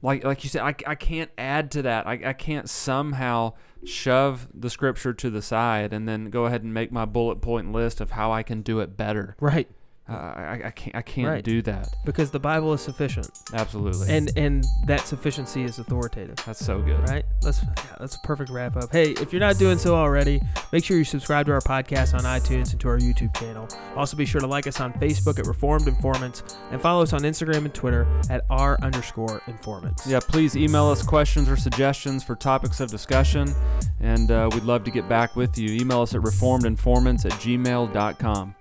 like 0.02 0.24
like 0.24 0.43
you 0.43 0.50
said, 0.50 0.62
I, 0.62 0.76
I 0.88 0.95
can't 0.95 1.32
add 1.38 1.72
to 1.72 1.82
that. 1.84 2.08
I, 2.08 2.20
I 2.26 2.34
can't 2.34 2.70
somehow 2.70 3.54
shove 3.84 4.47
the 4.54 4.70
Scripture 4.70 5.14
to 5.14 5.30
the 5.30 5.41
side 5.41 5.93
and 5.93 6.08
then 6.08 6.30
go 6.30 6.45
ahead 6.45 6.64
and 6.64 6.74
make 6.74 6.91
my 6.91 7.06
bullet 7.06 7.41
point 7.41 7.72
list 7.72 8.02
of 8.02 8.12
how 8.12 8.32
I 8.32 8.43
can 8.43 8.62
do 8.62 8.80
it 8.80 8.97
better. 8.97 9.36
Right. 9.39 9.70
Uh, 10.10 10.14
I, 10.14 10.62
I 10.66 10.72
can't 10.72 10.95
I 10.95 11.01
can't 11.01 11.28
Right. 11.28 11.43
do 11.43 11.62
that. 11.64 11.89
Because 12.05 12.32
the 12.32 12.39
Bible 12.39 12.74
is 12.74 12.82
sufficient, 12.82 13.30
Absolutely. 13.53 14.10
and 14.10 14.32
and 14.36 14.66
that 14.88 15.01
sufficiency 15.07 15.64
is 15.64 15.78
authoritative. 15.80 16.36
that's 16.45 16.66
so 16.66 16.82
good. 16.82 16.99
Right? 17.07 17.26
That's 17.41 17.62
yeah, 17.64 17.84
that's 17.99 18.16
a 18.16 18.20
perfect 18.22 18.49
wrap 18.49 18.76
up. 18.76 18.91
Hey, 18.91 19.12
if 19.12 19.32
you're 19.32 19.39
not 19.39 19.57
doing 19.57 19.78
so 19.78 19.95
already, 19.95 20.41
make 20.72 20.84
sure 20.84 20.97
you 20.97 21.03
subscribe 21.03 21.45
to 21.45 21.51
our 21.51 21.62
podcast 21.62 22.14
on 22.14 22.22
iTunes 22.22 22.72
and 22.72 22.80
to 22.82 22.88
our 22.89 22.97
YouTube 22.97 23.36
channel. 23.38 23.68
Also, 23.95 24.18
be 24.18 24.26
sure 24.26 24.41
to 24.41 24.47
like 24.47 24.66
us 24.68 24.80
on 24.80 24.93
Facebook 24.93 25.38
at 25.39 25.45
Reformed 25.45 25.88
Informants 25.88 26.43
and 26.72 26.82
follow 26.82 27.03
us 27.03 27.14
on 27.14 27.22
Instagram 27.22 27.66
and 27.66 27.74
Twitter 27.74 28.07
at 28.30 28.45
r 28.49 28.78
underscore 28.82 29.41
informants. 29.47 30.07
Yeah, 30.07 30.20
please 30.22 30.55
email 30.55 30.86
us 30.88 31.03
questions 31.03 31.47
or 31.49 31.55
suggestions 31.57 32.24
for 32.24 32.36
topics 32.36 32.80
of 32.80 32.89
discussion, 32.89 33.53
and 33.99 34.32
uh, 34.32 34.49
we'd 34.53 34.64
love 34.64 34.84
to 34.86 34.91
get 34.91 35.07
back 35.07 35.36
with 35.36 35.57
you. 35.57 35.70
Email 35.80 36.01
us 36.01 36.16
at 36.16 36.22
reformedinformants 36.22 37.26
at 37.26 37.34
gmail.com. 37.34 38.55